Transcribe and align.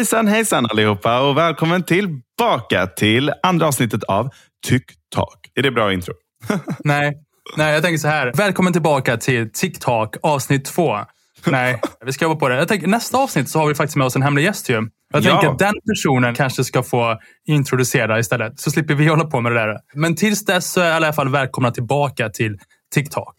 Hejsan 0.00 0.28
hejsan 0.28 0.66
allihopa 0.70 1.20
och 1.20 1.36
välkommen 1.36 1.82
tillbaka 1.82 2.86
till 2.86 3.32
andra 3.42 3.66
avsnittet 3.66 4.04
av 4.04 4.28
TikTok. 4.66 5.38
Är 5.54 5.62
det 5.62 5.70
bra 5.70 5.92
intro? 5.92 6.14
Nej, 6.84 7.14
nej, 7.56 7.74
jag 7.74 7.82
tänker 7.82 7.98
så 7.98 8.08
här. 8.08 8.32
Välkommen 8.36 8.72
tillbaka 8.72 9.16
till 9.16 9.52
TikTok 9.52 10.16
avsnitt 10.22 10.64
två. 10.64 10.98
Nej, 11.46 11.80
vi 12.06 12.12
ska 12.12 12.24
jobba 12.24 12.36
på 12.40 12.48
det. 12.48 12.56
Jag 12.56 12.68
tänker, 12.68 12.86
nästa 12.86 13.18
avsnitt 13.18 13.48
så 13.48 13.58
har 13.58 13.66
vi 13.66 13.74
faktiskt 13.74 13.96
med 13.96 14.06
oss 14.06 14.16
en 14.16 14.22
hemlig 14.22 14.44
gäst. 14.44 14.68
Ju. 14.68 14.74
Jag 15.12 15.22
tänker 15.22 15.44
Ja. 15.44 15.52
att 15.52 15.58
den 15.58 15.74
personen 15.94 16.34
kanske 16.34 16.64
ska 16.64 16.82
få 16.82 17.18
introducera 17.46 18.18
istället. 18.18 18.60
Så 18.60 18.70
slipper 18.70 18.94
vi 18.94 19.06
hålla 19.06 19.24
på 19.24 19.40
med 19.40 19.52
det 19.52 19.58
där. 19.58 19.78
Men 19.94 20.16
tills 20.16 20.44
dess 20.44 20.72
så 20.72 20.80
är 20.80 20.84
alla 20.84 20.92
i 20.92 21.08
alla 21.08 21.12
fall 21.12 21.28
välkomna 21.28 21.70
tillbaka 21.70 22.28
till 22.28 22.58
TikTok. 22.94 23.34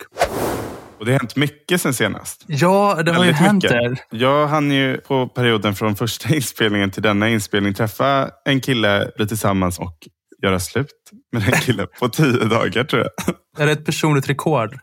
Och 1.01 1.05
det 1.07 1.11
har 1.11 1.19
hänt 1.19 1.35
mycket 1.35 1.81
sen 1.81 1.93
senast. 1.93 2.43
Ja, 2.47 3.01
det 3.05 3.11
har 3.11 3.23
ju 3.25 3.31
Väldigt 3.31 3.35
hänt 3.35 3.63
mycket. 3.63 3.77
där. 3.77 3.97
Jag 4.09 4.47
hann 4.47 4.71
ju 4.71 4.97
på 4.97 5.27
perioden 5.27 5.75
från 5.75 5.95
första 5.95 6.29
inspelningen 6.35 6.91
till 6.91 7.03
denna 7.03 7.29
inspelning 7.29 7.73
träffa 7.73 8.29
en 8.45 8.61
kille, 8.61 9.11
bli 9.15 9.27
tillsammans 9.27 9.79
och 9.79 9.97
göra 10.43 10.59
slut 10.59 10.87
med 11.31 11.41
den 11.41 11.51
killen 11.51 11.87
på 11.99 12.09
tio 12.09 12.45
dagar 12.45 12.83
tror 12.83 13.01
jag. 13.01 13.35
Är 13.57 13.65
det 13.65 13.71
ett 13.71 13.85
personligt 13.85 14.29
rekord? 14.29 14.79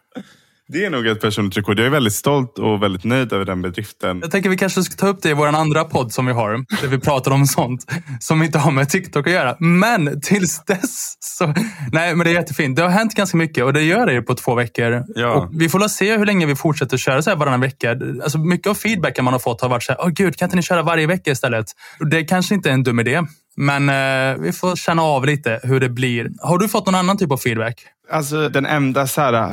Det 0.71 0.85
är 0.85 0.91
nog 0.91 1.07
ett 1.07 1.21
personligt 1.21 1.57
rekord. 1.57 1.79
Jag 1.79 1.87
är 1.87 1.91
väldigt 1.91 2.13
stolt 2.13 2.59
och 2.59 2.83
väldigt 2.83 3.05
nöjd 3.05 3.33
över 3.33 3.45
den 3.45 3.63
bedriften. 3.63 4.19
Jag 4.21 4.31
tänker 4.31 4.51
vi 4.51 4.57
kanske 4.57 4.83
ska 4.83 4.97
ta 4.97 5.09
upp 5.09 5.23
det 5.23 5.31
i 5.31 5.35
vår 5.35 5.47
andra 5.47 5.85
podd 5.85 6.13
som 6.13 6.27
vi 6.27 6.33
har. 6.33 6.53
Där 6.81 6.89
vi 6.89 6.99
pratar 6.99 7.31
om 7.31 7.47
sånt 7.47 7.87
som 8.21 8.43
inte 8.43 8.59
har 8.59 8.71
med 8.71 8.89
TikTok 8.89 9.27
att 9.27 9.33
göra. 9.33 9.57
Men 9.59 10.21
tills 10.21 10.65
dess 10.65 11.17
så... 11.21 11.55
Nej, 11.93 12.15
men 12.15 12.25
det 12.25 12.31
är 12.31 12.35
jättefint. 12.35 12.77
Det 12.77 12.83
har 12.83 12.89
hänt 12.89 13.15
ganska 13.15 13.37
mycket 13.37 13.65
och 13.65 13.73
det 13.73 13.83
gör 13.83 14.07
det 14.07 14.23
på 14.23 14.35
två 14.35 14.55
veckor. 14.55 15.05
Ja. 15.15 15.33
Och 15.33 15.51
vi 15.61 15.69
får 15.69 15.89
se 15.89 16.17
hur 16.17 16.27
länge 16.27 16.47
vi 16.47 16.57
fortsätter 16.57 16.97
köra 16.97 17.23
så 17.23 17.31
här 17.31 17.37
varannan 17.37 17.61
vecka. 17.61 17.91
Alltså 18.23 18.39
mycket 18.39 18.67
av 18.67 18.75
feedbacken 18.75 19.25
man 19.25 19.35
har 19.35 19.41
fått 19.41 19.61
har 19.61 19.69
varit 19.69 19.83
så 19.83 19.93
här, 19.93 20.01
åh 20.01 20.09
gud, 20.09 20.37
kan 20.37 20.47
inte 20.47 20.57
ni 20.57 20.63
köra 20.63 20.83
varje 20.83 21.07
vecka 21.07 21.31
istället? 21.31 21.67
Och 22.01 22.07
Det 22.07 22.25
kanske 22.25 22.55
inte 22.55 22.69
är 22.69 22.75
en 22.75 22.83
dum 22.83 23.01
idé. 23.01 23.23
Men 23.61 23.89
eh, 23.89 24.43
vi 24.43 24.53
får 24.53 24.77
känna 24.77 25.03
av 25.03 25.27
lite 25.27 25.61
hur 25.63 25.81
det 25.81 25.89
blir. 25.89 26.31
Har 26.41 26.59
du 26.59 26.69
fått 26.69 26.87
någon 26.87 26.95
annan 26.95 27.19
typ 27.19 27.33
av 27.33 27.37
feedback? 27.37 27.85
Alltså 28.11 28.49
den 28.49 28.67
enda 28.67 29.07
så 29.07 29.21
här, 29.21 29.33
eh, 29.33 29.51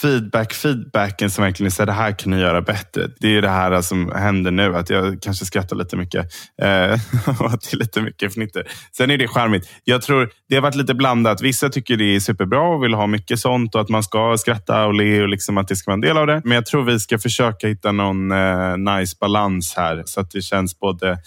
feedback, 0.00 0.54
feedbacken 0.54 1.30
som 1.30 1.44
verkligen 1.44 1.70
säger 1.70 1.86
det 1.86 1.92
här 1.92 2.12
kan 2.12 2.30
ni 2.30 2.40
göra 2.40 2.62
bättre. 2.62 3.08
Det 3.20 3.36
är 3.36 3.42
det 3.42 3.48
här 3.48 3.72
eh, 3.72 3.80
som 3.80 4.12
händer 4.12 4.50
nu. 4.50 4.76
Att 4.76 4.90
jag 4.90 5.22
kanske 5.22 5.44
skrattar 5.44 5.76
lite 5.76 5.96
mycket. 5.96 6.26
Eh, 6.62 6.92
och 7.40 7.46
att 7.46 7.62
det 7.62 7.72
är 7.72 7.76
lite 7.76 8.00
mycket 8.00 8.34
fnitter. 8.34 8.66
Sen 8.96 9.10
är 9.10 9.18
det 9.18 9.28
charmigt. 9.28 9.68
Jag 9.84 10.02
tror 10.02 10.30
det 10.48 10.54
har 10.54 10.62
varit 10.62 10.74
lite 10.74 10.94
blandat. 10.94 11.42
Vissa 11.42 11.68
tycker 11.68 11.96
det 11.96 12.16
är 12.16 12.20
superbra 12.20 12.60
och 12.60 12.84
vill 12.84 12.94
ha 12.94 13.06
mycket 13.06 13.40
sånt 13.40 13.74
och 13.74 13.80
att 13.80 13.88
man 13.88 14.02
ska 14.02 14.36
skratta 14.38 14.86
och 14.86 14.94
le 14.94 15.22
och 15.22 15.28
liksom 15.28 15.58
att 15.58 15.68
det 15.68 15.76
ska 15.76 15.90
vara 15.90 15.94
en 15.94 16.00
del 16.00 16.18
av 16.18 16.26
det. 16.26 16.42
Men 16.44 16.52
jag 16.54 16.66
tror 16.66 16.82
vi 16.82 17.00
ska 17.00 17.18
försöka 17.18 17.68
hitta 17.68 17.92
någon 17.92 18.32
eh, 18.32 18.76
nice 18.76 19.16
balans 19.20 19.74
här 19.76 20.02
så 20.06 20.20
att 20.20 20.30
det 20.30 20.42
känns 20.42 20.78
både 20.78 21.18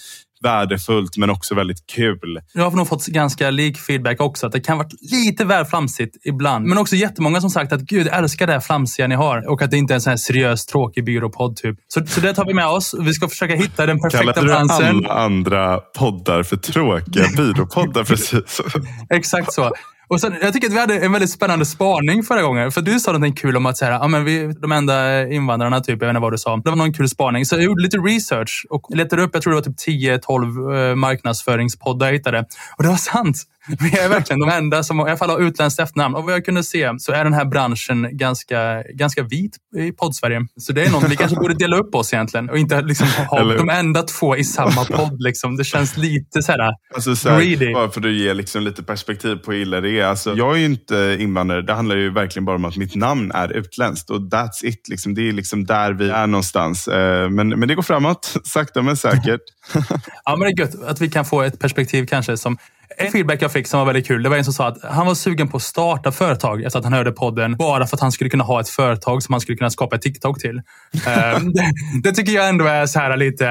värdefullt 0.43 1.17
men 1.17 1.29
också 1.29 1.55
väldigt 1.55 1.87
kul. 1.87 2.39
Jag 2.53 2.63
har 2.69 2.77
nog 2.77 2.87
fått 2.87 3.05
ganska 3.05 3.49
lik 3.49 3.77
feedback 3.77 4.21
också. 4.21 4.45
Att 4.47 4.51
det 4.53 4.59
kan 4.59 4.77
vara 4.77 4.87
lite 5.11 5.45
väl 5.45 5.65
flamsigt 5.65 6.15
ibland. 6.25 6.65
Men 6.65 6.77
också 6.77 6.95
jättemånga 6.95 7.41
som 7.41 7.49
sagt 7.49 7.73
att 7.73 7.81
gud, 7.81 8.07
jag 8.07 8.17
älskar 8.17 8.47
det 8.47 8.53
här 8.53 8.59
flamsiga 8.59 9.07
ni 9.07 9.15
har. 9.15 9.51
Och 9.51 9.61
att 9.61 9.71
det 9.71 9.77
inte 9.77 9.93
är 9.93 9.95
en 9.95 10.01
sån 10.01 10.09
här 10.11 10.17
seriös, 10.17 10.65
tråkig 10.65 11.05
byråpodd. 11.05 11.55
Typ. 11.55 11.77
Så, 11.87 12.05
så 12.05 12.19
det 12.21 12.33
tar 12.33 12.45
vi 12.45 12.53
med 12.53 12.67
oss. 12.67 12.95
Vi 12.99 13.13
ska 13.13 13.27
försöka 13.27 13.55
hitta 13.55 13.85
den 13.85 13.99
perfekta 13.99 14.33
Kallade 14.33 14.41
du 14.41 14.47
balansen. 14.47 15.05
alla 15.05 15.13
andra 15.13 15.77
poddar 15.77 16.43
för 16.43 16.57
tråkiga 16.57 17.25
byråpoddar 17.37 18.03
precis? 18.11 18.61
Exakt 19.09 19.53
så. 19.53 19.71
Och 20.11 20.21
sen, 20.21 20.35
jag 20.41 20.53
tycker 20.53 20.67
att 20.67 20.73
vi 20.73 20.79
hade 20.79 20.99
en 20.99 21.11
väldigt 21.11 21.29
spännande 21.29 21.65
spaning 21.65 22.23
förra 22.23 22.41
gången. 22.41 22.71
För 22.71 22.81
du 22.81 22.99
sa 22.99 23.11
någonting 23.11 23.33
kul 23.33 23.57
om 23.57 23.65
att 23.65 23.77
så 23.77 23.85
här, 23.85 23.91
ah, 23.91 24.07
men 24.07 24.25
vi, 24.25 24.53
de 24.61 24.71
enda 24.71 25.27
invandrarna, 25.29 25.79
typ, 25.79 26.01
jag 26.01 26.07
vet 26.07 26.09
inte 26.09 26.19
vad 26.19 26.33
du 26.33 26.37
sa. 26.37 26.57
Det 26.57 26.69
var 26.69 26.77
någon 26.77 26.93
kul 26.93 27.09
spaning. 27.09 27.45
Så 27.45 27.55
jag 27.55 27.63
gjorde 27.63 27.83
lite 27.83 27.97
research 27.97 28.65
och 28.69 28.95
letade 28.95 29.21
upp, 29.21 29.29
jag 29.33 29.43
tror 29.43 29.53
det 29.53 29.59
var 29.59 29.63
typ 29.63 30.23
10-12 30.27 30.89
eh, 30.89 30.95
marknadsföringspoddar 30.95 32.07
jag 32.07 32.13
hittade. 32.13 32.39
Och 32.77 32.83
det 32.83 32.89
var 32.89 32.95
sant. 32.95 33.37
Vi 33.79 33.99
är 33.99 34.09
verkligen 34.09 34.39
de 34.39 34.49
enda 34.49 34.83
som 34.83 34.99
i 34.99 35.03
alla 35.03 35.17
fall 35.17 35.29
har 35.29 35.39
utländskt 35.39 35.79
efternamn. 35.79 36.15
Och 36.15 36.23
vad 36.23 36.33
jag 36.33 36.45
kunde 36.45 36.63
se 36.63 36.91
så 36.99 37.11
är 37.11 37.23
den 37.23 37.33
här 37.33 37.45
branschen 37.45 38.17
ganska, 38.17 38.83
ganska 38.83 39.23
vit 39.23 39.55
i 39.77 39.91
poddsverige. 39.91 40.39
Så 40.59 40.73
det 40.73 40.83
är 40.83 40.91
något 40.91 41.03
vi 41.11 41.15
kanske 41.15 41.35
borde 41.37 41.53
dela 41.53 41.77
upp 41.77 41.95
oss 41.95 42.13
egentligen. 42.13 42.49
Och 42.49 42.57
inte 42.57 42.81
liksom 42.81 43.07
ha 43.07 43.43
de 43.43 43.69
enda 43.69 44.03
två 44.03 44.37
i 44.37 44.43
samma 44.43 44.85
podd. 44.85 45.21
Liksom. 45.21 45.57
Det 45.57 45.63
känns 45.63 45.97
lite 45.97 46.41
så 46.41 46.51
här, 46.51 46.59
Alltså 46.95 47.15
så 47.15 47.29
här, 47.29 47.41
Greedy. 47.41 47.73
bara 47.73 47.89
för 47.89 48.07
att 48.07 48.13
ge 48.13 48.33
liksom 48.33 48.63
lite 48.63 48.83
perspektiv 48.83 49.35
på 49.35 49.51
hur 49.51 49.59
illa 49.59 49.81
det 49.81 49.99
är. 49.99 50.05
Alltså, 50.05 50.33
jag 50.35 50.53
är 50.55 50.59
ju 50.59 50.65
inte 50.65 51.17
invandrare. 51.19 51.61
Det 51.61 51.73
handlar 51.73 51.95
ju 51.95 52.13
verkligen 52.13 52.45
bara 52.45 52.55
om 52.55 52.65
att 52.65 52.77
mitt 52.77 52.95
namn 52.95 53.31
är 53.31 53.51
utländskt. 53.57 54.09
Och 54.09 54.19
that's 54.19 54.63
it. 54.65 54.87
Liksom. 54.89 55.13
Det 55.13 55.29
är 55.29 55.33
liksom 55.33 55.65
där 55.65 55.93
vi 55.93 56.09
är 56.09 56.27
någonstans. 56.27 56.87
Eh, 56.87 57.29
Men, 57.29 57.49
men 57.49 57.67
det 57.67 57.75
går 57.75 57.83
framåt, 57.83 58.35
sakta 58.43 58.81
men 58.81 58.97
säkert. 58.97 59.41
Ja, 60.25 60.35
men 60.35 60.39
det 60.39 60.61
är 60.61 60.65
gött 60.65 60.83
att 60.83 61.01
vi 61.01 61.09
kan 61.09 61.25
få 61.25 61.41
ett 61.41 61.59
perspektiv 61.59 62.05
kanske 62.05 62.37
som 62.37 62.57
en 62.97 63.11
feedback 63.11 63.41
jag 63.41 63.51
fick 63.51 63.67
som 63.67 63.79
var 63.79 63.85
väldigt 63.85 64.07
kul, 64.07 64.23
det 64.23 64.29
var 64.29 64.37
en 64.37 64.43
som 64.43 64.53
sa 64.53 64.67
att 64.67 64.83
han 64.83 65.07
var 65.07 65.15
sugen 65.15 65.47
på 65.47 65.57
att 65.57 65.63
starta 65.63 66.11
företag 66.11 66.63
efter 66.63 66.79
att 66.79 66.85
han 66.85 66.93
hörde 66.93 67.11
podden. 67.11 67.57
Bara 67.57 67.87
för 67.87 67.97
att 67.97 68.01
han 68.01 68.11
skulle 68.11 68.29
kunna 68.29 68.43
ha 68.43 68.61
ett 68.61 68.69
företag 68.69 69.23
som 69.23 69.33
han 69.33 69.41
skulle 69.41 69.57
kunna 69.57 69.69
skapa 69.69 69.95
ett 69.95 70.01
TikTok 70.01 70.39
till. 70.39 70.61
Ehm, 71.07 71.53
det, 71.53 71.71
det 72.03 72.11
tycker 72.11 72.31
jag 72.31 72.49
ändå 72.49 72.65
är 72.65 72.85
så 72.85 72.99
här 72.99 73.17
lite... 73.17 73.47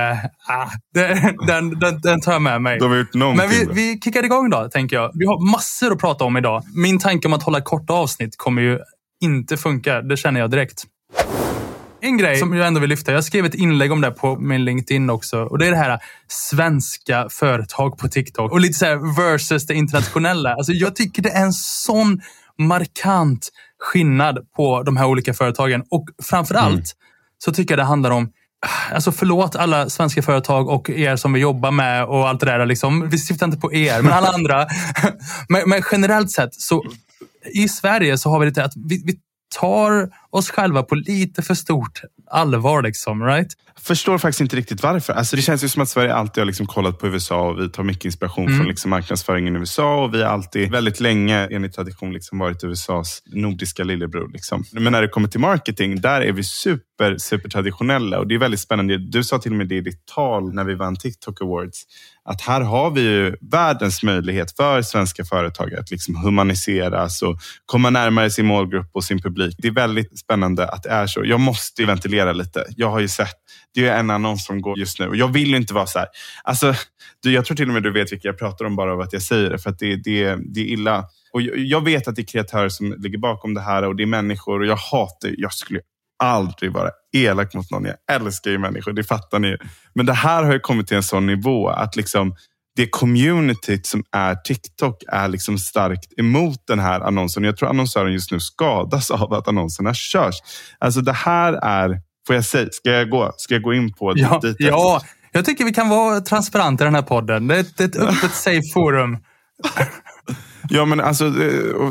Ah, 0.49 0.69
det, 0.95 1.35
den, 1.47 1.79
den, 1.79 2.01
den 2.01 2.21
tar 2.21 2.33
jag 2.33 2.43
med 2.43 2.63
mig. 2.63 2.79
De 2.79 2.91
har 2.91 2.99
gjort 2.99 3.15
någonting. 3.15 3.49
Men 3.49 3.75
vi, 3.75 3.93
vi 3.93 4.01
kickar 4.01 4.25
igång 4.25 4.51
då, 4.51 4.69
tänker 4.69 4.97
jag. 4.97 5.11
Vi 5.15 5.27
har 5.27 5.53
massor 5.53 5.93
att 5.93 5.99
prata 5.99 6.25
om 6.25 6.37
idag. 6.37 6.63
Min 6.77 6.99
tanke 6.99 7.29
om 7.29 7.33
att 7.33 7.43
hålla 7.43 7.61
korta 7.61 7.93
avsnitt 7.93 8.37
kommer 8.37 8.63
ju 8.63 8.79
inte 9.21 9.57
funka. 9.57 10.03
Det 10.03 10.17
känner 10.17 10.41
jag 10.41 10.51
direkt. 10.51 10.85
En 12.03 12.19
grej 12.19 12.37
som 12.37 12.55
jag 12.55 12.67
ändå 12.67 12.81
vill 12.81 12.91
lyfta. 12.91 13.13
Jag 13.13 13.25
skrev 13.25 13.45
ett 13.45 13.55
inlägg 13.55 13.93
om 13.93 14.01
det 14.01 14.11
på 14.11 14.37
min 14.37 14.65
LinkedIn 14.65 15.11
också. 15.11 15.43
Och 15.43 15.59
Det 15.59 15.67
är 15.67 15.71
det 15.71 15.77
här 15.77 15.99
svenska 16.29 17.29
företag 17.31 17.99
på 17.99 18.09
TikTok. 18.09 18.53
Och 18.53 18.61
lite 18.61 18.75
så 18.75 18.87
här 18.87 19.17
versus 19.17 19.67
det 19.67 19.75
internationella. 19.75 20.55
Alltså 20.55 20.73
jag 20.73 20.97
tycker 20.97 21.23
det 21.23 21.31
är 21.31 21.43
en 21.43 21.53
sån 21.53 22.21
markant 22.59 23.49
skillnad 23.79 24.39
på 24.57 24.83
de 24.83 24.97
här 24.97 25.07
olika 25.07 25.35
företagen. 25.35 25.83
Och 25.91 26.09
framför 26.23 26.55
allt 26.55 26.97
så 27.39 27.53
tycker 27.53 27.73
jag 27.73 27.79
det 27.79 27.85
handlar 27.85 28.11
om 28.11 28.33
Alltså 28.93 29.13
förlåt 29.13 29.57
alla 29.57 29.91
svenska 29.91 30.23
företag 30.23 30.69
och 30.69 30.91
er 30.91 31.17
som 31.17 31.33
vi 31.33 31.41
jobbar 31.41 31.71
med 31.71 32.05
och 32.05 32.29
allt 32.29 32.41
det 32.41 32.47
där. 32.47 32.67
Liksom. 32.67 33.09
Vi 33.09 33.19
syftar 33.19 33.47
inte 33.47 33.59
på 33.59 33.75
er, 33.75 34.03
men 34.03 34.13
alla 34.13 34.29
andra. 34.29 34.67
men, 35.49 35.63
men 35.67 35.83
generellt 35.93 36.31
sett, 36.31 36.55
så 36.55 36.85
i 37.55 37.69
Sverige 37.69 38.19
så 38.19 38.31
har 38.31 38.39
vi 38.41 38.47
lite 38.47 38.65
att 38.65 38.73
vi, 38.77 39.03
vi 39.07 39.19
tar 39.51 40.11
oss 40.31 40.51
själva 40.51 40.83
på 40.83 40.95
lite 40.95 41.43
för 41.43 41.55
stort 41.55 42.03
allvar. 42.31 42.83
Liksom, 42.83 43.25
right? 43.25 43.57
Förstår 43.83 44.19
faktiskt 44.19 44.41
inte 44.41 44.57
riktigt 44.57 44.83
varför. 44.83 45.13
Alltså 45.13 45.37
det 45.37 45.43
känns 45.43 45.65
ju 45.65 45.69
som 45.69 45.83
att 45.83 45.89
Sverige 45.89 46.15
alltid 46.15 46.41
har 46.41 46.47
liksom 46.47 46.67
kollat 46.67 46.99
på 46.99 47.07
USA 47.07 47.41
och 47.41 47.61
vi 47.61 47.69
tar 47.69 47.83
mycket 47.83 48.05
inspiration 48.05 48.45
Mm. 48.47 48.59
från 48.59 48.69
liksom 48.69 48.91
marknadsföringen 48.91 49.57
i 49.57 49.59
USA. 49.59 50.05
Och 50.05 50.15
vi 50.15 50.23
har 50.23 50.31
alltid 50.31 50.71
väldigt 50.71 51.01
länge, 51.01 51.49
enligt 51.51 51.75
tradition, 51.75 52.13
liksom 52.13 52.39
varit 52.39 52.65
USAs 52.65 53.23
nordiska 53.27 53.85
lillebror. 53.85 54.33
Liksom. 54.33 54.65
Men 54.73 54.93
när 54.93 55.03
det 55.03 55.09
kommer 55.09 55.29
till 55.29 55.41
marketing, 55.41 56.01
där 56.01 56.21
är 56.21 56.33
vi 56.33 56.45
super, 56.45 57.19
super 57.19 57.49
traditionella. 57.49 58.19
Och 58.19 58.27
det 58.27 58.35
är 58.35 58.39
väldigt 58.39 58.61
spännande. 58.61 58.99
Du 58.99 59.25
sa 59.25 59.39
till 59.39 59.53
och 59.53 59.59
med 59.59 59.69
det 59.69 59.75
i 59.77 59.81
ditt 59.81 60.07
tal 60.07 60.55
när 60.55 60.65
vi 60.65 60.75
vann 60.75 60.97
TikTok 60.97 61.43
Awards. 61.43 61.83
Att 62.25 62.41
här 62.41 62.61
har 62.61 62.91
vi 62.91 63.01
ju 63.01 63.37
världens 63.41 64.03
möjlighet 64.03 64.57
för 64.57 64.83
svenska 64.83 65.25
företag 65.25 65.75
att 65.75 65.91
liksom 65.91 66.17
humaniseras 66.17 67.23
och 67.23 67.39
komma 67.67 67.91
närmare 67.91 68.31
sin 68.31 68.47
målgrupp 68.47 68.91
och 68.93 69.05
sin 69.05 69.23
publik. 69.23 69.55
Det 69.59 69.69
är 69.69 69.73
väldigt 69.73 70.19
spännande 70.19 70.69
att 70.69 70.83
det 70.83 70.91
är 70.91 71.07
så. 71.07 71.23
Jag 71.25 71.41
måste 71.41 71.85
ventilera 71.85 72.33
lite. 72.33 72.65
Jag 72.77 72.91
har 72.91 73.01
ju 73.01 73.09
sett, 73.09 73.35
det 73.75 73.89
är 73.89 73.99
en 73.99 74.11
annons 74.11 74.45
som 74.45 74.63
går 74.63 74.79
just 74.79 75.01
nu 75.01 75.09
och 75.09 75.17
jag 75.17 75.33
vill 75.33 75.55
inte 75.55 75.75
vara 75.75 75.87
så 75.87 75.99
här. 75.99 76.09
Alltså, 76.45 76.75
du, 77.23 77.33
jag 77.33 77.45
tror 77.45 77.57
till 77.57 77.69
och 77.69 77.75
med 77.75 77.83
du 77.83 77.93
vet 77.93 78.13
vilka 78.13 78.29
jag 78.29 78.39
pratar 78.39 78.65
om 78.65 78.77
bara 78.77 78.93
av 78.93 79.01
att 79.01 79.13
jag 79.13 79.23
säger 79.23 79.51
det, 79.51 79.59
för 79.59 79.71
att 79.71 79.79
det, 79.79 79.97
det, 79.97 80.37
det 80.55 80.61
är 80.61 80.65
illa. 80.65 81.05
Och 81.33 81.43
jag, 81.43 81.59
jag 81.59 81.85
vet 81.85 82.09
att 82.09 82.17
det 82.17 82.23
är 82.23 82.27
kreatörer 82.27 82.69
som 82.69 82.95
ligger 82.99 83.19
bakom 83.19 83.55
det 83.55 83.61
här 83.61 83.83
och 83.83 83.97
det 83.97 84.03
är 84.03 84.07
människor 84.07 84.61
och 84.61 84.67
jag 84.67 84.77
hatar, 84.77 85.35
jag 85.39 85.53
skulle 85.53 85.81
aldrig 86.23 86.73
vara 86.73 86.91
elak 87.13 87.55
mot 87.55 87.71
någon. 87.71 87.85
Jag 87.85 87.97
älskar 88.17 88.51
ju 88.51 88.59
människor, 88.59 88.93
det 88.93 89.05
fattar 89.05 89.39
ni 89.39 89.49
ju. 89.49 89.59
Men 89.95 90.07
det 90.07 90.13
här 90.13 90.43
har 90.43 90.53
ju 90.53 90.61
kommit 90.61 90.87
till 90.87 90.97
en 90.97 91.03
sån 91.03 91.27
nivå 91.27 91.69
att 91.69 91.97
liksom 91.97 92.35
det 92.77 92.87
communityt 92.87 93.87
som 93.87 94.05
är 94.13 94.35
TikTok 94.35 95.03
är 95.09 95.29
liksom 95.29 95.59
starkt 95.59 96.19
emot 96.19 96.67
den 96.67 96.79
här 96.79 97.01
annonsen. 97.01 97.45
Jag 97.45 97.57
tror 97.57 97.69
annonsören 97.69 98.13
just 98.13 98.33
nu 98.33 98.41
skadas 98.41 99.11
av 99.11 99.33
att 99.33 99.49
annonserna 99.49 99.95
körs. 99.95 100.35
Alltså 100.79 101.01
det 101.01 101.13
här 101.13 101.53
är, 101.53 102.01
får 102.31 102.35
jag 102.35 102.45
säga, 102.45 102.69
ska 102.73 102.91
jag 102.91 103.11
gå, 103.11 103.33
ska 103.37 103.55
jag 103.55 103.63
gå 103.63 103.75
in 103.75 103.93
på 103.93 104.13
Ja, 104.17 104.39
dit? 104.43 104.57
ja, 104.59 105.01
jag 105.33 105.45
tycker 105.45 105.65
vi 105.65 105.73
kan 105.73 105.89
vara 105.89 106.21
transparenta 106.21 106.85
i 106.85 106.87
den 106.87 106.95
här 106.95 107.03
podden. 107.03 107.49
Det 107.49 107.57
är 107.57 107.61
ett, 107.61 107.81
ett 107.81 107.97
öppet, 108.01 108.35
safe 108.35 108.63
forum. 108.75 109.19
Ja, 110.73 110.85
men 110.85 111.01
alltså, 111.01 111.33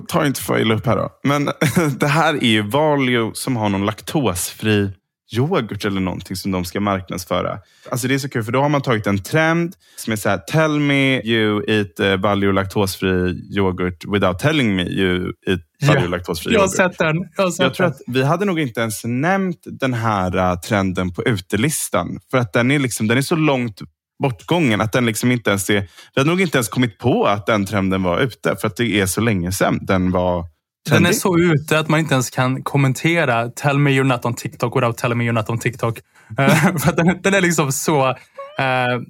ta 0.08 0.26
inte 0.26 0.42
för 0.42 0.60
illa 0.60 0.74
upp 0.76 0.86
här 0.86 0.96
då. 0.96 1.10
Men 1.24 1.46
det 2.00 2.08
här 2.08 2.34
är 2.34 2.48
ju 2.48 2.62
Valio 2.62 3.32
som 3.34 3.58
har 3.58 3.70
någon 3.70 3.86
laktosfri 3.86 4.92
yoghurt 5.38 5.86
eller 5.86 6.02
någonting 6.02 6.36
som 6.36 6.52
de 6.52 6.66
ska 6.66 6.80
marknadsföra. 6.80 7.60
Alltså 7.92 8.08
det 8.08 8.14
är 8.14 8.20
så 8.20 8.30
kul, 8.30 8.44
för 8.44 8.52
då 8.52 8.62
har 8.62 8.70
man 8.70 8.82
tagit 8.82 9.08
en 9.08 9.24
trend 9.24 9.76
som 9.96 10.14
är 10.14 10.18
så 10.18 10.30
här, 10.30 10.38
tell 10.38 10.80
me 10.80 11.22
you 11.22 11.64
eat 11.68 12.00
uh, 12.00 12.16
Valio 12.16 12.52
laktosfri 12.52 13.10
yoghurt 13.58 14.06
without 14.06 14.40
telling 14.40 14.76
me 14.76 14.84
you 14.84 15.34
eat 15.48 15.60
Valio 15.88 16.08
laktosfri 16.08 16.54
Jag 16.54 16.60
yoghurt. 16.60 16.76
sett 16.76 16.98
den. 16.98 17.16
Jag, 17.38 17.44
har 17.44 17.52
sett 17.52 17.60
Jag 17.64 17.74
tror 17.74 17.86
den. 17.86 17.94
att 17.96 18.02
vi 18.08 18.24
hade 18.24 18.46
nog 18.46 18.60
inte 18.60 18.82
ens 18.82 19.02
nämnt 19.06 19.60
den 19.66 19.94
här 19.94 20.36
uh, 20.38 20.60
trenden 20.60 21.14
på 21.14 21.24
utelistan. 21.24 22.20
För 22.32 22.38
att 22.38 22.54
den 22.54 22.72
är, 22.72 22.80
liksom, 22.80 23.08
den 23.08 23.18
är 23.18 23.22
så 23.22 23.36
långt 23.36 23.82
bortgången. 24.24 24.82
Att 24.82 24.92
den 24.92 25.06
liksom 25.06 25.32
inte 25.32 25.50
ens 25.50 25.70
är, 25.70 25.82
vi 26.16 26.22
hade 26.22 26.30
nog 26.30 26.42
inte 26.42 26.58
ens 26.58 26.70
kommit 26.70 26.98
på 26.98 27.26
att 27.26 27.46
den 27.46 27.66
trenden 27.66 28.04
var 28.04 28.20
ute 28.20 28.56
för 28.56 28.68
att 28.68 28.76
det 28.76 29.00
är 29.00 29.06
så 29.06 29.22
länge 29.22 29.52
sedan 29.52 29.80
den 29.82 30.12
var 30.12 30.46
den 30.90 31.06
är 31.06 31.12
så 31.12 31.38
ute 31.38 31.80
att 31.80 31.90
man 31.90 32.00
inte 32.00 32.14
ens 32.14 32.30
kan 32.30 32.64
kommentera 32.64 33.50
“Tell 33.50 33.80
me 33.80 33.90
you're 33.90 34.04
not 34.04 34.26
on 34.26 34.34
TikTok 34.34 34.76
without 34.76 34.98
telling 34.98 35.18
me 35.18 35.24
you're 35.24 35.32
not 35.32 35.50
on 35.50 35.60
TikTok”. 35.60 36.00
för 36.80 36.96
den, 36.96 37.22
den, 37.22 37.34
är 37.34 37.42
liksom 37.42 37.72
så... 37.72 38.08
Uh, 38.10 38.16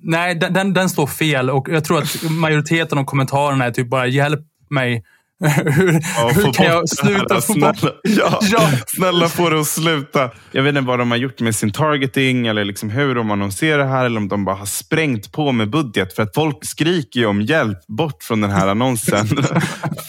nej, 0.01 0.35
den, 0.35 0.53
den, 0.53 0.73
den 0.73 0.89
står 0.89 1.07
fel 1.07 1.49
och 1.49 1.69
jag 1.69 1.83
tror 1.83 1.97
att 1.97 2.23
majoriteten 2.29 2.97
av 2.97 3.03
kommentarerna 3.03 3.65
är 3.65 3.71
typ 3.71 3.89
bara 3.89 4.07
“Hjälp 4.07 4.41
mig” 4.69 5.03
hur, 5.65 5.93
ja, 6.17 6.31
hur 6.35 6.53
kan 6.53 6.65
jag 6.65 6.89
sluta 6.89 7.41
få 7.41 7.53
bort 7.53 7.77
ja, 8.03 8.39
ja. 8.41 8.69
Snälla 8.87 9.27
få 9.27 9.49
det 9.49 9.59
att 9.59 9.67
sluta. 9.67 10.29
Jag 10.51 10.63
vet 10.63 10.69
inte 10.69 10.87
vad 10.87 10.99
de 10.99 11.11
har 11.11 11.17
gjort 11.17 11.39
med 11.39 11.55
sin 11.55 11.71
targeting 11.71 12.47
eller 12.47 12.65
liksom 12.65 12.89
hur 12.89 13.15
de 13.15 13.31
annonserar 13.31 13.87
här 13.87 14.05
eller 14.05 14.17
om 14.17 14.27
de 14.27 14.45
bara 14.45 14.55
har 14.55 14.65
sprängt 14.65 15.31
på 15.31 15.51
med 15.51 15.69
budget. 15.69 16.13
För 16.15 16.23
att 16.23 16.35
folk 16.35 16.65
skriker 16.65 17.19
ju 17.19 17.25
om 17.25 17.41
hjälp 17.41 17.87
bort 17.87 18.23
från 18.23 18.41
den 18.41 18.51
här 18.51 18.67
annonsen 18.67 19.27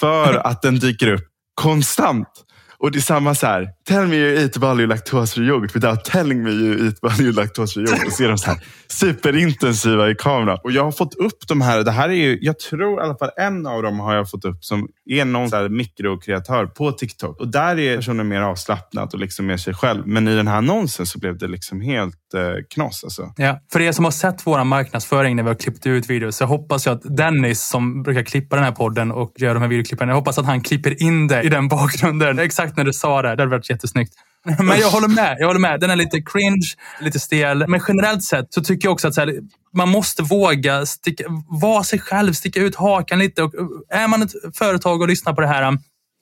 för 0.01 0.47
att 0.47 0.63
den 0.63 0.79
dyker 0.79 1.13
upp 1.13 1.27
konstant. 1.55 2.47
Och 2.83 2.91
det 2.91 2.99
är 2.99 3.01
samma 3.01 3.35
så 3.35 3.47
här. 3.47 3.69
Tell 3.89 4.07
me 4.07 4.17
you 4.17 4.43
eat 4.43 4.57
value 4.57 4.87
lactose 4.87 5.35
free 5.35 5.47
yoghurt 5.47 5.77
without 5.77 6.05
telling 6.05 6.43
me 6.43 6.51
you 6.51 6.87
eat 6.87 6.99
value 7.03 7.33
lactose 7.33 7.75
free 7.75 7.85
yoghurt. 7.85 8.07
Och 8.07 8.13
så 8.13 8.25
är 8.25 8.29
de 8.29 8.39
så 8.39 8.51
här 8.51 8.61
superintensiva 8.89 10.11
i 10.11 10.15
kameran. 10.15 10.59
Och 10.65 10.73
jag 10.73 10.85
har 10.85 10.93
fått 10.93 11.15
upp 11.15 11.49
de 11.49 11.61
här. 11.61 11.85
Det 11.85 11.91
här 11.91 12.09
är 12.09 12.15
ju, 12.15 12.39
jag 12.41 12.59
tror 12.59 13.01
i 13.01 13.05
alla 13.05 13.17
fall 13.17 13.31
en 13.37 13.67
av 13.67 13.83
dem 13.83 14.01
har 14.01 14.15
jag 14.15 14.31
fått 14.31 14.45
upp 14.45 14.65
som 14.65 14.89
är 15.11 15.25
någon 15.25 15.51
så 15.51 15.57
här 15.57 15.69
mikrokreatör 15.69 16.67
på 16.67 16.93
TikTok. 16.93 17.41
Och 17.41 17.49
där 17.49 17.79
är 17.79 17.97
personen 17.97 18.29
mer 18.29 18.41
avslappnad 18.41 19.15
och 19.15 19.21
liksom 19.21 19.47
mer 19.47 19.57
sig 19.57 19.75
själv. 19.75 20.07
Men 20.07 20.29
i 20.29 20.37
den 20.37 20.49
här 20.49 20.57
annonsen 20.57 21.07
så 21.07 21.19
blev 21.19 21.39
det 21.39 21.49
liksom 21.49 21.81
helt 21.81 22.35
eh, 22.35 22.41
knas. 22.75 23.05
Alltså. 23.05 23.33
Ja, 23.37 23.61
för 23.73 23.81
er 23.81 23.93
som 23.93 24.05
har 24.05 24.13
sett 24.13 24.47
vår 24.47 24.65
marknadsföring 24.65 25.37
när 25.37 25.43
vi 25.43 25.49
har 25.49 25.57
klippt 25.57 25.87
ut 25.87 26.11
videos 26.11 26.37
så 26.37 26.45
hoppas 26.45 26.87
jag 26.87 26.97
att 26.97 27.17
Dennis 27.17 27.69
som 27.69 28.03
brukar 28.03 28.23
klippa 28.23 28.57
den 28.57 28.65
här 28.65 28.73
podden 28.73 29.13
och 29.13 29.33
göra 29.37 29.55
de 29.55 29.63
här 29.63 29.69
videoklippen. 29.69 30.09
Jag 30.09 30.17
hoppas 30.17 30.39
att 30.39 30.47
han 30.47 30.61
klipper 30.61 31.03
in 31.03 31.27
det 31.27 31.43
i 31.43 31.49
den 31.49 31.69
bakgrunden. 31.69 32.39
Exakt 32.39 32.70
när 32.77 32.85
du 32.85 32.93
sa 32.93 33.23
det. 33.23 33.29
Det 33.29 33.43
hade 33.43 33.47
varit 33.47 33.71
jättesnyggt. 33.71 34.15
Men 34.45 34.81
jag 34.81 34.91
håller 34.91 35.09
med. 35.09 35.37
Jag 35.39 35.47
håller 35.47 35.61
med. 35.61 35.81
Den 35.81 35.91
är 35.91 35.97
lite 35.97 36.23
cringe, 36.23 36.67
lite 37.01 37.21
stel. 37.21 37.65
Men 37.69 37.81
generellt 37.89 38.25
sett 38.25 38.47
så 38.55 38.63
tycker 38.63 38.87
jag 38.87 38.93
också 38.93 39.09
att 39.09 39.17
här, 39.17 39.35
man 39.75 39.89
måste 39.89 40.23
våga 40.23 40.87
sticka, 40.87 41.25
vara 41.49 41.85
sig 41.85 41.99
själv, 41.99 42.33
sticka 42.33 42.61
ut 42.61 42.77
hakan 42.77 43.19
lite. 43.19 43.43
Och 43.43 43.55
eh, 43.55 44.03
är 44.03 44.09
man 44.09 44.23
ett 44.23 44.33
företag 44.55 45.01
och 45.03 45.09
lyssnar 45.09 45.33
på 45.33 45.41
det 45.41 45.47
här 45.47 45.63
eh, 45.63 45.73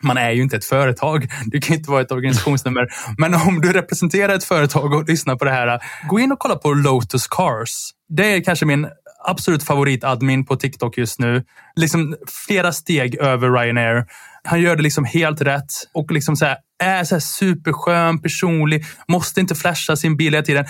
man 0.02 0.16
är 0.16 0.30
ju 0.30 0.42
inte 0.42 0.56
ett 0.56 0.64
företag. 0.64 1.28
Du 1.46 1.60
kan 1.60 1.76
inte 1.76 1.90
vara 1.90 2.00
ett 2.00 2.12
organisationsnummer. 2.12 2.88
Men 3.18 3.34
om 3.34 3.60
du 3.60 3.72
representerar 3.72 4.34
ett 4.34 4.44
företag 4.44 4.94
och 4.94 5.08
lyssnar 5.08 5.36
på 5.36 5.44
det 5.44 5.50
här, 5.50 5.66
eh, 5.66 5.80
gå 6.08 6.20
in 6.20 6.32
och 6.32 6.38
kolla 6.38 6.56
på 6.56 6.72
Lotus 6.72 7.26
Cars. 7.26 7.90
Det 8.08 8.34
är 8.34 8.44
kanske 8.44 8.66
min 8.66 8.88
absolut 9.24 9.62
favoritadmin 9.62 10.44
på 10.44 10.56
TikTok 10.56 10.98
just 10.98 11.18
nu. 11.18 11.44
Liksom 11.76 12.16
flera 12.46 12.72
steg 12.72 13.14
över 13.14 13.50
Ryanair. 13.50 14.06
Han 14.48 14.60
gör 14.60 14.76
det 14.76 14.82
liksom 14.82 15.04
helt 15.04 15.40
rätt 15.40 15.72
och 15.94 16.10
liksom 16.10 16.36
så 16.36 16.44
här, 16.44 16.56
är 16.82 17.04
så 17.04 17.14
här 17.14 17.20
superskön, 17.20 18.22
personlig, 18.22 18.84
måste 19.08 19.40
inte 19.40 19.54
flasha 19.54 19.96
sin 19.96 20.16
bil 20.16 20.32
hela 20.34 20.44
tiden. 20.44 20.64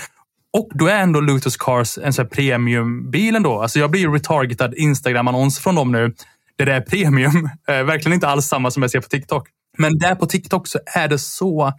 Och 0.53 0.71
då 0.75 0.87
är 0.87 0.99
ändå 0.99 1.21
Lotus 1.21 1.57
Cars 1.57 1.99
en 1.99 2.13
så 2.13 2.23
här 2.23 2.29
premiumbil 2.29 3.37
ändå. 3.37 3.63
Alltså 3.63 3.79
jag 3.79 3.91
blir 3.91 4.01
ju 4.01 4.15
retargetad 4.15 4.75
Instagram-annons 4.75 5.59
från 5.59 5.75
dem 5.75 5.93
nu. 5.93 6.15
Där 6.59 6.67
det 6.67 6.73
är 6.73 6.81
premium. 6.81 7.51
Eh, 7.69 7.83
verkligen 7.85 8.15
inte 8.15 8.29
alls 8.29 8.47
samma 8.47 8.71
som 8.71 8.83
jag 8.83 8.91
ser 8.91 9.01
på 9.01 9.09
TikTok. 9.09 9.49
Men 9.79 9.99
där 9.99 10.15
på 10.15 10.27
TikTok 10.27 10.67
så 10.67 10.79
är 10.95 11.09
det 11.09 11.19
så 11.19 11.73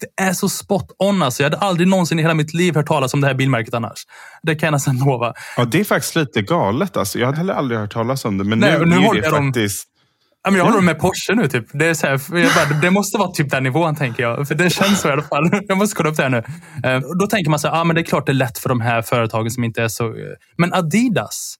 det 0.00 0.22
är 0.22 0.32
så 0.32 0.48
spot 0.48 0.86
on. 0.98 1.22
Alltså. 1.22 1.42
Jag 1.42 1.50
hade 1.50 1.66
aldrig 1.66 1.88
någonsin 1.88 2.18
i 2.18 2.22
hela 2.22 2.34
mitt 2.34 2.54
liv 2.54 2.74
hört 2.74 2.86
talas 2.86 3.14
om 3.14 3.20
det 3.20 3.26
här 3.26 3.34
bilmärket 3.34 3.74
annars. 3.74 4.04
Det 4.42 4.54
kan 4.54 4.66
jag 4.66 4.72
nästan 4.72 4.98
lova. 4.98 5.34
Ja, 5.56 5.64
det 5.64 5.80
är 5.80 5.84
faktiskt 5.84 6.16
lite 6.16 6.42
galet. 6.42 6.96
Alltså. 6.96 7.18
Jag 7.18 7.26
hade 7.26 7.38
heller 7.38 7.54
aldrig 7.54 7.80
hört 7.80 7.92
talas 7.92 8.24
om 8.24 8.38
det. 8.38 8.44
Men 8.44 8.58
Nej, 8.58 8.78
nu, 8.78 8.84
nu 8.84 8.96
är 8.96 9.14
det 9.14 9.30
faktiskt... 9.30 9.84
De 9.84 9.97
Ja, 10.44 10.50
men 10.50 10.58
jag 10.58 10.64
håller 10.64 10.80
med 10.80 10.98
Porsche 10.98 11.34
nu. 11.34 11.48
Typ. 11.48 11.66
Det, 11.72 11.86
är 11.86 11.94
så 11.94 12.06
här, 12.06 12.18
bara, 12.54 12.80
det 12.80 12.90
måste 12.90 13.18
vara 13.18 13.30
typ 13.30 13.50
den 13.50 13.62
nivån, 13.62 13.96
tänker 13.96 14.22
jag. 14.22 14.48
För 14.48 14.54
det 14.54 14.70
känns 14.70 15.00
så 15.00 15.08
i 15.08 15.12
alla 15.12 15.22
fall. 15.22 15.50
Jag 15.68 15.78
måste 15.78 15.96
kolla 15.96 16.10
upp 16.10 16.16
det 16.16 16.22
här 16.22 16.30
nu. 16.30 16.42
Eh, 16.84 17.00
då 17.20 17.26
tänker 17.26 17.50
man 17.50 17.58
så 17.58 17.68
här, 17.68 17.80
ah, 17.80 17.84
men 17.84 17.96
det 17.96 18.02
är 18.02 18.04
klart 18.04 18.26
det 18.26 18.32
är 18.32 18.34
lätt 18.34 18.58
för 18.58 18.68
de 18.68 18.80
här 18.80 19.02
företagen 19.02 19.50
som 19.50 19.64
inte 19.64 19.82
är 19.82 19.88
så... 19.88 20.06
Eh, 20.06 20.12
men 20.56 20.74
Adidas. 20.74 21.54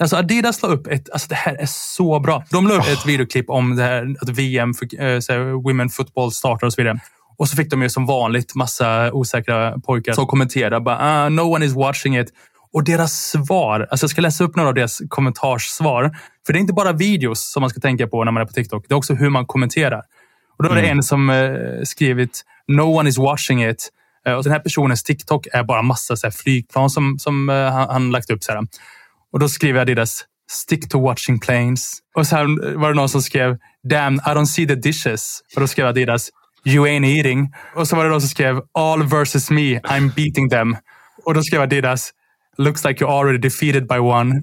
Alltså 0.00 0.16
Adidas 0.16 0.62
la 0.62 0.68
upp 0.68 0.86
ett, 0.86 1.10
alltså 1.10 1.28
det 1.28 1.34
här 1.34 1.54
är 1.54 1.66
så 1.68 2.20
bra. 2.20 2.44
De 2.50 2.68
la 2.68 2.74
upp 2.74 2.80
oh. 2.80 2.92
ett 2.92 3.06
videoklipp 3.06 3.50
om 3.50 3.76
det 3.76 3.82
här, 3.82 4.16
att 4.20 4.28
VM, 4.28 4.74
för, 4.74 5.02
äh, 5.02 5.20
så 5.20 5.32
här, 5.32 5.62
Women 5.62 5.88
Football 5.88 6.32
startar 6.32 6.66
och 6.66 6.72
så 6.72 6.82
vidare. 6.82 7.00
Och 7.38 7.48
så 7.48 7.56
fick 7.56 7.70
de 7.70 7.82
ju 7.82 7.90
som 7.90 8.06
vanligt 8.06 8.54
massa 8.54 9.12
osäkra 9.12 9.78
pojkar 9.78 10.12
som 10.12 10.26
kommenterade 10.26 10.80
bara, 10.80 10.98
ah, 10.98 11.28
no 11.28 11.40
one 11.40 11.64
is 11.64 11.74
watching 11.74 12.18
it. 12.18 12.32
Och 12.76 12.84
deras 12.84 13.12
svar, 13.12 13.86
alltså 13.90 14.04
jag 14.04 14.10
ska 14.10 14.20
läsa 14.20 14.44
upp 14.44 14.56
några 14.56 14.68
av 14.68 14.74
deras 14.74 15.02
kommentarssvar. 15.08 16.16
För 16.46 16.52
det 16.52 16.58
är 16.58 16.60
inte 16.60 16.72
bara 16.72 16.92
videos 16.92 17.52
som 17.52 17.60
man 17.60 17.70
ska 17.70 17.80
tänka 17.80 18.06
på 18.06 18.24
när 18.24 18.32
man 18.32 18.42
är 18.42 18.46
på 18.46 18.52
TikTok. 18.52 18.84
Det 18.88 18.94
är 18.94 18.96
också 18.96 19.14
hur 19.14 19.30
man 19.30 19.46
kommenterar. 19.46 20.02
Och 20.58 20.64
då 20.64 20.70
är 20.70 20.74
det 20.74 20.80
mm. 20.80 20.96
en 20.96 21.02
som 21.02 21.30
eh, 21.30 21.54
skrivit 21.84 22.42
“No 22.68 22.82
one 22.82 23.08
is 23.08 23.18
watching 23.18 23.64
it”. 23.64 23.88
Eh, 24.26 24.34
och 24.34 24.42
den 24.42 24.52
här 24.52 24.60
personens 24.60 25.02
TikTok 25.02 25.46
är 25.52 25.64
bara 25.64 25.82
massa 25.82 26.16
så 26.16 26.26
här, 26.26 26.32
flygplan 26.32 26.90
som, 26.90 27.18
som 27.18 27.48
eh, 27.48 27.72
han, 27.72 27.88
han 27.88 28.10
lagt 28.10 28.30
upp. 28.30 28.42
Så 28.42 28.52
här. 28.52 28.66
Och 29.32 29.38
då 29.38 29.48
skriver 29.48 29.78
jag 29.78 29.86
deras 29.86 30.24
“Stick 30.50 30.88
to 30.88 31.00
watching 31.00 31.40
planes”. 31.40 31.98
Och 32.14 32.26
sen 32.26 32.80
var 32.80 32.88
det 32.88 32.94
någon 32.96 33.08
som 33.08 33.22
skrev 33.22 33.56
“Damn, 33.88 34.14
I 34.14 34.18
don't 34.28 34.46
see 34.46 34.66
the 34.66 34.74
dishes”. 34.74 35.40
Och 35.54 35.60
då 35.60 35.66
skrev 35.66 35.86
jag 35.86 35.94
deras 35.94 36.30
“You 36.64 36.86
ain't 36.86 37.16
eating”. 37.16 37.52
Och 37.74 37.88
så 37.88 37.96
var 37.96 38.04
det 38.04 38.10
någon 38.10 38.20
som 38.20 38.30
skrev 38.30 38.60
“All 38.78 39.02
versus 39.02 39.50
me, 39.50 39.78
I'm 39.78 40.14
beating 40.14 40.50
them”. 40.50 40.76
Och 41.24 41.34
då 41.34 41.42
skrev 41.42 41.60
jag 41.60 41.70
deras 41.70 42.12
Looks 42.58 42.84
like 42.84 43.00
you're 43.00 43.10
already 43.10 43.38
defeated 43.38 43.86
by 43.86 43.98
one. 43.98 44.42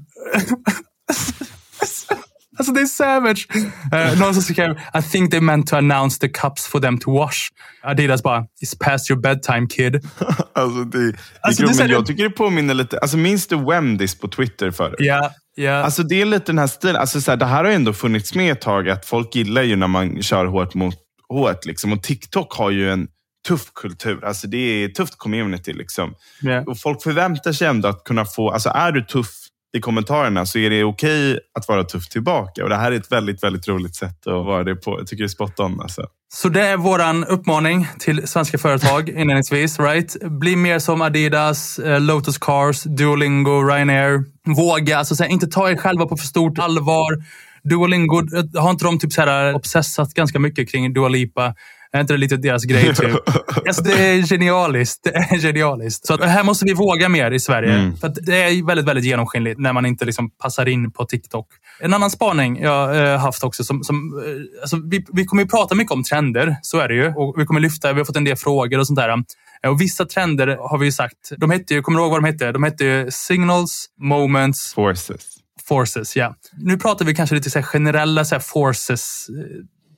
Alltså 2.57 2.73
det 2.73 2.81
är 2.81 2.85
savage. 2.85 3.47
Uh, 3.93 4.19
någon 4.19 4.33
som 4.33 4.43
skrev, 4.43 4.71
I 4.71 5.01
think 5.11 5.31
they 5.31 5.39
meant 5.39 5.67
to 5.67 5.75
announce 5.75 6.19
the 6.19 6.29
cups 6.29 6.67
for 6.67 6.79
them 6.79 6.97
to 6.97 7.11
wash. 7.11 7.37
Adidas 7.83 8.23
bara, 8.23 8.39
it's 8.39 8.77
past 8.79 9.09
your 9.09 9.21
bedtime 9.21 9.67
kid. 9.67 9.95
alltså 10.53 10.83
det, 10.83 11.11
det, 11.11 11.17
alltså, 11.41 11.65
det 11.65 11.77
men 11.77 11.89
jag 11.89 12.05
tycker 12.05 12.23
det 12.23 12.29
påminner 12.29 12.73
lite, 12.73 12.99
alltså 12.99 13.17
minns 13.17 13.47
du 13.47 13.55
Wemdis 13.55 14.19
på 14.19 14.27
Twitter 14.27 14.71
förut? 14.71 14.95
Ja. 14.99 15.05
Yeah. 15.05 15.31
Yeah. 15.57 15.85
Alltså 15.85 16.03
det 16.03 16.21
är 16.21 16.25
lite 16.25 16.45
den 16.45 16.59
här 16.59 16.67
stilen. 16.67 16.95
Alltså 16.95 17.21
så 17.21 17.31
här, 17.31 17.37
det 17.37 17.45
här 17.45 17.63
har 17.63 17.71
ändå 17.71 17.93
funnits 17.93 18.35
med 18.35 18.51
ett 18.51 18.61
tag. 18.61 18.89
Att 18.89 19.05
folk 19.05 19.35
gillar 19.35 19.61
ju 19.61 19.75
när 19.75 19.87
man 19.87 20.21
kör 20.21 20.45
hårt 20.45 20.73
mot 20.73 20.95
hårt. 21.29 21.65
Liksom. 21.65 21.93
Och 21.93 22.03
TikTok 22.03 22.53
har 22.53 22.71
ju 22.71 22.91
en 22.91 23.07
tuff 23.47 23.73
kultur. 23.73 24.25
Alltså 24.25 24.47
det 24.47 24.57
är 24.57 24.85
ett 24.85 24.95
tufft 24.95 25.17
community. 25.17 25.73
Liksom. 25.73 26.15
Yeah. 26.43 26.67
Och 26.67 26.79
folk 26.79 27.03
förväntar 27.03 27.51
sig 27.51 27.67
ändå 27.67 27.87
att 27.87 28.03
kunna 28.03 28.25
få... 28.25 28.51
Alltså 28.51 28.69
är 28.69 28.91
du 28.91 29.01
tuff 29.01 29.43
i 29.77 29.79
kommentarerna 29.79 30.45
så 30.45 30.59
är 30.59 30.69
det 30.69 30.83
okej 30.83 31.31
okay 31.31 31.39
att 31.59 31.67
vara 31.67 31.83
tuff 31.83 32.09
tillbaka. 32.09 32.63
Och 32.63 32.69
Det 32.69 32.75
här 32.75 32.91
är 32.91 32.95
ett 32.95 33.11
väldigt, 33.11 33.43
väldigt 33.43 33.67
roligt 33.67 33.95
sätt 33.95 34.27
att 34.27 34.45
vara 34.45 34.63
det 34.63 34.75
på. 34.75 34.99
Jag 34.99 35.07
tycker 35.07 35.23
det 35.23 35.25
är 35.25 35.27
spot 35.27 35.59
on. 35.59 35.81
Alltså. 35.81 36.07
Så 36.33 36.49
det 36.49 36.61
är 36.61 36.77
vår 36.77 37.31
uppmaning 37.31 37.87
till 37.99 38.27
svenska 38.27 38.57
företag 38.57 39.09
inledningsvis. 39.19 39.79
Right? 39.79 40.15
Bli 40.21 40.55
mer 40.55 40.79
som 40.79 41.01
Adidas, 41.01 41.79
eh, 41.79 42.01
Lotus 42.01 42.37
Cars, 42.37 42.83
Duolingo, 42.83 43.63
Ryanair. 43.63 44.23
Våga, 44.55 44.97
alltså, 44.97 45.15
så 45.15 45.23
här, 45.23 45.29
inte 45.29 45.47
ta 45.47 45.69
er 45.69 45.77
själva 45.77 46.05
på 46.05 46.17
för 46.17 46.27
stort 46.27 46.59
allvar. 46.59 47.23
Duolingo, 47.63 48.19
eh, 48.19 48.61
har 48.61 48.71
inte 48.71 48.85
de 48.85 48.99
typ 48.99 49.13
så 49.13 49.21
här 49.21 49.53
obsessat 49.55 50.13
ganska 50.13 50.39
mycket 50.39 50.71
kring 50.71 50.93
Dua 50.93 51.07
Lipa? 51.07 51.55
Är 51.93 52.01
inte 52.01 52.13
det 52.13 52.17
lite 52.17 52.37
deras 52.37 52.63
grej? 52.63 52.95
Typ? 52.95 53.11
alltså, 53.67 53.83
det 53.83 53.93
är 53.93 54.21
genialiskt. 54.21 55.03
Det 55.03 55.09
är 55.09 55.37
genialiskt. 55.37 56.07
Så 56.07 56.13
att, 56.13 56.23
här 56.23 56.43
måste 56.43 56.65
vi 56.65 56.73
våga 56.73 57.09
mer 57.09 57.31
i 57.31 57.39
Sverige. 57.39 57.73
Mm. 57.73 57.97
För 57.97 58.13
det 58.21 58.43
är 58.43 58.65
väldigt, 58.65 58.85
väldigt 58.85 59.05
genomskinligt 59.05 59.59
när 59.59 59.73
man 59.73 59.85
inte 59.85 60.05
liksom 60.05 60.29
passar 60.29 60.67
in 60.67 60.91
på 60.91 61.05
TikTok. 61.05 61.47
En 61.79 61.93
annan 61.93 62.11
spaning 62.11 62.61
jag 62.61 63.13
äh, 63.13 63.19
haft 63.19 63.43
också. 63.43 63.63
Som, 63.63 63.83
som, 63.83 64.23
äh, 64.25 64.61
alltså, 64.61 64.77
vi, 64.89 65.05
vi 65.13 65.25
kommer 65.25 65.43
ju 65.43 65.49
prata 65.49 65.75
mycket 65.75 65.91
om 65.91 66.03
trender, 66.03 66.55
så 66.61 66.79
är 66.79 66.87
det 66.87 66.95
ju. 66.95 67.13
Och 67.13 67.35
vi 67.37 67.45
kommer 67.45 67.59
lyfta, 67.59 67.93
vi 67.93 67.99
har 67.99 68.05
fått 68.05 68.17
en 68.17 68.23
del 68.23 68.35
frågor 68.35 68.79
och 68.79 68.87
sånt 68.87 68.99
där. 68.99 69.09
Eh, 69.09 69.69
och 69.69 69.81
vissa 69.81 70.05
trender 70.05 70.47
har 70.47 70.77
vi 70.77 70.85
ju 70.85 70.91
sagt, 70.91 71.31
de 71.37 71.51
hette 71.51 71.73
ju, 71.73 71.81
kommer 71.81 71.99
du 71.99 72.03
ihåg 72.03 72.11
vad 72.11 72.23
de 72.23 72.27
hette? 72.27 72.51
De 72.51 72.63
hette 72.63 72.85
ju 72.85 73.11
signals, 73.11 73.85
moments, 73.99 74.73
forces. 74.73 75.25
Forces, 75.67 76.15
ja. 76.15 76.35
Nu 76.57 76.77
pratar 76.77 77.05
vi 77.05 77.15
kanske 77.15 77.35
lite 77.35 77.49
så 77.49 77.61
generella 77.61 78.25
så 78.25 78.39
forces 78.39 79.27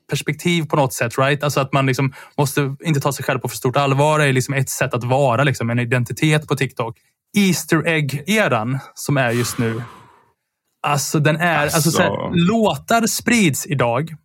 perspektiv 0.10 0.66
på 0.66 0.76
något 0.76 0.94
sätt. 0.94 1.18
right? 1.18 1.44
Alltså 1.44 1.60
att 1.60 1.74
man 1.74 1.86
liksom 1.86 2.14
måste 2.38 2.76
inte 2.84 3.00
ta 3.00 3.12
sig 3.12 3.26
själv 3.26 3.40
på 3.40 3.48
för 3.48 3.58
stort 3.58 3.78
allvar 3.78 4.20
är 4.20 4.34
liksom 4.34 4.54
ett 4.54 4.70
sätt 4.70 4.94
att 4.94 5.04
vara, 5.04 5.44
liksom, 5.44 5.70
en 5.70 5.80
identitet 5.80 6.48
på 6.48 6.56
TikTok. 6.56 6.98
Easter 7.38 7.88
egg-eran 7.88 8.80
som 8.94 9.18
är 9.18 9.32
just 9.32 9.58
nu. 9.58 9.84
Alltså 10.88 11.20
den 11.20 11.36
är... 11.36 11.58
Alltså. 11.58 11.78
Alltså, 11.78 12.02
här, 12.02 12.32
låtar 12.34 13.08
sprids 13.08 13.66
idag. 13.66 14.16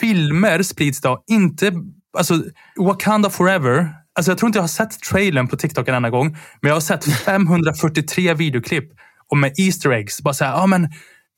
Filmer 0.00 0.62
sprids 0.62 0.98
idag. 0.98 1.22
Inte... 1.26 1.72
Alltså, 2.18 2.34
Wakanda 2.76 3.30
Forever. 3.30 3.88
Alltså, 4.14 4.30
jag 4.30 4.38
tror 4.38 4.48
inte 4.48 4.56
jag 4.56 4.62
har 4.62 4.68
sett 4.68 5.00
trailern 5.00 5.48
på 5.48 5.56
TikTok 5.56 5.88
en 5.88 5.94
enda 5.94 6.10
gång. 6.10 6.30
Men 6.60 6.68
jag 6.68 6.74
har 6.74 6.80
sett 6.80 7.04
543 7.24 8.34
videoklipp 8.34 8.92
och 9.30 9.38
med 9.38 9.52
Easter 9.58 9.90
eggs. 9.90 10.22
Bara 10.22 10.34
så 10.34 10.44
här, 10.44 10.62
ah, 10.62 10.66
men 10.66 10.88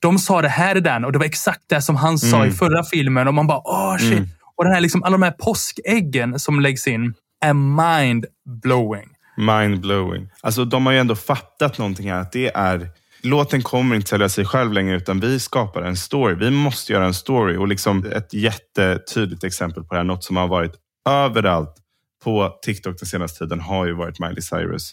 de 0.01 0.19
sa 0.19 0.41
det 0.41 0.49
här 0.49 0.75
är 0.75 0.81
den 0.81 1.05
och 1.05 1.11
det 1.11 1.17
var 1.17 1.25
exakt 1.25 1.61
det 1.69 1.81
som 1.81 1.95
han 1.95 2.17
sa 2.17 2.37
mm. 2.37 2.49
i 2.49 2.51
förra 2.51 2.83
filmen. 2.83 3.27
Och 3.27 3.33
man 3.33 3.47
bara, 3.47 3.61
åh 3.65 3.93
oh, 3.93 3.97
shit. 3.97 4.11
Mm. 4.11 4.29
Och 4.55 4.63
den 4.63 4.73
här, 4.73 4.81
liksom, 4.81 5.03
alla 5.03 5.17
de 5.17 5.23
här 5.23 5.31
påskäggen 5.31 6.39
som 6.39 6.59
läggs 6.59 6.87
in 6.87 7.13
är 7.45 7.53
mind-blowing. 7.53 9.07
Mind-blowing. 9.37 10.29
Alltså 10.41 10.65
de 10.65 10.85
har 10.85 10.93
ju 10.93 10.99
ändå 10.99 11.15
fattat 11.15 11.77
någonting 11.77 12.11
här. 12.11 12.19
Att 12.19 12.31
det 12.31 12.51
är, 12.55 12.89
låten 13.23 13.61
kommer 13.61 13.95
inte 13.95 14.09
sälja 14.09 14.29
sig 14.29 14.45
själv 14.45 14.73
längre 14.73 14.95
utan 14.95 15.19
vi 15.19 15.39
skapar 15.39 15.81
en 15.81 15.97
story. 15.97 16.35
Vi 16.35 16.51
måste 16.51 16.93
göra 16.93 17.05
en 17.05 17.13
story. 17.13 17.57
Och 17.57 17.67
liksom 17.67 18.05
ett 18.05 18.33
jättetydligt 18.33 19.43
exempel 19.43 19.83
på 19.83 19.93
det 19.93 19.99
här, 19.99 20.03
något 20.03 20.23
som 20.23 20.37
har 20.37 20.47
varit 20.47 20.73
överallt 21.09 21.75
på 22.23 22.59
TikTok 22.65 22.99
den 22.99 23.07
senaste 23.07 23.39
tiden 23.39 23.59
har 23.59 23.85
ju 23.85 23.93
varit 23.93 24.19
Miley 24.19 24.41
Cyrus. 24.41 24.91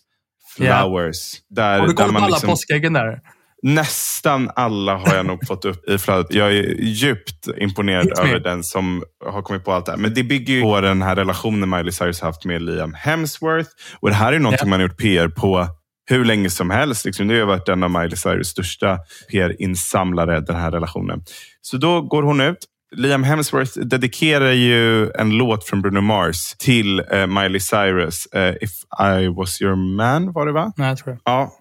Flowers. 0.56 1.40
Där, 1.48 1.78
har 1.78 1.86
du 1.86 1.92
kollat 1.92 2.12
på 2.12 2.18
alla 2.18 2.26
liksom, 2.26 2.50
påskäggen 2.50 2.92
där? 2.92 3.20
Nästan 3.66 4.50
alla 4.54 4.96
har 4.96 5.14
jag 5.14 5.26
nog 5.26 5.46
fått 5.46 5.64
upp 5.64 5.88
i 5.88 5.98
flödet. 5.98 6.34
Jag 6.34 6.52
är 6.52 6.80
djupt 6.80 7.48
imponerad 7.56 8.18
över 8.18 8.40
den 8.40 8.64
som 8.64 9.04
har 9.26 9.42
kommit 9.42 9.64
på 9.64 9.72
allt 9.72 9.86
det 9.86 9.92
här. 9.92 9.98
Men 9.98 10.14
det 10.14 10.22
bygger 10.22 10.54
ju 10.54 10.62
på 10.62 10.80
den 10.80 11.02
här 11.02 11.16
relationen 11.16 11.70
Miley 11.70 11.92
Cyrus 11.92 12.20
haft 12.20 12.44
med 12.44 12.62
Liam 12.62 12.94
Hemsworth. 12.94 13.70
Och 14.00 14.08
det 14.08 14.14
här 14.14 14.32
är 14.32 14.38
någonting 14.38 14.66
yeah. 14.66 14.70
man 14.70 14.80
har 14.80 14.88
gjort 14.88 14.98
PR 14.98 15.28
på 15.28 15.68
hur 16.10 16.24
länge 16.24 16.50
som 16.50 16.70
helst. 16.70 17.04
Liksom. 17.04 17.28
Det 17.28 17.38
har 17.38 17.46
varit 17.46 17.68
en 17.68 17.82
av 17.82 17.90
Miley 17.90 18.16
Cyrus 18.16 18.48
största 18.48 18.98
PR-insamlare, 19.30 20.40
den 20.40 20.56
här 20.56 20.70
relationen. 20.70 21.22
Så 21.60 21.76
då 21.76 22.00
går 22.00 22.22
hon 22.22 22.40
ut. 22.40 22.58
Liam 22.96 23.24
Hemsworth 23.24 23.78
dedikerar 23.78 24.52
ju 24.52 25.10
en 25.10 25.30
låt 25.30 25.64
från 25.64 25.82
Bruno 25.82 26.00
Mars 26.00 26.54
till 26.58 27.00
uh, 27.00 27.26
Miley 27.26 27.60
Cyrus. 27.60 28.28
Uh, 28.36 28.54
If 28.60 28.70
I 29.00 29.28
was 29.28 29.62
your 29.62 29.76
man, 29.76 30.32
var 30.32 30.46
det 30.46 30.52
va? 30.52 30.72
Nej, 30.76 30.88
jag 30.88 30.98
tror 30.98 31.14
det. 31.14 31.20
Ja, 31.24 31.52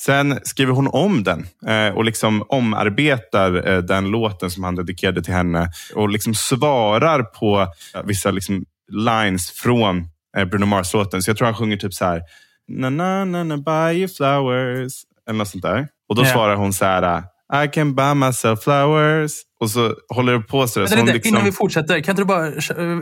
Sen 0.00 0.40
skriver 0.42 0.72
hon 0.72 0.88
om 0.88 1.24
den 1.24 1.46
eh, 1.66 1.94
och 1.96 2.04
liksom 2.04 2.44
omarbetar 2.48 3.68
eh, 3.68 3.78
den 3.78 4.10
låten 4.10 4.50
som 4.50 4.64
han 4.64 4.74
dedikerade 4.74 5.22
till 5.22 5.34
henne 5.34 5.70
och 5.94 6.08
liksom 6.08 6.34
svarar 6.34 7.22
på 7.22 7.66
vissa 8.04 8.30
liksom 8.30 8.64
lines 8.92 9.50
från 9.50 10.08
eh, 10.36 10.44
Bruno 10.44 10.66
Mars-låten. 10.66 11.22
Så 11.22 11.30
jag 11.30 11.36
tror 11.36 11.46
han 11.46 11.54
sjunger 11.54 11.76
typ 11.76 11.94
så 11.94 12.04
här. 12.04 12.22
Na, 12.68 12.90
na, 12.90 13.24
na, 13.24 13.44
na, 13.44 13.56
buy 13.56 13.98
you 13.98 14.08
flowers. 14.08 14.92
Eller 15.28 15.38
något 15.38 15.48
sånt 15.48 15.62
där. 15.62 15.88
Och 16.08 16.14
då 16.14 16.22
yeah. 16.22 16.34
svarar 16.34 16.56
hon 16.56 16.72
så 16.72 16.84
här. 16.84 17.22
I 17.64 17.68
can 17.68 17.94
buy 17.94 18.14
myself 18.14 18.60
flowers. 18.60 19.32
Och 19.60 19.70
så 19.70 19.94
håller 20.08 20.32
det 20.32 20.40
på 20.40 20.68
sådär. 20.68 20.86
Så 20.86 21.04
liksom... 21.04 21.28
Innan 21.28 21.44
vi 21.44 21.52
fortsätter, 21.52 22.00
kan 22.00 22.12
inte 22.12 22.22
du 22.22 22.26
bara... 22.26 22.46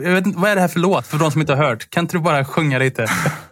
Jag 0.03 0.11
vet 0.13 0.25
inte, 0.25 0.39
vad 0.39 0.51
är 0.51 0.55
det 0.55 0.61
här 0.61 0.67
för 0.67 0.79
låt 0.79 1.07
för 1.07 1.17
de 1.17 1.31
som 1.31 1.41
inte 1.41 1.53
har 1.53 1.65
hört? 1.65 1.89
Kan 1.89 2.03
inte 2.03 2.17
du 2.17 2.21
bara 2.21 2.45
sjunga 2.45 2.79
lite? 2.79 3.07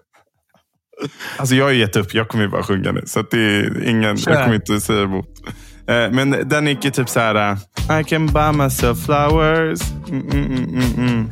Alltså 1.38 1.56
jag 1.56 1.66
har 1.66 1.72
gett 1.72 1.96
upp. 1.96 2.14
Jag 2.14 2.28
kommer 2.28 2.44
ju 2.44 2.50
bara 2.50 2.64
sjunga 2.64 2.92
nu. 2.92 3.02
Så 3.06 3.22
det 3.32 3.38
är 3.38 3.84
ingen, 3.88 4.18
jag 4.26 4.44
kommer 4.44 4.56
inte 4.56 4.80
säga 4.80 5.04
emot. 5.04 5.28
Eh, 5.88 6.12
men 6.12 6.50
den 6.50 6.68
gick 6.68 6.86
ju 6.86 6.92
typ 6.92 7.10
så 7.10 7.20
här. 7.20 7.52
Uh, 7.52 8.00
I 8.02 8.04
can 8.04 8.28
buy 8.28 8.52
myself 8.52 9.06
flowers. 9.06 9.82
Mm, 10.10 10.30
mm, 10.32 10.46
mm, 10.46 10.64
mm, 10.64 11.08
mm. 11.10 11.30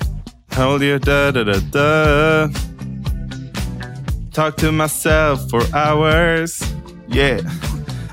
Hold 0.55 0.84
you 0.84 1.00
da 1.00 1.32
da 1.32 1.43
da 1.43 1.53
da. 1.74 2.50
Talk 4.34 4.55
to 4.55 4.72
myself 4.72 5.50
for 5.50 5.62
hours. 5.75 6.62
Yeah. 7.08 7.39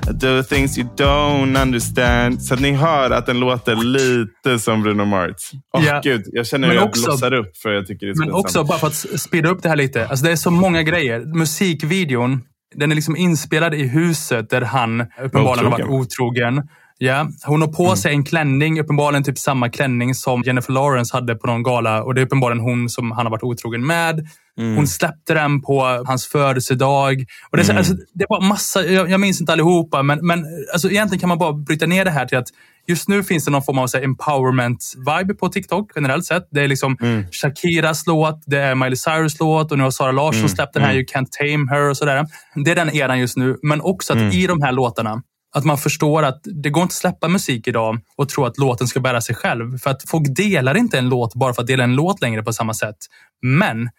Do 0.09 0.43
things 0.43 0.77
you 0.77 0.87
don't 0.97 1.61
understand. 1.61 2.43
Så 2.43 2.53
att 2.53 2.59
ni 2.59 2.71
hör 2.71 3.11
att 3.11 3.25
den 3.25 3.39
låter 3.39 3.75
lite 3.75 4.59
som 4.59 4.83
Bruno 4.83 5.05
Mars. 5.05 5.51
Oh, 5.73 5.83
yeah. 5.83 6.01
Gud, 6.03 6.25
jag 6.31 6.47
känner 6.47 6.67
hur 6.67 6.75
jag 6.75 6.83
också, 6.83 7.05
blossar 7.05 7.33
upp 7.33 7.57
för 7.57 7.69
jag 7.71 7.87
tycker 7.87 8.05
det 8.05 8.11
är 8.11 8.19
Men 8.19 8.31
också, 8.31 8.63
bara 8.63 8.77
för 8.77 8.87
att 8.87 9.19
speeda 9.19 9.49
upp 9.49 9.63
det 9.63 9.69
här 9.69 9.75
lite. 9.75 10.07
Alltså 10.07 10.25
det 10.25 10.31
är 10.31 10.35
så 10.35 10.51
många 10.51 10.83
grejer. 10.83 11.37
Musikvideon, 11.37 12.41
den 12.75 12.91
är 12.91 12.95
liksom 12.95 13.15
inspelad 13.15 13.73
i 13.73 13.87
huset 13.87 14.49
där 14.49 14.61
han 14.61 15.01
uppenbarligen 15.01 15.71
har 15.71 15.79
varit 15.79 15.89
otrogen. 15.89 16.67
Ja, 17.03 17.29
hon 17.45 17.61
har 17.61 17.67
på 17.67 17.85
mm. 17.85 17.95
sig 17.95 18.11
en 18.11 18.23
klänning, 18.23 18.79
uppenbarligen 18.79 19.23
typ 19.23 19.37
samma 19.37 19.69
klänning 19.69 20.15
som 20.15 20.41
Jennifer 20.41 20.73
Lawrence 20.73 21.17
hade 21.17 21.35
på 21.35 21.47
någon 21.47 21.63
gala. 21.63 22.03
Och 22.03 22.15
det 22.15 22.21
är 22.21 22.25
uppenbarligen 22.25 22.63
hon 22.63 22.89
som 22.89 23.11
han 23.11 23.25
har 23.25 23.31
varit 23.31 23.43
otrogen 23.43 23.85
med. 23.85 24.27
Mm. 24.57 24.75
Hon 24.75 24.87
släppte 24.87 25.33
den 25.33 25.61
på 25.61 26.03
hans 26.05 26.27
födelsedag. 26.27 27.25
Och 27.51 27.57
det, 27.57 27.63
är, 27.63 27.65
mm. 27.65 27.77
alltså, 27.77 27.93
det 28.13 28.25
var 28.29 28.41
massa, 28.41 28.85
jag, 28.85 29.09
jag, 29.09 29.19
minns 29.19 29.41
inte 29.41 29.53
allihopa, 29.53 30.03
men, 30.03 30.27
men 30.27 30.45
alltså, 30.73 30.89
egentligen 30.89 31.19
kan 31.19 31.29
man 31.29 31.37
bara 31.37 31.53
bryta 31.53 31.85
ner 31.85 32.05
det 32.05 32.11
här 32.11 32.25
till 32.25 32.37
att 32.37 32.47
just 32.87 33.07
nu 33.07 33.23
finns 33.23 33.45
det 33.45 33.51
någon 33.51 33.63
form 33.63 33.77
av 33.77 33.87
empowerment-vibe 33.87 35.33
på 35.33 35.49
TikTok 35.49 35.91
generellt 35.95 36.25
sett. 36.25 36.47
Det 36.51 36.61
är 36.61 36.67
liksom 36.67 36.97
mm. 37.01 37.23
Shakiras 37.31 38.07
låt, 38.07 38.43
det 38.45 38.59
är 38.59 38.75
Miley 38.75 38.95
Cyrus 38.95 39.39
låt 39.39 39.71
och 39.71 39.77
nu 39.77 39.83
har 39.83 39.91
Sara 39.91 40.11
Larsson 40.11 40.39
mm. 40.39 40.49
släppt 40.49 40.73
den 40.73 40.83
här 40.83 40.91
mm. 40.91 40.99
You 40.99 41.05
Can't 41.05 41.27
Tame 41.39 41.71
Her 41.71 41.89
och 41.89 41.97
sådär. 41.97 42.25
Det 42.65 42.71
är 42.71 42.75
den 42.75 42.95
eran 42.95 43.19
just 43.19 43.37
nu. 43.37 43.57
Men 43.61 43.81
också 43.81 44.13
att 44.13 44.19
mm. 44.19 44.31
i 44.31 44.47
de 44.47 44.61
här 44.61 44.71
låtarna 44.71 45.21
att 45.51 45.65
man 45.65 45.77
förstår 45.77 46.23
att 46.23 46.41
det 46.43 46.69
går 46.69 46.83
inte 46.83 46.91
att 46.91 46.95
släppa 46.95 47.27
musik 47.27 47.67
idag 47.67 47.99
och 48.15 48.29
tro 48.29 48.45
att 48.45 48.57
låten 48.57 48.87
ska 48.87 48.99
bära 48.99 49.21
sig 49.21 49.35
själv. 49.35 49.77
För 49.77 49.89
att 49.89 50.09
folk 50.09 50.35
delar 50.35 50.77
inte 50.77 50.97
en 50.97 51.09
låt 51.09 51.35
bara 51.35 51.53
för 51.53 51.61
att 51.61 51.67
dela 51.67 51.83
en 51.83 51.95
låt 51.95 52.21
längre 52.21 52.43
på 52.43 52.53
samma 52.53 52.73
sätt. 52.73 52.97
Men 53.41 53.89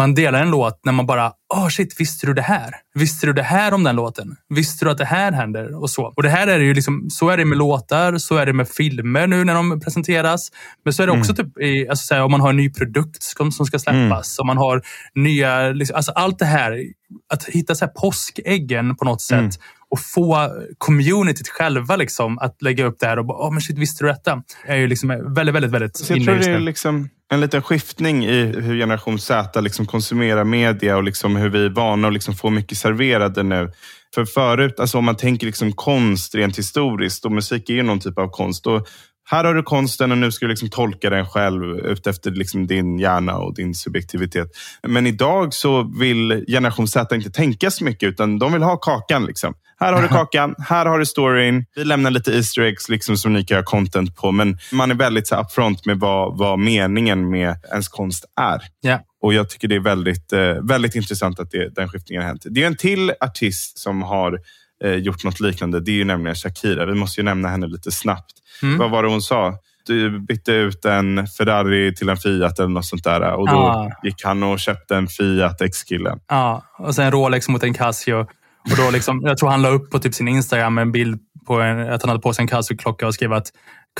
man 0.00 0.14
delar 0.14 0.42
en 0.42 0.50
låt 0.50 0.80
när 0.84 0.92
man 0.92 1.06
bara, 1.06 1.32
oh 1.54 1.68
shit, 1.68 2.00
visste 2.00 2.26
du 2.26 2.34
det 2.34 2.42
här? 2.42 2.74
Visste 2.94 3.26
du 3.26 3.32
det 3.32 3.42
här 3.42 3.74
om 3.74 3.84
den 3.84 3.96
låten? 3.96 4.36
Visste 4.48 4.84
du 4.84 4.90
att 4.90 4.98
det 4.98 5.04
här 5.04 5.32
händer? 5.32 5.82
Och 5.82 5.90
så. 5.90 6.12
Och 6.16 6.22
det 6.22 6.28
här 6.28 6.46
är 6.46 6.58
ju 6.58 6.74
liksom, 6.74 7.10
så 7.10 7.28
är 7.28 7.36
det 7.36 7.44
med 7.44 7.58
låtar, 7.58 8.18
så 8.18 8.36
är 8.36 8.46
det 8.46 8.52
med 8.52 8.68
filmer 8.68 9.26
nu 9.26 9.44
när 9.44 9.54
de 9.54 9.80
presenteras. 9.80 10.50
Men 10.84 10.92
så 10.92 11.02
är 11.02 11.06
det 11.06 11.12
också 11.12 11.32
mm. 11.32 11.36
typ 11.36 11.62
i, 11.62 11.88
alltså 11.88 12.14
här, 12.14 12.22
om 12.22 12.30
man 12.30 12.40
har 12.40 12.50
en 12.50 12.56
ny 12.56 12.72
produkt 12.72 13.22
som, 13.22 13.52
som 13.52 13.66
ska 13.66 13.78
släppas. 13.78 14.38
Mm. 14.38 14.42
Om 14.42 14.46
man 14.46 14.58
har 14.58 14.82
nya, 15.14 15.68
liksom, 15.68 15.96
alltså 15.96 16.12
allt 16.12 16.38
det 16.38 16.44
här. 16.44 16.84
Att 17.32 17.44
hitta 17.44 17.74
så 17.74 17.84
här 17.84 17.92
påskäggen 17.92 18.96
på 18.96 19.04
något 19.04 19.20
sätt. 19.22 19.38
Mm 19.38 19.50
och 19.92 20.00
få 20.00 20.50
communityt 20.78 21.48
själva 21.48 21.96
liksom, 21.96 22.38
att 22.38 22.62
lägga 22.62 22.84
upp 22.84 22.96
det 23.00 23.06
här 23.06 23.18
och 23.18 23.26
bara, 23.26 23.48
oh, 23.48 23.52
men 23.52 23.60
shit, 23.60 23.78
visste 23.78 24.04
du 24.04 24.08
detta? 24.08 24.42
är 24.66 24.76
ju 24.76 24.86
liksom 24.86 25.08
väldigt, 25.08 25.54
väldigt, 25.54 25.70
väldigt 25.70 25.96
Så 25.96 26.12
Jag 26.12 26.24
tror 26.24 26.34
det 26.34 26.46
är 26.46 26.58
liksom 26.58 27.08
en 27.32 27.40
liten 27.40 27.62
skiftning 27.62 28.24
i 28.24 28.44
hur 28.44 28.76
generation 28.76 29.18
Z 29.18 29.60
liksom 29.60 29.86
konsumerar 29.86 30.44
media 30.44 30.96
och 30.96 31.04
liksom 31.04 31.36
hur 31.36 31.48
vi 31.48 31.64
är 31.64 31.70
vana 31.70 32.08
att 32.08 32.14
liksom 32.14 32.34
få 32.34 32.50
mycket 32.50 32.78
serverade 32.78 33.42
nu. 33.42 33.72
För 34.14 34.24
förut, 34.24 34.80
alltså 34.80 34.98
om 34.98 35.04
man 35.04 35.16
tänker 35.16 35.46
liksom 35.46 35.72
konst 35.72 36.34
rent 36.34 36.58
historiskt 36.58 37.24
och 37.24 37.32
musik 37.32 37.70
är 37.70 37.74
ju 37.74 37.82
någon 37.82 38.00
typ 38.00 38.18
av 38.18 38.28
konst. 38.28 38.66
Och 38.66 38.86
här 39.30 39.44
har 39.44 39.54
du 39.54 39.62
konsten 39.62 40.12
och 40.12 40.18
nu 40.18 40.32
ska 40.32 40.46
du 40.46 40.50
liksom 40.50 40.70
tolka 40.70 41.10
den 41.10 41.26
själv 41.26 41.78
utefter 41.78 42.30
liksom 42.30 42.66
din 42.66 42.98
hjärna 42.98 43.36
och 43.36 43.54
din 43.54 43.74
subjektivitet. 43.74 44.48
Men 44.82 45.06
idag 45.06 45.54
så 45.54 45.82
vill 45.98 46.44
generation 46.48 46.88
Z 46.88 47.14
inte 47.14 47.30
tänka 47.30 47.70
så 47.70 47.84
mycket 47.84 48.08
utan 48.08 48.38
de 48.38 48.52
vill 48.52 48.62
ha 48.62 48.76
kakan. 48.76 49.24
Liksom. 49.24 49.54
Här 49.82 49.92
har 49.92 50.02
du 50.02 50.08
kakan, 50.08 50.54
här 50.58 50.86
har 50.86 50.98
du 50.98 51.06
storyn. 51.06 51.64
Vi 51.74 51.84
lämnar 51.84 52.10
lite 52.10 52.32
Easter 52.32 52.62
eggs 52.62 52.88
liksom, 52.88 53.16
som 53.16 53.32
ni 53.32 53.44
kan 53.44 53.54
göra 53.54 53.64
content 53.64 54.16
på. 54.16 54.32
Men 54.32 54.58
man 54.72 54.90
är 54.90 54.94
väldigt 54.94 55.28
så 55.28 55.40
upfront 55.40 55.86
med 55.86 55.98
vad, 55.98 56.38
vad 56.38 56.58
meningen 56.58 57.30
med 57.30 57.56
ens 57.70 57.88
konst 57.88 58.24
är. 58.40 58.60
Yeah. 58.84 59.00
Och 59.22 59.34
Jag 59.34 59.50
tycker 59.50 59.68
det 59.68 59.74
är 59.74 59.80
väldigt, 59.80 60.32
eh, 60.32 60.54
väldigt 60.62 60.94
intressant 60.94 61.40
att 61.40 61.50
det, 61.50 61.74
den 61.74 61.88
skiftningen 61.88 62.22
har 62.22 62.28
hänt. 62.28 62.46
Det 62.50 62.62
är 62.62 62.66
en 62.66 62.76
till 62.76 63.12
artist 63.20 63.78
som 63.78 64.02
har 64.02 64.38
eh, 64.84 64.94
gjort 64.94 65.24
något 65.24 65.40
liknande. 65.40 65.80
Det 65.80 65.90
är 65.90 65.96
ju 65.96 66.04
nämligen 66.04 66.34
Shakira. 66.34 66.86
Vi 66.86 66.94
måste 66.94 67.20
ju 67.20 67.24
nämna 67.24 67.48
henne 67.48 67.66
lite 67.66 67.90
snabbt. 67.90 68.32
Mm. 68.62 68.78
Vad 68.78 68.90
var 68.90 69.02
det 69.02 69.08
hon 69.08 69.22
sa? 69.22 69.58
Du 69.86 70.20
bytte 70.20 70.52
ut 70.52 70.84
en 70.84 71.26
Ferrari 71.26 71.94
till 71.94 72.08
en 72.08 72.16
Fiat 72.16 72.58
eller 72.58 72.68
något 72.68 72.86
sånt 72.86 73.04
där. 73.04 73.32
Och 73.32 73.48
då 73.48 73.56
ah. 73.56 73.90
gick 74.02 74.24
han 74.24 74.42
och 74.42 74.60
köpte 74.60 74.96
en 74.96 75.06
Fiat 75.06 75.60
X-killen. 75.60 76.20
Ja, 76.28 76.62
och 76.78 76.94
sen 76.94 77.10
Rolex 77.10 77.48
mot 77.48 77.62
en 77.62 77.74
Casio. 77.74 78.26
Och 78.70 78.76
då 78.76 78.90
liksom, 78.90 79.20
jag 79.24 79.38
tror 79.38 79.48
han 79.48 79.62
la 79.62 79.68
upp 79.68 79.90
på 79.90 79.98
typ 79.98 80.14
sin 80.14 80.28
Instagram 80.28 80.78
en 80.78 80.92
bild 80.92 81.20
på 81.46 81.60
en, 81.60 81.92
att 81.92 82.02
han 82.02 82.08
hade 82.08 82.22
på 82.22 82.32
sig 82.32 82.42
en 82.42 82.48
Casio-klocka 82.48 83.06
och 83.06 83.14
skrev 83.14 83.32
att 83.32 83.46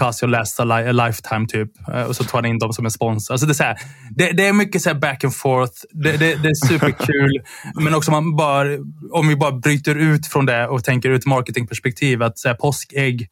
Casio 0.01 0.27
last 0.27 0.61
a, 0.61 0.65
li 0.65 0.89
a 0.89 0.93
lifetime 0.93 1.47
typ. 1.47 1.71
Eh, 1.93 2.03
och 2.03 2.17
så 2.17 2.25
tog 2.25 2.35
han 2.35 2.47
in 2.47 2.59
dem 2.59 2.73
som 2.73 2.85
en 2.85 2.91
sponsor. 2.91 3.35
Alltså 3.35 3.47
det, 3.47 3.53
är 3.53 3.55
så 3.55 3.63
här, 3.63 3.77
det, 4.11 4.33
det, 4.33 4.47
är 4.47 4.53
mycket 4.53 4.83
så 4.83 4.95
back 4.95 5.25
and 5.25 5.35
forth. 5.35 5.73
Det, 5.91 6.17
det, 6.17 6.35
det 6.35 6.49
är 6.49 6.69
superkul. 6.69 7.31
men 7.75 7.95
också 7.95 8.11
man 8.11 8.37
bara, 8.37 8.69
om 9.13 9.29
vi 9.29 9.37
bara 9.37 9.53
bryter 9.53 9.95
ut 9.95 10.27
från 10.27 10.47
det 10.47 10.69
och 10.69 10.85
tänker 10.85 11.09
ur 11.09 11.15
ett 11.15 11.27
marketingperspektiv. 11.27 12.23
Att 12.23 12.39
så 12.39 12.49
här, 12.49 12.55
påskägg, 12.55 13.29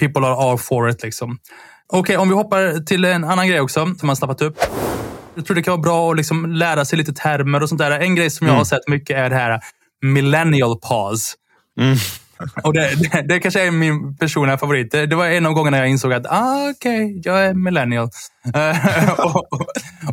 people 0.00 0.26
are 0.26 0.50
all 0.50 0.58
for 0.58 0.90
it. 0.90 1.02
Liksom. 1.02 1.38
Okej, 1.86 2.00
okay, 2.00 2.16
om 2.16 2.28
vi 2.28 2.34
hoppar 2.34 2.84
till 2.84 3.04
en 3.04 3.24
annan 3.24 3.48
grej 3.48 3.60
också 3.60 3.94
som 3.98 4.06
man 4.06 4.16
snappat 4.16 4.42
upp. 4.42 4.56
Jag 5.34 5.46
tror 5.46 5.54
det 5.54 5.62
kan 5.62 5.72
vara 5.72 5.82
bra 5.82 6.10
att 6.10 6.16
liksom 6.16 6.52
lära 6.52 6.84
sig 6.84 6.98
lite 6.98 7.12
termer 7.12 7.62
och 7.62 7.68
sånt 7.68 7.78
där. 7.78 8.00
En 8.00 8.14
grej 8.14 8.30
som 8.30 8.46
jag 8.46 8.52
mm. 8.52 8.58
har 8.58 8.64
sett 8.64 8.88
mycket 8.88 9.16
är 9.16 9.30
det 9.30 9.36
här 9.36 9.60
millennial 10.04 10.80
pause. 10.80 11.34
Mm. 11.80 11.96
Och 12.62 12.72
det, 12.72 12.94
det, 12.94 13.22
det, 13.22 13.40
kanske 13.40 13.66
är 13.66 13.70
min 13.70 14.16
personliga 14.16 14.58
favorit. 14.58 14.90
Det, 14.90 15.06
det 15.06 15.16
var 15.16 15.26
en 15.26 15.46
av 15.46 15.52
gångerna 15.52 15.78
jag 15.78 15.88
insåg 15.88 16.12
att 16.12 16.26
ah, 16.26 16.70
okej, 16.70 17.04
okay, 17.04 17.20
jag 17.24 17.44
är 17.44 17.54
millennial. 17.54 18.08
och, 19.18 19.52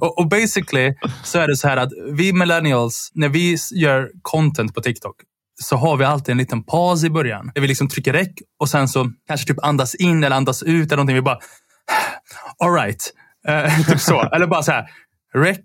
och, 0.02 0.20
och, 0.20 0.30
basically 0.30 0.94
så 1.24 1.40
är 1.40 1.48
det 1.48 1.56
så 1.56 1.68
här 1.68 1.78
att 1.78 1.90
vi 2.14 2.34
millennials, 2.34 3.12
när 3.14 3.30
vi 3.30 3.58
gör 3.76 4.10
content 4.22 4.76
på 4.76 4.82
TikTok, 4.82 5.16
så 5.62 5.76
har 5.76 5.98
vi 5.98 6.06
alltid 6.06 6.32
en 6.32 6.38
liten 6.38 6.64
paus 6.64 7.04
i 7.04 7.10
början. 7.10 7.52
Där 7.56 7.62
vi 7.62 7.68
liksom 7.68 7.88
trycker 7.88 8.14
räck 8.14 8.34
och 8.60 8.70
sen 8.70 8.88
så 8.88 9.12
kanske 9.28 9.48
typ 9.48 9.64
andas 9.64 9.96
in 9.96 10.24
eller 10.24 10.36
andas 10.36 10.64
ut 10.64 10.88
eller 10.88 10.96
någonting. 10.96 11.16
Vi 11.16 11.22
bara, 11.22 11.40
alright. 12.64 13.14
Uh, 13.50 13.86
typ 13.88 14.00
så. 14.00 14.22
eller 14.22 14.48
bara 14.48 14.64
så 14.64 14.72
här, 14.72 14.90
räck, 15.34 15.64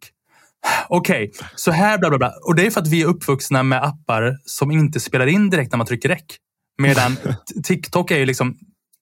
Okej, 0.88 1.30
okay, 1.30 1.48
så 1.54 1.70
här 1.70 1.98
bla 1.98 2.08
bla 2.08 2.18
bla. 2.18 2.32
Och 2.46 2.54
det 2.54 2.66
är 2.66 2.70
för 2.70 2.80
att 2.80 2.88
vi 2.88 3.02
är 3.02 3.06
uppvuxna 3.06 3.62
med 3.62 3.84
appar 3.84 4.36
som 4.44 4.70
inte 4.70 5.00
spelar 5.00 5.26
in 5.26 5.50
direkt 5.50 5.72
när 5.72 5.76
man 5.78 5.86
trycker 5.86 6.08
räck. 6.08 6.36
Medan 6.78 7.16
TikTok 7.64 8.10
är 8.10 8.18
ju 8.18 8.26
liksom... 8.26 8.58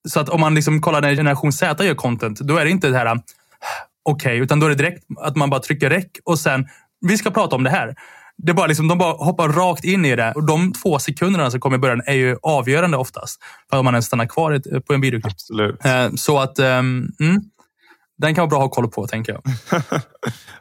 Så 0.09 0.21
att 0.21 0.29
om 0.29 0.41
man 0.41 0.55
liksom 0.55 0.81
kollar 0.81 1.01
när 1.01 1.15
generation 1.15 1.53
Z 1.53 1.85
gör 1.85 1.95
content, 1.95 2.41
då 2.41 2.57
är 2.57 2.65
det 2.65 2.71
inte 2.71 2.89
det 2.89 2.99
här 2.99 3.07
okej, 4.05 4.33
okay, 4.33 4.37
utan 4.37 4.61
då 4.61 4.67
är 4.67 4.71
det 4.71 4.77
direkt 4.77 5.05
att 5.17 5.37
man 5.37 5.51
bara 5.51 5.61
trycker 5.61 5.91
räck 5.91 6.11
och 6.25 6.39
sen, 6.39 6.67
vi 7.01 7.19
ska 7.19 7.31
prata 7.31 7.57
om 7.57 7.65
det 7.65 7.71
här. 7.71 7.95
Det 8.37 8.55
bara 8.55 8.67
liksom, 8.67 8.89
de 8.89 8.99
bara 8.99 9.13
hoppar 9.13 9.49
rakt 9.49 9.85
in 9.85 10.05
i 10.05 10.17
det. 10.17 10.33
Och 10.33 10.45
de 10.45 10.73
två 10.73 10.99
sekunderna 10.99 11.51
som 11.51 11.61
kommer 11.61 11.77
i 11.77 11.79
början 11.81 12.03
är 12.07 12.15
ju 12.15 12.37
avgörande 12.43 12.97
oftast. 12.97 13.41
För 13.71 13.79
att 13.79 13.85
man 13.85 13.95
ens 13.95 14.07
stannar 14.07 14.27
kvar 14.27 14.81
på 14.81 14.95
en 14.95 15.01
videoklipp. 15.01 15.33
Absolut. 15.33 15.85
Eh, 15.85 16.11
så 16.15 16.39
att, 16.39 16.59
um, 16.59 17.13
mm, 17.21 17.43
den 18.17 18.35
kan 18.35 18.43
vara 18.43 18.49
bra 18.49 18.59
att 18.59 18.63
ha 18.63 18.69
koll 18.69 18.91
på, 18.91 19.07
tänker 19.07 19.33
jag. 19.33 19.43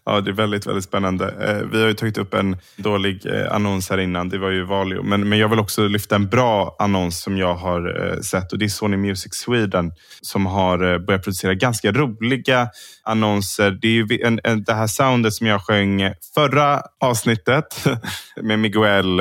ja, 0.06 0.22
det 0.22 0.32
är 0.32 0.34
väldigt, 0.34 0.68
väldigt 0.68 0.84
spännande. 0.84 1.26
Eh, 1.26 1.68
vi 1.72 1.82
har 1.82 1.88
ju 1.88 1.94
tagit 1.94 2.18
upp 2.18 2.34
en 2.34 2.58
dålig 2.78 3.26
eh, 3.26 3.56
annons 3.56 3.90
här 3.90 3.98
innan. 3.98 4.30
Det 4.30 4.38
var 4.38 4.50
ju 4.50 4.64
Valio. 4.64 5.04
Men, 5.04 5.30
men 5.30 5.40
jag 5.40 5.50
vill 5.50 5.60
också 5.60 5.88
lyfta 5.88 6.16
en 6.16 6.28
bra 6.28 6.76
annons 6.80 7.22
som 7.22 7.38
jag 7.38 7.56
har 7.56 8.12
eh, 8.12 8.20
sett. 8.20 8.52
Och 8.52 8.60
Det 8.60 8.66
är 8.66 8.70
Sony 8.70 8.98
Music 8.98 9.34
Sweden 9.34 9.92
som 10.22 10.46
har 10.46 11.00
börjat 11.00 11.24
producera 11.24 11.54
ganska 11.54 11.92
roliga 11.92 12.70
annonser. 13.04 13.72
Det 13.82 13.88
är 13.88 13.92
ju 13.92 14.22
en, 14.24 14.40
en, 14.44 14.64
det 14.64 14.74
här 14.74 14.88
soundet 14.88 15.34
som 15.34 15.48
jag 15.48 15.62
sjöng 15.62 16.14
förra 16.36 16.82
avsnittet 17.00 17.86
med 18.42 18.60
Miguel. 18.60 19.20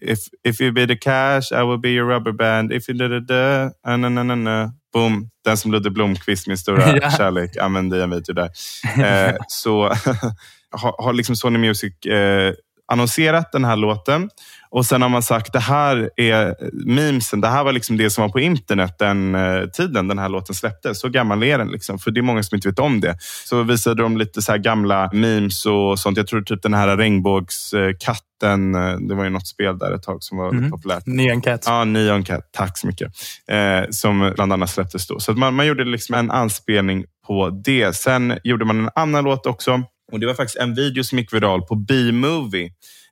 if, 0.00 0.18
if 0.44 0.60
you 0.60 0.72
be 0.72 0.86
the 0.86 0.96
cash, 0.96 1.52
I 1.52 1.66
will 1.66 1.80
be 1.80 1.88
your 1.88 2.08
rubber 2.08 2.32
band. 2.32 2.72
If 2.72 2.88
you 2.88 2.98
da 2.98 3.08
da 3.08 3.20
da, 3.20 3.96
na 3.96 4.08
na 4.08 4.22
na 4.22 4.34
na 4.34 4.72
boom, 4.98 5.30
den 5.44 5.56
som 5.56 5.72
Ludde 5.72 5.90
Blomqvist, 5.90 6.46
min 6.46 6.58
stora 6.58 6.96
ja. 7.02 7.10
kärlek, 7.10 7.56
använde 7.56 8.02
en 8.02 8.10
video 8.10 8.34
där. 8.34 8.50
Eh, 8.98 9.36
så 9.48 9.82
har, 10.70 11.02
har 11.02 11.12
liksom 11.12 11.36
Sony 11.36 11.58
Music 11.58 12.06
eh, 12.06 12.54
annonserat 12.92 13.52
den 13.52 13.64
här 13.64 13.76
låten. 13.76 14.30
Och 14.70 14.86
sen 14.86 15.02
har 15.02 15.08
man 15.08 15.22
sagt 15.22 15.52
det 15.52 15.58
här 15.58 16.10
är 16.16 16.54
memesen. 16.86 17.40
Det 17.40 17.48
här 17.48 17.64
var 17.64 17.72
liksom 17.72 17.96
det 17.96 18.10
som 18.10 18.22
var 18.22 18.28
på 18.28 18.40
internet 18.40 18.98
den 18.98 19.34
eh, 19.34 19.64
tiden 19.66 20.08
den 20.08 20.18
här 20.18 20.28
låten 20.28 20.54
släpptes. 20.54 21.00
Så 21.00 21.08
gammal 21.08 21.42
är 21.42 21.58
den. 21.58 21.68
Liksom, 21.68 21.98
för 21.98 22.10
det 22.10 22.20
är 22.20 22.22
många 22.22 22.42
som 22.42 22.56
inte 22.56 22.68
vet 22.68 22.78
om 22.78 23.00
det. 23.00 23.16
Så 23.44 23.62
visade 23.62 24.02
de 24.02 24.16
lite 24.16 24.42
så 24.42 24.56
gamla 24.56 25.10
memes 25.12 25.66
och 25.66 25.98
sånt. 25.98 26.16
Jag 26.16 26.26
tror 26.26 26.42
typ 26.42 26.62
den 26.62 26.74
här 26.74 26.96
regnbågskatten. 26.96 28.74
Eh, 28.74 28.96
det 29.08 29.14
var 29.14 29.24
ju 29.24 29.30
något 29.30 29.46
spel 29.46 29.78
där 29.78 29.92
ett 29.94 30.02
tag 30.02 30.22
som 30.22 30.38
var 30.38 30.48
mm. 30.48 30.70
populärt. 30.70 31.06
Neon 31.06 31.40
Cat. 31.40 31.62
Ja, 31.66 31.84
Neon 31.84 32.24
Cat. 32.24 32.48
Tack 32.52 32.78
så 32.78 32.86
mycket. 32.86 33.12
Eh, 33.50 33.84
som 33.90 34.32
bland 34.34 34.52
annat 34.52 34.70
släpptes 34.70 35.06
då. 35.06 35.20
Så 35.20 35.32
man, 35.32 35.54
man 35.54 35.66
gjorde 35.66 35.84
liksom 35.84 36.14
en 36.14 36.30
anspelning 36.30 37.04
på 37.26 37.50
det. 37.50 37.96
Sen 37.96 38.38
gjorde 38.44 38.64
man 38.64 38.78
en 38.80 38.90
annan 38.94 39.24
låt 39.24 39.46
också. 39.46 39.82
Och 40.12 40.20
Det 40.20 40.26
var 40.26 40.34
faktiskt 40.34 40.58
en 40.58 40.74
video 40.74 41.04
som 41.04 41.18
gick 41.18 41.32
viral 41.32 41.62
på 41.62 41.74
B-movie. 41.74 42.70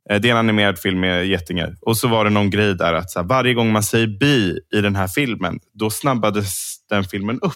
Eh, 0.09 0.21
det 0.21 0.27
är 0.27 0.31
en 0.31 0.37
animerad 0.37 0.79
film 0.79 0.99
med 0.99 1.27
getingar. 1.27 1.75
Och 1.81 1.97
så 1.97 2.07
var 2.07 2.23
det 2.23 2.29
någon 2.29 2.49
grej 2.49 2.75
där 2.75 2.93
att 2.93 3.15
här, 3.15 3.23
varje 3.23 3.53
gång 3.53 3.71
man 3.71 3.83
säger 3.83 4.07
bi 4.07 4.59
i 4.73 4.81
den 4.81 4.95
här 4.95 5.07
filmen, 5.07 5.59
då 5.73 5.89
snabbades 5.89 6.75
den 6.89 7.03
filmen 7.03 7.39
upp 7.41 7.53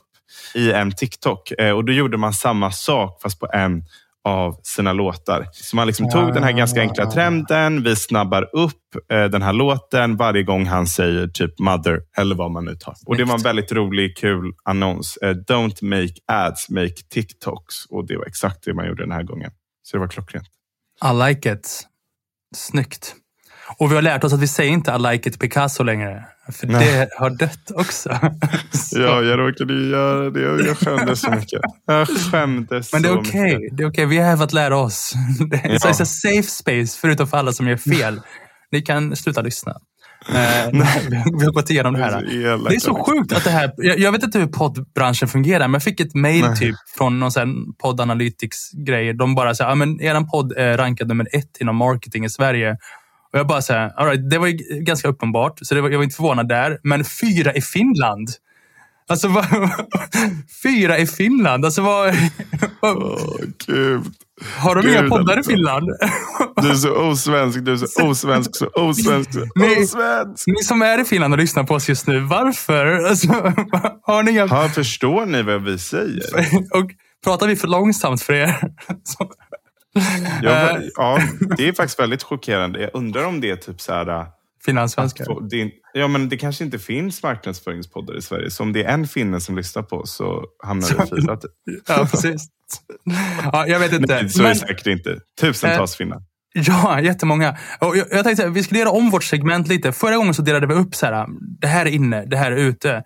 i 0.55 0.71
en 0.71 0.91
TikTok. 0.91 1.51
Eh, 1.51 1.71
och 1.71 1.85
då 1.85 1.93
gjorde 1.93 2.17
man 2.17 2.33
samma 2.33 2.71
sak 2.71 3.21
fast 3.21 3.39
på 3.39 3.47
en 3.53 3.83
av 4.23 4.59
sina 4.63 4.93
låtar. 4.93 5.47
Så 5.51 5.75
man 5.75 5.87
liksom 5.87 6.09
tog 6.09 6.33
den 6.33 6.43
här 6.43 6.51
ganska 6.51 6.81
enkla 6.81 7.11
trenden. 7.11 7.83
Vi 7.83 7.95
snabbar 7.95 8.49
upp 8.53 9.11
eh, 9.11 9.23
den 9.23 9.41
här 9.41 9.53
låten 9.53 10.17
varje 10.17 10.43
gång 10.43 10.65
han 10.65 10.87
säger 10.87 11.27
typ 11.27 11.59
mother 11.59 12.01
eller 12.17 12.35
vad 12.35 12.51
man 12.51 12.65
nu 12.65 12.75
tar. 12.75 12.93
Och 13.05 13.17
Det 13.17 13.23
var 13.23 13.35
en 13.35 13.41
väldigt 13.41 13.71
rolig, 13.71 14.17
kul 14.17 14.53
annons. 14.63 15.17
Don't 15.21 15.83
make 15.83 16.13
ads, 16.27 16.69
make 16.69 16.95
TikToks. 17.09 17.85
Och 17.89 18.07
det 18.07 18.17
var 18.17 18.25
exakt 18.25 18.63
det 18.65 18.73
man 18.73 18.87
gjorde 18.87 19.03
den 19.03 19.11
här 19.11 19.23
gången. 19.23 19.51
Så 19.83 19.97
det 19.97 20.01
var 20.01 20.07
klockrent. 20.07 20.47
I 21.03 21.27
like 21.27 21.53
it. 21.53 21.87
Snyggt. 22.55 23.15
Och 23.77 23.91
vi 23.91 23.95
har 23.95 24.01
lärt 24.01 24.23
oss 24.23 24.33
att 24.33 24.39
vi 24.39 24.47
säger 24.47 24.71
inte 24.71 24.91
I 24.91 25.11
like 25.11 25.29
it 25.29 25.39
Picasso 25.39 25.83
längre. 25.83 26.25
För 26.51 26.67
Nej. 26.67 26.85
det 26.85 27.09
har 27.17 27.29
dött 27.29 27.71
också. 27.73 28.09
ja, 28.91 29.21
jag 29.21 29.39
råkade 29.39 29.73
ju 29.73 29.89
göra 29.89 30.29
det 30.29 30.41
jag 30.41 30.77
skämdes 30.77 31.21
så 31.21 31.31
mycket. 31.31 31.61
Jag 31.85 32.07
skämdes 32.07 32.93
Men 32.93 33.01
det 33.01 33.09
är 33.09 33.19
okej. 33.19 33.55
Okay. 33.55 33.69
Det 33.71 33.83
är 33.83 33.87
okay. 33.87 34.05
Vi 34.05 34.17
för 34.17 34.43
att 34.43 34.53
lära 34.53 34.77
oss. 34.77 35.13
Det 35.49 35.55
är 35.55 35.79
ja. 35.83 35.89
a 35.89 36.05
safe 36.05 36.43
space, 36.43 36.99
förutom 37.01 37.27
för 37.27 37.37
alla 37.37 37.53
som 37.53 37.67
gör 37.67 37.77
fel. 37.77 38.21
Ni 38.71 38.81
kan 38.81 39.15
sluta 39.15 39.41
lyssna. 39.41 39.75
Eh, 40.29 40.69
vi 41.39 41.45
har 41.45 41.51
gått 41.51 41.69
igenom 41.69 41.93
det 41.93 41.99
här. 41.99 42.21
Det 42.69 42.75
är, 42.75 42.79
så 42.79 43.03
sjukt 43.03 43.33
att 43.33 43.43
det 43.43 43.49
här... 43.49 43.71
Jag, 43.77 44.11
vet 44.11 44.23
inte 44.23 44.39
hur 44.39 44.47
poddbranschen 44.47 45.27
fungerar, 45.27 45.67
men 45.67 45.73
jag 45.73 45.83
fick 45.83 45.99
ett 45.99 46.13
mail 46.13 46.45
typ 46.59 46.75
från 46.97 47.19
någon 47.19 47.73
podd 47.73 48.01
analytics-grej. 48.01 49.13
De 49.13 49.35
bara 49.35 49.55
sa, 49.55 49.63
ja 49.63 49.75
men 49.75 50.01
er 50.01 50.21
podd 50.31 50.51
är 50.57 50.77
rankad 50.77 51.07
nummer 51.07 51.27
ett 51.31 51.57
inom 51.59 51.75
marketing 51.75 52.25
i 52.25 52.29
Sverige. 52.29 52.77
Och 53.33 53.39
jag 53.39 53.47
bara 53.47 53.61
säger, 53.61 53.99
all 53.99 54.07
right, 54.07 54.29
det 54.29 54.37
var 54.37 54.47
ganska 54.83 55.07
uppenbart, 55.07 55.59
så 55.61 55.75
det 55.75 55.81
var, 55.81 55.89
jag 55.89 55.97
var 55.97 56.03
inte 56.03 56.15
förvånad 56.15 56.49
där. 56.49 56.79
Men 56.83 57.03
fyra 57.05 57.53
i 57.53 57.61
Finland. 57.61 58.29
Alltså, 59.07 59.27
vad, 59.27 59.45
fyra 60.63 60.97
i 60.97 61.07
Finland? 61.07 61.65
Alltså, 61.65 61.81
vad... 61.81 62.15
oh, 62.81 63.39
Gud. 63.67 64.03
Har 64.57 64.75
de 64.75 64.89
inga 64.89 65.09
poddar 65.09 65.39
i 65.39 65.43
Finland? 65.43 65.87
Du 66.61 66.69
är 66.69 66.75
så 66.75 67.09
osvensk, 67.09 67.65
du 67.65 67.71
är 67.71 67.77
så 67.77 68.03
osvensk, 68.09 68.55
så 68.55 68.67
osvensk, 68.67 69.33
så 69.33 69.39
osvensk. 69.39 70.45
Ni, 70.45 70.53
ni 70.53 70.63
som 70.63 70.81
är 70.81 71.01
i 71.01 71.05
Finland 71.05 71.33
och 71.33 71.39
lyssnar 71.39 71.63
på 71.63 71.73
oss 71.73 71.89
just 71.89 72.07
nu, 72.07 72.19
varför? 72.19 72.85
Alltså, 72.85 73.27
har 74.01 74.23
ni 74.23 74.31
inga... 74.31 74.47
Ha, 74.47 74.69
förstår 74.69 75.25
ni 75.25 75.41
vad 75.41 75.63
vi 75.63 75.77
säger? 75.77 76.23
och 76.77 76.91
pratar 77.23 77.47
vi 77.47 77.55
för 77.55 77.67
långsamt 77.67 78.21
för 78.21 78.33
er? 78.33 78.73
ja, 80.41 80.69
eh. 80.69 80.81
ja, 80.95 81.19
det 81.57 81.67
är 81.67 81.73
faktiskt 81.73 81.99
väldigt 81.99 82.23
chockerande. 82.23 82.81
Jag 82.81 82.89
undrar 82.93 83.25
om 83.25 83.41
det 83.41 83.49
är 83.49 83.55
typ 83.55 83.81
så 83.81 83.93
här... 83.93 84.25
Finanssvenskar? 84.65 85.25
Ja, 85.93 86.07
men 86.07 86.29
det 86.29 86.37
kanske 86.37 86.63
inte 86.63 86.79
finns 86.79 87.23
marknadsföringspoddar 87.23 88.17
i 88.17 88.21
Sverige. 88.21 88.51
Så 88.51 88.63
om 88.63 88.73
det 88.73 88.83
är 88.83 88.93
en 88.93 89.07
finne 89.07 89.41
som 89.41 89.55
lyssnar 89.57 89.83
på 89.83 90.05
så 90.05 90.45
hamnar 90.63 90.87
det 90.87 91.03
i 91.03 91.21
fyra. 91.21 91.37
Typ. 91.37 91.51
Ja, 91.87 92.07
precis. 92.11 92.47
Ja, 93.53 93.67
jag 93.67 93.79
vet 93.79 93.93
inte. 93.93 94.13
Nej, 94.21 94.29
så 94.29 94.43
är 94.43 94.49
det 94.49 94.55
säkert 94.55 94.87
inte. 94.87 95.17
Tusentals 95.41 95.93
äh, 95.93 95.97
finnar. 95.97 96.21
Ja, 96.53 97.01
jättemånga. 97.01 97.57
Och 97.79 97.97
jag, 97.97 98.07
jag 98.11 98.23
tänkte 98.23 98.47
att 98.47 98.53
vi 98.53 98.63
skulle 98.63 98.79
göra 98.79 98.89
om 98.89 99.09
vårt 99.09 99.23
segment 99.23 99.67
lite. 99.67 99.91
Förra 99.91 100.15
gången 100.15 100.33
så 100.33 100.41
delade 100.41 100.67
vi 100.67 100.73
upp 100.73 100.95
så 100.95 101.05
här, 101.05 101.25
det 101.61 101.67
här 101.67 101.85
är 101.85 101.89
inne, 101.89 102.25
det 102.25 102.37
här 102.37 102.51
är 102.51 102.55
ute. 102.57 103.03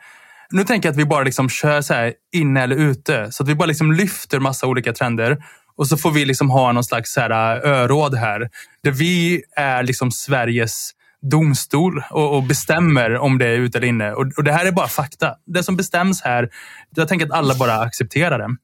Nu 0.51 0.63
tänker 0.63 0.87
jag 0.89 0.93
att 0.93 0.99
vi 0.99 1.05
bara 1.05 1.23
liksom 1.23 1.49
kör 1.49 1.81
så 1.81 1.93
här, 1.93 2.13
inne 2.35 2.63
eller 2.63 2.75
ute. 2.75 3.31
Så 3.31 3.43
att 3.43 3.49
vi 3.49 3.55
bara 3.55 3.65
liksom 3.65 3.91
lyfter 3.91 4.39
massa 4.39 4.67
olika 4.67 4.93
trender. 4.93 5.37
Och 5.77 5.87
så 5.87 5.97
får 5.97 6.11
vi 6.11 6.25
liksom 6.25 6.49
ha 6.49 6.71
någon 6.71 6.83
slags 6.83 7.13
så 7.13 7.21
här, 7.21 7.31
öråd 7.65 8.15
här. 8.15 8.49
Där 8.83 8.91
vi 8.91 9.43
är 9.55 9.83
liksom 9.83 10.11
Sveriges 10.11 10.91
domstol 11.31 12.03
och, 12.09 12.35
och, 12.35 12.43
bestämmer 12.43 13.17
om 13.17 13.37
det 13.37 13.47
är 13.47 13.57
ute 13.57 13.77
eller 13.77 13.87
inne. 13.87 14.11
Och, 14.11 14.25
och, 14.37 14.43
det 14.43 14.51
här 14.51 14.65
är 14.65 14.71
bara 14.71 14.87
fakta. 14.87 15.35
Det 15.45 15.63
som 15.63 15.77
bestäms 15.77 16.21
här, 16.21 16.49
jag 16.95 17.07
tänker 17.07 17.25
att 17.25 17.31
alla 17.31 17.55
bara 17.55 17.79
accepterar 17.79 18.39
det. 18.39 18.55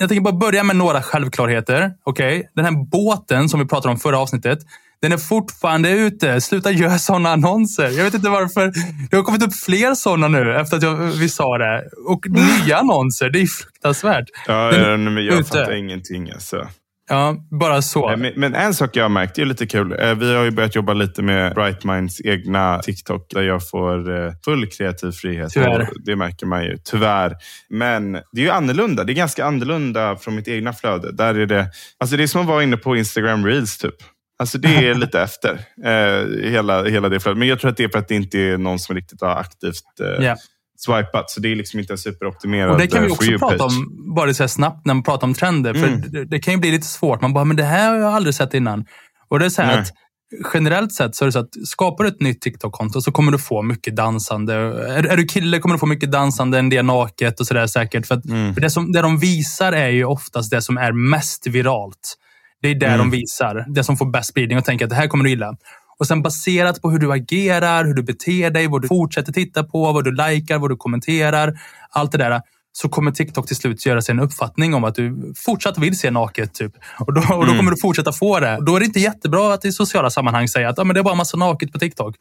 Jag 0.00 0.08
tänker 0.08 0.22
bara 0.22 0.34
börja 0.34 0.64
med 0.64 0.76
några 0.76 1.02
självklarheter. 1.02 1.92
Okay? 2.04 2.42
Den 2.54 2.64
här 2.64 2.84
båten 2.90 3.48
som 3.48 3.60
vi 3.60 3.66
pratade 3.66 3.92
om 3.92 3.98
förra 3.98 4.18
avsnittet. 4.18 4.58
Den 5.02 5.12
är 5.12 5.18
fortfarande 5.18 5.90
ute. 5.90 6.40
Sluta 6.40 6.70
göra 6.70 6.98
sådana 6.98 7.30
annonser. 7.30 7.90
Jag 7.90 8.04
vet 8.04 8.14
inte 8.14 8.28
varför. 8.28 8.72
Det 9.10 9.16
har 9.16 9.22
kommit 9.22 9.42
upp 9.42 9.54
fler 9.54 9.94
sådana 9.94 10.28
nu 10.28 10.56
efter 10.56 10.76
att 10.76 10.82
jag, 10.82 10.96
vi 10.96 11.28
sa 11.28 11.58
det. 11.58 11.84
Och 12.06 12.26
nya 12.28 12.76
annonser. 12.76 13.30
Det 13.30 13.40
är 13.40 13.46
fruktansvärt. 13.46 14.24
Ja, 14.46 14.72
jag, 14.76 15.22
jag 15.22 15.46
fattar 15.46 15.72
ingenting. 15.74 16.30
Alltså. 16.30 16.68
Ja, 17.12 17.36
bara 17.50 17.82
så. 17.82 18.16
Men, 18.16 18.32
men, 18.36 18.54
en 18.54 18.74
sak 18.74 18.96
jag 18.96 19.04
har 19.04 19.08
märkt, 19.08 19.34
det 19.34 19.42
är 19.42 19.46
lite 19.46 19.66
kul. 19.66 19.92
Eh, 20.00 20.14
vi 20.14 20.34
har 20.34 20.44
ju 20.44 20.50
börjat 20.50 20.74
jobba 20.74 20.92
lite 20.92 21.22
med 21.22 21.54
Brightminds 21.54 22.20
egna 22.24 22.78
TikTok 22.78 23.30
där 23.30 23.42
jag 23.42 23.68
får 23.68 24.24
eh, 24.24 24.32
full 24.44 24.66
kreativ 24.66 25.12
frihet. 25.12 25.50
Tyvärr. 25.52 25.88
Det 26.04 26.16
märker 26.16 26.46
man 26.46 26.64
ju, 26.64 26.78
tyvärr. 26.84 27.36
Men 27.68 28.12
det 28.12 28.40
är 28.40 28.44
ju 28.44 28.50
annorlunda. 28.50 29.04
Det 29.04 29.12
är 29.12 29.14
ganska 29.14 29.44
annorlunda 29.44 30.16
från 30.16 30.34
mitt 30.34 30.48
egna 30.48 30.72
flöde. 30.72 31.12
Där 31.12 31.34
är 31.34 31.46
det, 31.46 31.70
alltså 32.00 32.16
det 32.16 32.22
är 32.22 32.26
som 32.26 32.40
att 32.40 32.46
vara 32.46 32.62
inne 32.62 32.76
på 32.76 32.96
Instagram 32.96 33.46
Reels 33.46 33.78
typ. 33.78 33.96
Alltså 34.38 34.58
det 34.58 34.88
är 34.88 34.94
lite 34.94 35.20
efter, 35.22 35.60
eh, 35.84 36.50
hela, 36.50 36.84
hela 36.84 37.08
det 37.08 37.20
flödet. 37.20 37.38
Men 37.38 37.48
jag 37.48 37.60
tror 37.60 37.70
att 37.70 37.76
det 37.76 37.84
är 37.84 37.88
för 37.88 37.98
att 37.98 38.08
det 38.08 38.14
inte 38.14 38.38
är 38.38 38.58
någon 38.58 38.78
som 38.78 38.96
riktigt 38.96 39.20
har 39.20 39.36
aktivt 39.36 40.00
eh, 40.00 40.24
yeah 40.24 40.36
swipat. 40.84 41.30
Så 41.30 41.40
det 41.40 41.52
är 41.52 41.56
liksom 41.56 41.80
inte 41.80 41.92
en 41.92 41.98
superoptimerad 41.98 42.70
Och 42.70 42.78
Det 42.78 42.86
kan 42.86 43.04
vi 43.04 43.10
också 43.10 43.38
prata 43.38 43.64
om, 43.64 44.14
bara 44.14 44.34
så 44.34 44.48
snabbt 44.48 44.86
när 44.86 44.94
man 44.94 45.02
pratar 45.02 45.26
om 45.26 45.34
trender. 45.34 45.74
För 45.74 45.86
mm. 45.86 46.00
det, 46.10 46.24
det, 46.24 46.38
kan 46.38 46.54
ju 46.54 46.60
bli 46.60 46.70
lite 46.70 46.86
svårt. 46.86 47.20
Man 47.20 47.32
bara, 47.32 47.44
men 47.44 47.56
det 47.56 47.64
här 47.64 47.90
har 47.90 47.96
jag 47.96 48.12
aldrig 48.12 48.34
sett 48.34 48.54
innan. 48.54 48.84
Och 49.28 49.38
det 49.38 49.44
är 49.44 49.50
så 49.50 49.62
att 49.62 49.92
generellt 50.54 50.92
sett 50.92 51.14
så 51.14 51.24
är 51.24 51.26
det 51.26 51.32
så 51.32 51.38
att 51.38 51.66
skapar 51.66 52.04
du 52.04 52.10
ett 52.10 52.20
nytt 52.20 52.40
TikTok-konto 52.40 53.00
så 53.00 53.12
kommer 53.12 53.32
du 53.32 53.38
få 53.38 53.62
mycket 53.62 53.96
dansande. 53.96 54.54
Är, 54.54 55.06
är, 55.06 55.16
du 55.16 55.26
kille 55.26 55.58
kommer 55.58 55.74
du 55.74 55.78
få 55.78 55.86
mycket 55.86 56.12
dansande, 56.12 56.58
en 56.58 56.68
del 56.68 56.84
naket 56.84 57.40
och 57.40 57.46
sådär 57.46 57.66
säkert. 57.66 58.06
För, 58.06 58.14
att, 58.14 58.24
mm. 58.24 58.54
för 58.54 58.60
det, 58.60 58.70
som, 58.70 58.92
det 58.92 59.02
de 59.02 59.18
visar 59.18 59.72
är 59.72 59.88
ju 59.88 60.04
oftast 60.04 60.50
det 60.50 60.62
som 60.62 60.78
är 60.78 60.92
mest 60.92 61.46
viralt. 61.46 62.16
Det 62.62 62.68
är 62.68 62.74
det 62.74 62.86
mm. 62.86 62.98
de 62.98 63.10
visar. 63.10 63.64
Det 63.74 63.84
som 63.84 63.96
får 63.96 64.06
bäst 64.06 64.30
spridning 64.30 64.58
och 64.58 64.64
tänker 64.64 64.84
att 64.84 64.90
det 64.90 64.96
här 64.96 65.06
kommer 65.06 65.24
du 65.24 65.30
gilla. 65.30 65.56
Och 66.00 66.06
sen 66.06 66.22
baserat 66.22 66.82
på 66.82 66.90
hur 66.90 66.98
du 66.98 67.12
agerar, 67.12 67.84
hur 67.84 67.94
du 67.94 68.02
beter 68.02 68.50
dig, 68.50 68.66
vad 68.66 68.82
du 68.82 68.88
fortsätter 68.88 69.32
titta 69.32 69.64
på, 69.64 69.92
vad 69.92 70.04
du 70.04 70.10
likar, 70.10 70.58
vad 70.58 70.70
du 70.70 70.76
kommenterar. 70.76 71.60
Allt 71.90 72.12
det 72.12 72.18
där 72.18 72.40
så 72.72 72.88
kommer 72.88 73.10
TikTok 73.10 73.46
till 73.46 73.56
slut 73.56 73.86
göra 73.86 74.02
sig 74.02 74.12
en 74.12 74.20
uppfattning 74.20 74.74
om 74.74 74.84
att 74.84 74.94
du 74.94 75.34
fortsatt 75.36 75.78
vill 75.78 75.98
se 75.98 76.10
naket. 76.10 76.54
Typ. 76.54 76.72
Och, 76.98 77.14
då, 77.14 77.20
och 77.20 77.28
då 77.28 77.42
mm. 77.42 77.56
kommer 77.56 77.70
du 77.70 77.76
fortsätta 77.80 78.12
få 78.12 78.40
det. 78.40 78.56
Och 78.56 78.64
då 78.64 78.76
är 78.76 78.80
det 78.80 78.86
inte 78.86 79.00
jättebra 79.00 79.54
att 79.54 79.64
i 79.64 79.72
sociala 79.72 80.10
sammanhang 80.10 80.48
säga 80.48 80.68
att 80.68 80.78
ah, 80.78 80.84
men 80.84 80.94
det 80.94 81.00
är 81.00 81.04
bara 81.04 81.14
massa 81.14 81.36
naket 81.36 81.72
på 81.72 81.78
TikTok. 81.78 82.16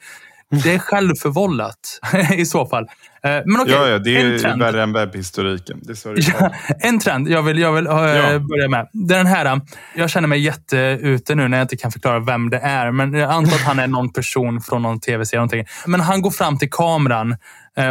Det 0.63 0.73
är 0.73 0.79
självförvållat 0.79 1.75
i 2.35 2.45
så 2.45 2.65
fall. 2.65 2.83
Eh, 3.23 3.31
Men 3.45 3.61
okej, 3.61 3.73
ja, 3.73 3.87
ja, 3.87 3.99
det 3.99 4.17
en 4.21 4.33
är 4.33 4.39
trend. 4.39 4.61
värre 4.61 4.83
än 4.83 4.93
webbhistoriken. 4.93 5.79
Det 5.83 6.03
du 6.15 6.21
Ja, 6.39 6.51
en 6.79 6.99
trend 6.99 7.27
jag 7.29 7.43
vill, 7.43 7.59
jag 7.59 7.73
vill 7.73 7.87
eh, 7.87 7.93
Ja. 7.93 8.39
börja 8.39 8.69
med. 8.69 8.87
Det 8.93 9.13
är 9.13 9.17
den 9.17 9.27
här. 9.27 9.45
eh, 9.45 9.57
Jag 9.95 10.09
känner 10.09 10.27
mig 10.27 10.39
jätteute 10.39 11.35
nu 11.35 11.47
när 11.47 11.57
jag 11.57 11.63
inte 11.65 11.77
kan 11.77 11.91
förklara 11.91 12.19
vem 12.19 12.49
det 12.49 12.57
är. 12.59 12.91
Men 12.91 13.13
jag 13.13 13.31
antar 13.31 13.55
att 13.55 13.61
han 13.63 13.79
är 13.79 13.87
någon 13.87 14.13
person 14.13 14.61
från 14.61 14.81
någon 14.81 14.99
tv-serie. 14.99 15.65
Men 15.85 15.99
han 16.01 16.21
går 16.21 16.31
fram 16.31 16.57
till 16.57 16.69
kameran 16.69 17.37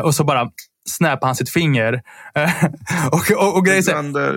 och 0.04 0.14
så 0.14 0.24
bara 0.24 0.48
snappar 0.90 1.26
han 1.26 1.36
sitt 1.36 1.50
finger. 1.50 2.02
Och, 3.12 3.30
och, 3.30 3.58
och 3.58 3.66
är 3.68 3.72
Alexander, 3.72 4.36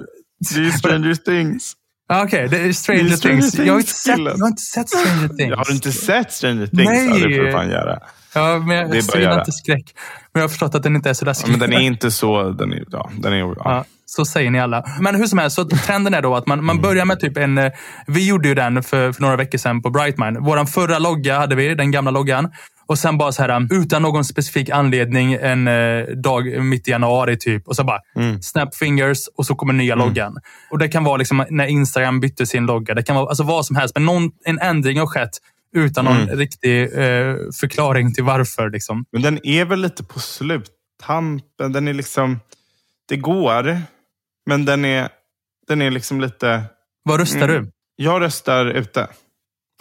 det 0.56 0.68
är 0.68 0.72
Stranger 0.72 1.16
Things. 1.16 1.74
Ah, 2.12 2.24
Okej, 2.24 2.48
det 2.50 2.58
är 2.62 2.74
Stranger, 2.74 3.04
Det 3.04 3.10
är 3.12 3.16
Stranger 3.18 3.42
Things. 3.42 3.56
Jag 3.60 3.74
har, 3.74 3.80
inte 3.80 3.92
Things, 3.92 4.04
sett, 4.04 4.20
jag 4.20 4.38
har 4.38 4.48
inte 4.48 4.62
sett 4.62 4.90
Stranger 4.90 5.28
Things. 5.38 5.56
Har 5.56 5.66
du 5.66 5.74
inte 5.74 5.92
sett 5.92 6.32
Stranger 6.34 6.68
Things? 6.68 6.90
Nej. 6.90 7.08
Ja, 7.08 7.14
det 7.28 7.36
får 7.38 7.44
du 7.44 7.52
fan 7.52 7.70
göra. 7.70 8.00
Ja, 8.34 8.60
men 8.60 8.78
jag 8.78 8.92
Det 8.92 8.98
är 9.16 9.40
inte 9.40 9.52
skräck. 9.52 9.86
Men 10.34 10.40
jag 10.40 10.44
har 10.44 10.50
förstått 10.50 10.76
att 10.76 10.84
den 10.84 10.96
inte 10.96 11.10
är 11.10 11.14
så 11.14 11.26
Ja, 11.26 11.30
läskig. 11.30 11.52
men 11.52 11.60
den 11.60 11.74
är 11.74 11.80
inte 11.80 12.12
så... 12.12 12.50
Den 12.52 12.74
är, 12.74 12.84
ja, 12.92 13.10
den 13.20 13.34
är, 13.34 13.38
ja. 13.38 13.56
Ja, 13.58 13.86
så 14.06 14.26
säger 14.26 14.52
ni 14.52 14.60
alla. 14.60 14.84
Men 15.00 15.16
hur 15.16 15.26
som 15.26 15.40
helst, 15.40 15.56
så 15.56 15.66
trenden 15.66 16.14
är 16.14 16.22
då 16.22 16.36
att 16.36 16.48
man, 16.48 16.66
man 16.66 16.82
börjar 16.82 17.06
med 17.06 17.20
typ 17.20 17.38
en... 17.38 17.58
eh, 17.58 17.72
Vi 18.08 18.28
gjorde 18.28 18.48
ju 18.48 18.56
den 18.56 18.84
för, 18.84 19.12
för 19.12 19.22
några 19.22 19.36
veckor 19.36 19.58
sedan 19.58 19.82
på 19.82 19.90
Brightmind. 19.90 20.38
Vår 20.42 20.66
förra 20.66 21.00
logga 21.00 21.40
hade 21.40 21.56
vi, 21.56 21.76
den 21.76 21.92
gamla 21.92 22.12
loggan. 22.12 22.52
Och 22.92 23.00
sen 23.00 23.18
bara 23.18 23.32
så 23.32 23.42
här, 23.42 23.68
utan 23.74 24.02
någon 24.02 24.26
specifik 24.26 24.70
anledning, 24.70 25.34
en 25.34 25.68
eh, 25.68 26.06
dag 26.06 26.64
mitt 26.64 26.88
i 26.88 26.92
januari 26.92 27.38
typ. 27.38 27.68
Och 27.68 27.76
så 27.76 27.84
bara 27.84 28.00
snap 28.42 28.76
fingers 28.76 29.18
och 29.38 29.46
så 29.46 29.56
kommer 29.56 29.74
nya 29.74 29.96
loggan. 29.96 30.38
Och 30.72 30.78
det 30.80 30.88
kan 30.88 31.04
vara 31.04 31.18
liksom 31.18 31.46
när 31.50 31.66
Instagram 31.66 32.20
bytte 32.20 32.46
sin 32.46 32.66
logga. 32.66 32.94
Det 32.94 33.04
kan 33.04 33.16
vara 33.16 33.28
alltså 33.28 33.44
vad 33.44 33.66
som 33.66 33.76
helst. 33.76 33.96
Men 33.96 34.06
någon, 34.06 34.32
en 34.46 34.60
ändring 34.60 35.00
har 35.00 35.08
skett 35.08 35.30
utan 35.76 36.06
någon 36.06 36.28
riktig 36.28 36.82
eh, 36.84 37.36
förklaring 37.60 38.14
till 38.14 38.24
varför. 38.24 38.70
Liksom. 38.70 39.06
Men 39.12 39.22
den 39.22 39.46
är 39.48 39.66
väl 39.66 39.82
lite 39.82 40.04
på 40.04 40.20
sluttampen. 40.20 41.72
Den 41.72 41.88
är 41.88 41.94
liksom... 41.94 42.40
Det 43.10 43.18
går, 43.18 43.78
men 44.46 44.66
den 44.66 44.86
är, 44.86 45.10
den 45.68 45.82
är 45.82 45.92
liksom 45.92 46.22
lite... 46.22 46.64
Vad 47.04 47.20
röstar 47.20 47.50
Mm. 47.50 47.64
du? 47.66 47.72
Jag 47.96 48.22
röstar 48.22 48.66
ute. 48.66 49.08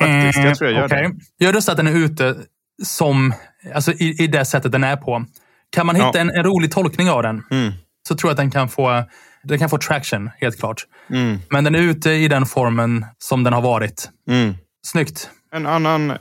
Faktiskt, 0.01 0.45
jag 0.45 0.59
tror 0.59 0.71
jag 0.71 0.79
gör 0.79 0.87
Okej. 0.87 1.03
det. 1.39 1.45
Jag 1.47 1.55
röstar 1.55 1.73
att 1.73 1.77
den 1.77 1.87
är 1.87 1.97
ute 1.97 2.37
som, 2.85 3.35
alltså 3.75 3.93
i, 3.93 4.25
i 4.25 4.27
det 4.27 4.45
sättet 4.45 4.73
den 4.73 4.85
är 4.85 4.97
på. 4.97 5.25
Kan 5.71 5.87
man 5.87 5.95
hitta 5.97 6.11
Ja. 6.15 6.19
en, 6.21 6.31
en 6.31 6.45
rolig 6.45 6.73
tolkning 6.73 7.11
av 7.11 7.23
den 7.23 7.43
Mm. 7.51 7.73
så 8.09 8.15
tror 8.15 8.29
jag 8.29 8.33
att 8.33 8.37
den 8.37 8.51
kan 8.51 8.69
få, 8.69 9.05
den 9.43 9.59
kan 9.59 9.71
få 9.71 9.79
traction, 9.79 10.31
helt 10.41 10.59
klart. 10.59 10.87
Mm. 11.11 11.39
Men 11.51 11.65
den 11.65 11.75
är 11.75 11.79
ute 11.79 12.11
i 12.11 12.29
den 12.29 12.47
formen 12.47 13.07
som 13.19 13.45
den 13.45 13.53
har 13.53 13.63
varit. 13.63 14.09
Mm. 14.29 14.55
Snyggt. 14.87 15.31
En 15.53 15.67
annan... 15.67 16.11
Eh, 16.11 16.17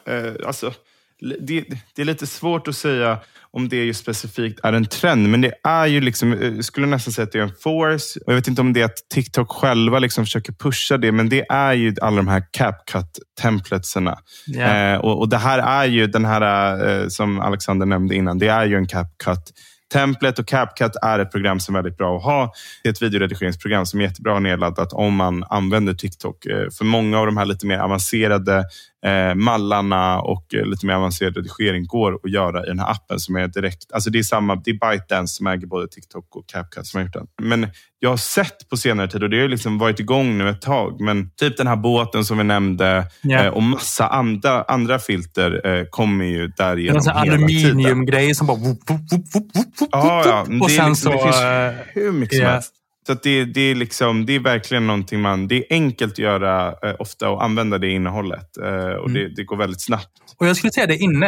alltså, 0.48 0.74
det, 1.40 1.66
det 1.96 2.02
är 2.02 2.06
lite 2.06 2.28
svårt 2.28 2.68
att 2.68 2.76
säga 2.76 3.18
om 3.52 3.70
det 3.70 3.86
just 3.86 4.02
specifikt 4.02 4.60
är 4.64 4.74
en 4.74 4.86
trend, 4.86 5.30
men 5.30 5.42
det 5.42 5.52
är 5.64 5.86
ju 5.86 6.02
liksom, 6.02 6.34
eh, 6.34 6.48
jag 6.48 6.66
skulle 6.66 6.88
nästan 6.88 7.14
säga 7.14 7.24
att 7.24 7.32
det 7.32 7.40
är 7.40 7.44
en 7.44 7.54
force. 7.64 8.20
Och 8.26 8.32
jag 8.32 8.36
vet 8.36 8.48
inte 8.48 8.62
om 8.62 8.74
det 8.74 8.82
är 8.82 8.86
att 8.86 9.10
TikTok 9.14 9.52
själva 9.52 10.00
liksom 10.00 10.26
försöker 10.26 10.54
pusha 10.54 10.98
det, 10.98 11.12
men 11.12 11.30
det 11.30 11.46
är 11.50 11.74
ju 11.74 11.96
alla 12.02 12.18
de 12.18 12.28
här 12.28 12.44
CapCut-templatesarna. 12.52 14.18
Ja. 14.48 14.94
Eh, 14.94 14.98
och, 14.98 15.20
och 15.20 15.30
det 15.30 15.38
här 15.38 15.60
är 15.60 15.86
ju 15.86 16.08
den 16.08 16.26
här, 16.26 16.44
eh, 16.90 17.08
som 17.08 17.40
Alexander 17.40 17.86
nämnde 17.86 18.16
innan, 18.16 18.38
det 18.38 18.48
är 18.48 18.66
ju 18.66 18.76
en 18.76 18.88
CapCut. 18.88 19.54
Template 19.94 20.42
och 20.42 20.48
CapCut 20.48 20.96
är 21.02 21.20
ett 21.20 21.32
program 21.32 21.60
som 21.60 21.76
är 21.76 21.80
väldigt 21.80 21.98
bra 21.98 22.18
att 22.18 22.24
ha. 22.24 22.54
Det 22.84 22.90
är 22.90 22.94
ett 22.94 23.02
videoredigeringsprogram 23.02 23.86
som 23.86 24.00
är 24.00 24.04
jättebra 24.04 24.40
nedladdat 24.40 24.94
om 24.94 25.16
man 25.16 25.44
använder 25.44 25.94
TikTok. 25.94 26.46
Eh, 26.46 26.70
För 26.78 26.86
många 26.86 27.20
av 27.20 27.26
de 27.26 27.38
här 27.38 27.46
lite 27.46 27.66
mer 27.66 27.78
avancerade 27.78 28.66
eh, 29.06 29.36
mallarna 29.36 30.20
och 30.22 30.54
eh, 30.56 30.66
lite 30.66 30.86
mer 30.86 30.94
avancerad 30.94 31.36
redigering 31.38 31.86
går 31.88 32.20
att 32.24 32.32
göra 32.32 32.64
i 32.66 32.68
den 32.68 32.80
här 32.80 32.92
appen 32.92 33.20
som 33.20 33.36
är 33.36 33.48
direkt. 33.48 33.92
Alltså 33.94 34.10
det 34.10 34.20
är 34.20 34.24
samma, 34.24 34.56
det 34.56 34.72
är 34.72 34.92
ByteDance 34.92 35.36
som 35.36 35.48
äger 35.48 35.68
både 35.68 35.88
TikTok 35.88 36.36
och 36.36 36.48
CapCut 36.50 36.86
som 36.88 36.98
har 36.98 37.06
gjort 37.06 37.14
den. 37.14 37.28
Men 37.42 37.68
jag 38.00 38.10
har 38.10 38.18
sett 38.18 38.70
på 38.70 38.78
senare 38.78 39.08
tid 39.08 39.24
och 39.24 39.30
det 39.30 39.42
har 39.42 39.48
liksom 39.48 39.78
varit 39.78 40.00
igång 40.00 40.38
nu 40.38 40.50
ett 40.50 40.62
tag. 40.62 41.02
Men 41.02 41.30
typ 41.32 41.58
den 41.58 41.68
här 41.68 41.76
båten 41.76 42.26
som 42.26 42.38
vi 42.38 42.44
nämnde 42.44 43.08
Ja. 43.22 43.44
eh, 43.44 43.48
och 43.48 43.64
massa 43.64 44.08
andra, 44.08 44.64
andra 44.64 45.00
filter 45.00 45.68
eh, 45.68 45.86
kommer 45.90 46.26
ju 46.26 46.48
Det 46.48 46.64
är 46.64 46.68
därigenom 46.70 46.98
en 46.98 47.04
sån 47.04 47.14
här 47.14 47.26
hela 47.26 47.38
tiden. 47.48 47.66
aluminiumgrej 47.68 48.36
som 48.36 48.48
bara... 48.48 48.58
Whoop, 48.58 48.80
whoop, 48.90 49.02
whoop, 49.12 49.26
whoop, 49.34 49.56
whoop, 49.56 49.68
whoop, 49.80 49.90
Ja, 49.92 50.24
ja. 50.26 50.42
och 50.42 50.48
Det, 50.50 50.56
är 50.56 50.78
sen 50.78 50.90
liksom, 50.90 50.96
så... 50.96 51.12
det 51.12 51.24
finns 51.24 51.42
eh, 51.42 51.74
hur 51.94 52.12
mycket 52.12 52.36
som 52.38 52.46
ja. 52.46 52.52
helst. 52.52 52.74
Så 53.10 53.16
det, 53.24 53.46
det, 53.46 53.62
är 53.62 53.76
liksom, 53.76 54.26
det 54.26 54.36
är 54.36 54.40
verkligen 54.40 54.88
någonting 54.88 55.22
man... 55.22 55.48
Det 55.48 55.56
är 55.56 55.64
enkelt 55.70 56.12
att 56.14 56.20
göra 56.20 56.68
eh, 56.68 56.96
ofta 57.00 57.30
och 57.30 57.44
använda 57.44 57.78
det 57.78 57.90
innehållet. 57.90 58.58
Eh, 58.58 58.68
och 58.74 59.10
Mm. 59.10 59.14
det, 59.14 59.36
det 59.36 59.44
går 59.44 59.58
väldigt 59.58 59.82
snabbt. 59.82 60.08
Och 60.40 60.48
jag 60.48 60.58
skulle 60.58 60.72
säga 60.72 60.88
det 60.88 60.98
inne. 60.98 61.28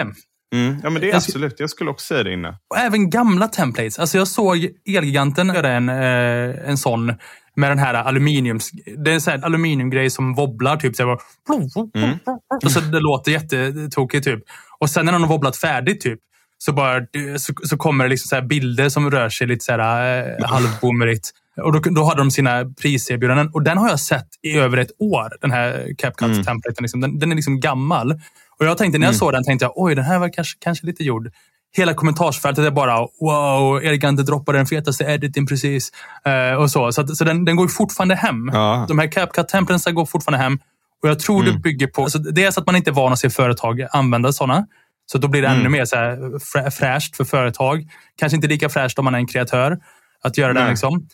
Mm. 0.55 0.79
Ja, 0.83 0.89
men 0.89 0.93
det 1.01 1.07
är 1.07 1.09
Jag 1.09 1.15
absolut. 1.15 1.59
Jag 1.59 1.69
skulle 1.69 1.89
också 1.89 2.05
säga 2.05 2.23
det 2.23 2.33
inne. 2.33 2.49
Och 2.69 2.77
även 2.77 3.09
gamla 3.09 3.47
templates. 3.47 3.99
Alltså 3.99 4.17
jag 4.17 4.27
såg 4.27 4.67
Elgiganten 4.89 5.47
göra 5.47 5.69
en, 5.71 5.89
eh, 5.89 6.69
en 6.69 6.77
sån 6.77 7.13
med 7.55 7.71
den 7.71 7.79
här 7.79 7.93
aluminiums... 7.93 8.71
Det 8.97 9.11
är 9.11 9.13
en 9.13 9.21
sån 9.21 9.31
här 9.33 9.45
aluminiumgrej 9.45 10.09
som 10.09 10.33
wobblar. 10.35 10.77
Typ, 10.77 10.95
så 10.95 11.03
här, 11.03 11.07
bara, 11.15 12.03
Mm. 12.03 12.17
och 12.65 12.71
så 12.71 12.79
det 12.79 12.99
låter 12.99 13.31
jättetokigt. 13.31 14.23
Typ. 14.25 14.39
Och 14.79 14.89
sen 14.89 15.05
när 15.05 15.11
den 15.11 15.21
har 15.21 15.29
wobblat 15.29 15.57
färdigt 15.57 16.01
typ, 16.01 16.19
så, 16.57 16.73
bara, 16.73 16.99
så, 17.37 17.53
så 17.63 17.77
kommer 17.77 18.03
det 18.03 18.09
liksom 18.09 18.27
så 18.29 18.35
här 18.35 18.43
bilder 18.43 18.89
som 18.89 19.11
rör 19.11 19.29
sig 19.29 19.47
lite 19.47 19.65
så 19.65 19.71
här, 19.71 20.37
eh, 20.39 20.45
halvboomerigt. 20.47 21.29
Och 21.57 21.73
då, 21.73 21.79
då 21.79 22.03
hade 22.03 22.21
de 22.21 22.31
sina 22.31 22.65
priserbjudanden. 22.81 23.49
Och 23.53 23.63
den 23.63 23.77
har 23.77 23.89
jag 23.89 23.99
sett 23.99 24.27
i 24.41 24.57
över 24.57 24.77
ett 24.77 24.91
år. 24.99 25.29
Den 25.41 25.51
här 25.51 25.87
CapCut-templaten. 25.97 26.81
Liksom. 26.81 27.01
Den, 27.01 27.19
den 27.19 27.31
är 27.31 27.35
liksom 27.35 27.59
gammal. 27.59 28.11
Och 28.59 28.65
jag 28.65 28.77
tänkte, 28.77 28.99
när 28.99 29.07
jag 29.07 29.15
såg 29.15 29.33
den 29.33 29.43
tänkte 29.43 29.65
jag, 29.65 29.73
oj, 29.75 29.95
den 29.95 30.05
här 30.05 30.19
var 30.19 30.33
kanske, 30.33 30.57
kanske 30.61 30.85
lite 30.85 31.03
gjord. 31.03 31.31
Hela 31.77 31.93
kommentarsfältet 31.93 32.65
är 32.65 32.71
bara 32.71 32.99
wow, 33.21 33.83
Elgante 33.83 34.23
droppade 34.23 34.57
den 34.57 34.65
fetaste 34.65 35.03
editen 35.03 35.45
precis. 35.45 35.91
Eh, 36.25 36.55
och 36.55 36.71
så 36.71 36.91
så, 36.91 37.07
så 37.07 37.23
den, 37.23 37.45
den 37.45 37.55
går 37.55 37.67
fortfarande 37.67 38.15
hem. 38.15 38.49
Ja. 38.53 38.85
De 38.87 38.99
här 38.99 39.07
CapCut-templatesen 39.07 39.93
går 39.93 40.05
fortfarande 40.05 40.43
hem. 40.43 40.59
Och 41.03 41.09
jag 41.09 41.19
tror 41.19 41.43
det 41.43 41.53
bygger 41.53 41.87
på, 41.87 42.03
alltså 42.03 42.19
dels 42.19 42.57
att 42.57 42.65
man 42.65 42.75
inte 42.75 42.89
är 42.89 42.93
van 42.93 43.13
att 43.13 43.19
se 43.19 43.29
företag 43.29 43.87
använda 43.91 44.33
sådana. 44.33 44.65
Så 45.05 45.17
då 45.17 45.27
blir 45.27 45.41
det 45.41 45.47
ännu 45.47 45.69
mer 45.69 45.85
så 45.85 45.95
här 45.95 46.15
frä- 46.39 46.69
fräscht 46.69 47.15
för 47.15 47.23
företag. 47.23 47.87
Kanske 48.17 48.35
inte 48.35 48.47
lika 48.47 48.69
fräscht 48.69 48.99
om 48.99 49.05
man 49.05 49.15
är 49.15 49.19
en 49.19 49.27
kreatör. 49.27 49.77
Att 50.23 50.37
göra 50.37 50.53
den 50.53 50.63
Nej. 50.63 50.71
liksom. 50.71 51.07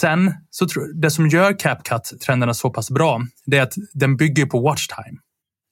Sen, 0.00 0.34
så 0.50 0.66
det 0.94 1.10
som 1.10 1.28
gör 1.28 1.52
CapCut-trenderna 1.52 2.54
så 2.54 2.70
pass 2.70 2.90
bra, 2.90 3.20
det 3.46 3.58
är 3.58 3.62
att 3.62 3.74
den 3.94 4.16
bygger 4.16 4.46
på 4.46 4.60
watchtime. 4.60 5.18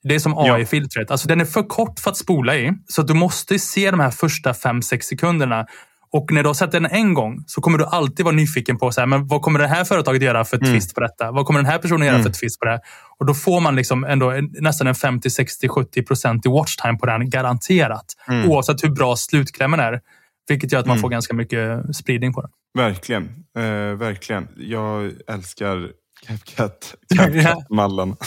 Det 0.03 0.15
är 0.15 0.19
som 0.19 0.31
Ja. 0.31 0.55
AI-filtret. 0.55 1.11
Alltså, 1.11 1.27
den 1.27 1.41
är 1.41 1.45
för 1.45 1.63
kort 1.63 1.99
för 1.99 2.11
att 2.11 2.17
spola 2.17 2.55
i, 2.55 2.73
så 2.87 3.01
du 3.01 3.13
måste 3.13 3.59
se 3.59 3.91
de 3.91 3.99
här 3.99 4.11
första 4.11 4.51
5-6 4.53 5.01
sekunderna. 5.01 5.65
Och 6.13 6.31
när 6.31 6.43
du 6.43 6.49
har 6.49 6.53
sett 6.53 6.71
den 6.71 6.85
en 6.85 7.13
gång 7.13 7.43
så 7.47 7.61
kommer 7.61 7.77
du 7.77 7.85
alltid 7.85 8.25
vara 8.25 8.35
nyfiken 8.35 8.77
på 8.77 8.91
så 8.91 9.01
här, 9.01 9.07
men 9.07 9.27
vad 9.27 9.41
kommer 9.41 9.59
det 9.59 9.67
här 9.67 9.83
företaget 9.83 10.21
göra 10.21 10.45
för 10.45 10.57
twist 10.57 10.95
på 10.95 11.01
detta? 11.01 11.31
Vad 11.31 11.45
kommer 11.45 11.59
den 11.59 11.71
här 11.71 11.77
personen 11.77 12.07
göra 12.07 12.23
för 12.23 12.29
twist 12.29 12.59
på 12.59 12.65
det? 12.65 12.79
Och 13.19 13.25
då 13.25 13.33
får 13.33 13.61
man 13.61 13.75
liksom 13.75 14.03
ändå 14.03 14.33
nästan 14.59 14.87
en 14.87 14.95
50, 14.95 15.29
60, 15.29 15.67
70 15.67 16.03
procent 16.03 16.45
i 16.45 16.49
watchtime 16.49 16.97
på 16.97 17.05
den, 17.05 17.29
garanterat. 17.29 18.05
Oavsett 18.47 18.83
hur 18.83 18.89
bra 18.89 19.15
slutklämmen 19.15 19.79
är. 19.79 19.99
Vilket 20.47 20.71
gör 20.71 20.79
att 20.79 20.85
man 20.85 20.99
får 20.99 21.09
ganska 21.09 21.33
mycket 21.33 21.95
spridning 21.95 22.33
på 22.33 22.41
den. 22.41 22.51
Verkligen. 22.77 23.23
Eh, 23.57 23.97
verkligen. 23.97 24.47
Jag 24.57 25.11
älskar 25.27 25.89
CapCut. 26.27 26.95
Ja. 27.07 27.23
CapCut-mallen. 27.23 28.15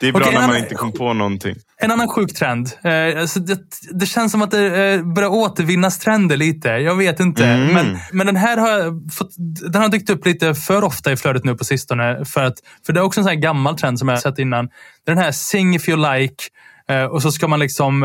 Det 0.00 0.08
är 0.08 0.12
bra 0.12 0.20
Okej, 0.20 0.32
när 0.32 0.40
man 0.40 0.50
annan- 0.50 0.62
inte 0.62 0.74
kom 0.74 0.92
på 0.92 1.12
någonting. 1.12 1.54
En 1.76 1.90
annan 1.90 2.08
sjuk 2.08 2.34
trend. 2.34 2.68
Eh, 2.84 3.20
alltså 3.20 3.40
det, 3.40 3.58
det 3.92 4.06
känns 4.06 4.32
som 4.32 4.42
att 4.42 4.50
det 4.50 4.92
eh, 4.94 5.02
börjar 5.14 5.28
återvinnas 5.28 5.98
trender 5.98 6.36
lite. 6.36 6.68
Jag 6.68 6.94
vet 6.94 7.20
inte. 7.20 7.44
Mm. 7.46 7.74
Men, 7.74 7.98
men 8.12 8.26
den 8.26 8.36
här 8.36 8.56
har 8.56 9.10
fått, 9.10 9.30
den 9.72 9.82
har 9.82 9.88
dykt 9.88 10.10
upp 10.10 10.26
lite 10.26 10.54
för 10.54 10.84
ofta 10.84 11.12
i 11.12 11.16
flödet 11.16 11.44
nu 11.44 11.54
på 11.54 11.64
sistone. 11.64 12.24
För, 12.24 12.44
att, 12.44 12.54
för 12.86 12.92
det 12.92 13.00
är 13.00 13.04
också 13.04 13.20
en 13.20 13.24
sån 13.24 13.30
här 13.30 13.40
gammal 13.40 13.78
trend 13.78 13.98
som 13.98 14.08
jag 14.08 14.16
har 14.16 14.20
sett 14.20 14.38
innan. 14.38 14.66
Det 14.66 15.10
är 15.10 15.14
Den 15.14 15.24
här 15.24 15.32
Sing 15.32 15.74
if 15.74 15.88
you 15.88 16.12
like. 16.12 16.44
Eh, 16.88 17.04
och 17.04 17.22
så 17.22 17.32
ska 17.32 17.48
man 17.48 17.60
liksom... 17.60 18.00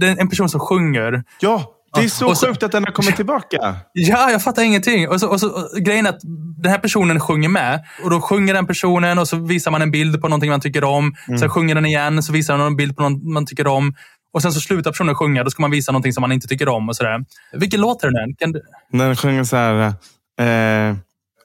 Det 0.00 0.06
är 0.08 0.16
en 0.20 0.28
person 0.28 0.48
som 0.48 0.60
sjunger. 0.60 1.24
Ja, 1.40 1.73
det 1.94 2.04
är 2.04 2.08
så 2.08 2.28
och 2.28 2.38
så- 2.38 2.46
sjukt 2.46 2.62
att 2.62 2.72
den 2.72 2.84
har 2.84 2.92
kommit 2.92 3.16
tillbaka. 3.16 3.76
Ja, 3.92 4.30
jag 4.30 4.42
fattar 4.42 4.62
ingenting. 4.62 5.08
Och 5.08 5.20
så, 5.20 5.28
och 5.28 5.40
så, 5.40 5.48
och 5.50 5.78
grejen 5.78 6.06
är 6.06 6.10
att 6.10 6.20
den 6.62 6.70
här 6.72 6.78
personen 6.78 7.20
sjunger 7.20 7.48
med. 7.48 7.84
Och 8.04 8.10
då 8.10 8.20
sjunger 8.20 8.54
den 8.54 8.66
personen 8.66 9.18
och 9.18 9.28
så 9.28 9.36
visar 9.36 9.70
man 9.70 9.82
en 9.82 9.90
bild 9.90 10.20
på 10.22 10.28
någonting 10.28 10.50
man 10.50 10.60
tycker 10.60 10.84
om. 10.84 11.14
Sen 11.40 11.48
sjunger 11.50 11.74
den 11.74 11.86
igen, 11.86 12.22
så 12.22 12.32
visar 12.32 12.58
den 12.58 12.66
en 12.66 12.76
bild 12.76 12.96
på 12.96 13.08
något 13.08 13.22
man 13.32 13.46
tycker 13.46 13.66
om. 13.66 13.94
Och 14.32 14.42
sen 14.42 14.52
så 14.52 14.60
slutar 14.60 14.90
personen 14.90 15.14
sjunga, 15.14 15.44
då 15.44 15.50
ska 15.50 15.62
man 15.62 15.70
visa 15.70 15.92
någonting 15.92 16.12
som 16.12 16.20
man 16.20 16.32
inte 16.32 16.48
tycker 16.48 16.68
om. 16.68 16.88
och 16.88 16.96
sådär. 16.96 17.18
Vilken 17.52 17.80
låt 17.80 18.02
är 18.04 18.10
det 18.10 18.26
nu? 18.26 18.34
Kan 18.38 18.52
du... 18.52 18.60
Den 18.92 19.16
sjunger 19.16 19.44
så 19.44 19.56
här... 19.56 19.86
Eh, 20.40 20.96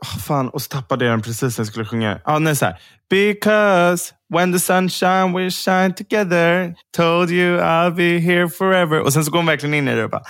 oh, 0.02 0.18
fan, 0.20 0.50
och 0.50 0.62
så 0.62 0.68
tappade 0.70 1.06
jag 1.06 1.14
den 1.14 1.22
precis 1.22 1.58
när 1.58 1.64
jag 1.64 1.68
skulle 1.68 1.86
sjunga. 1.86 2.22
Ah, 2.24 2.40
nej, 2.40 2.56
så 2.56 2.66
här. 2.66 2.80
Because 3.10 4.14
when 4.34 4.54
the 4.54 4.60
sunshine 4.60 5.34
will 5.38 5.52
shine 5.52 5.94
together 5.94 6.76
Told 6.98 7.32
you 7.32 7.60
I'll 7.60 7.96
be 7.96 8.20
here 8.20 8.50
forever. 8.50 9.00
Och 9.00 9.14
sen 9.14 9.26
så 9.26 9.32
går 9.32 9.40
hon 9.40 9.46
verkligen 9.46 9.74
in 9.74 9.88
i 9.88 9.96
det. 9.96 10.04
och 10.04 10.10
Bara. 10.10 10.24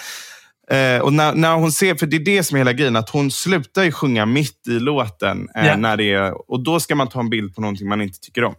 Eh, 0.71 1.01
och 1.01 1.13
när, 1.13 1.33
när 1.35 1.55
hon 1.55 1.71
ser, 1.71 1.95
för 1.95 2.05
det 2.07 2.15
är 2.17 2.25
det 2.25 2.43
som 2.43 2.55
är 2.55 2.59
hela 2.59 2.73
grejen, 2.73 2.95
att 2.95 3.09
hon 3.09 3.31
slutar 3.31 3.83
ju 3.83 3.91
sjunga 3.91 4.25
mitt 4.25 4.67
i 4.67 4.79
låten. 4.79 5.47
Eh, 5.55 5.67
Ja. 5.67 5.75
när 5.77 5.97
det 5.97 6.13
är, 6.13 6.51
och 6.51 6.63
då 6.63 6.79
ska 6.79 6.95
man 6.95 7.07
ta 7.09 7.19
en 7.19 7.29
bild 7.29 7.55
på 7.55 7.61
någonting 7.61 7.87
man 7.87 8.01
inte 8.01 8.19
tycker 8.19 8.43
om. 8.43 8.55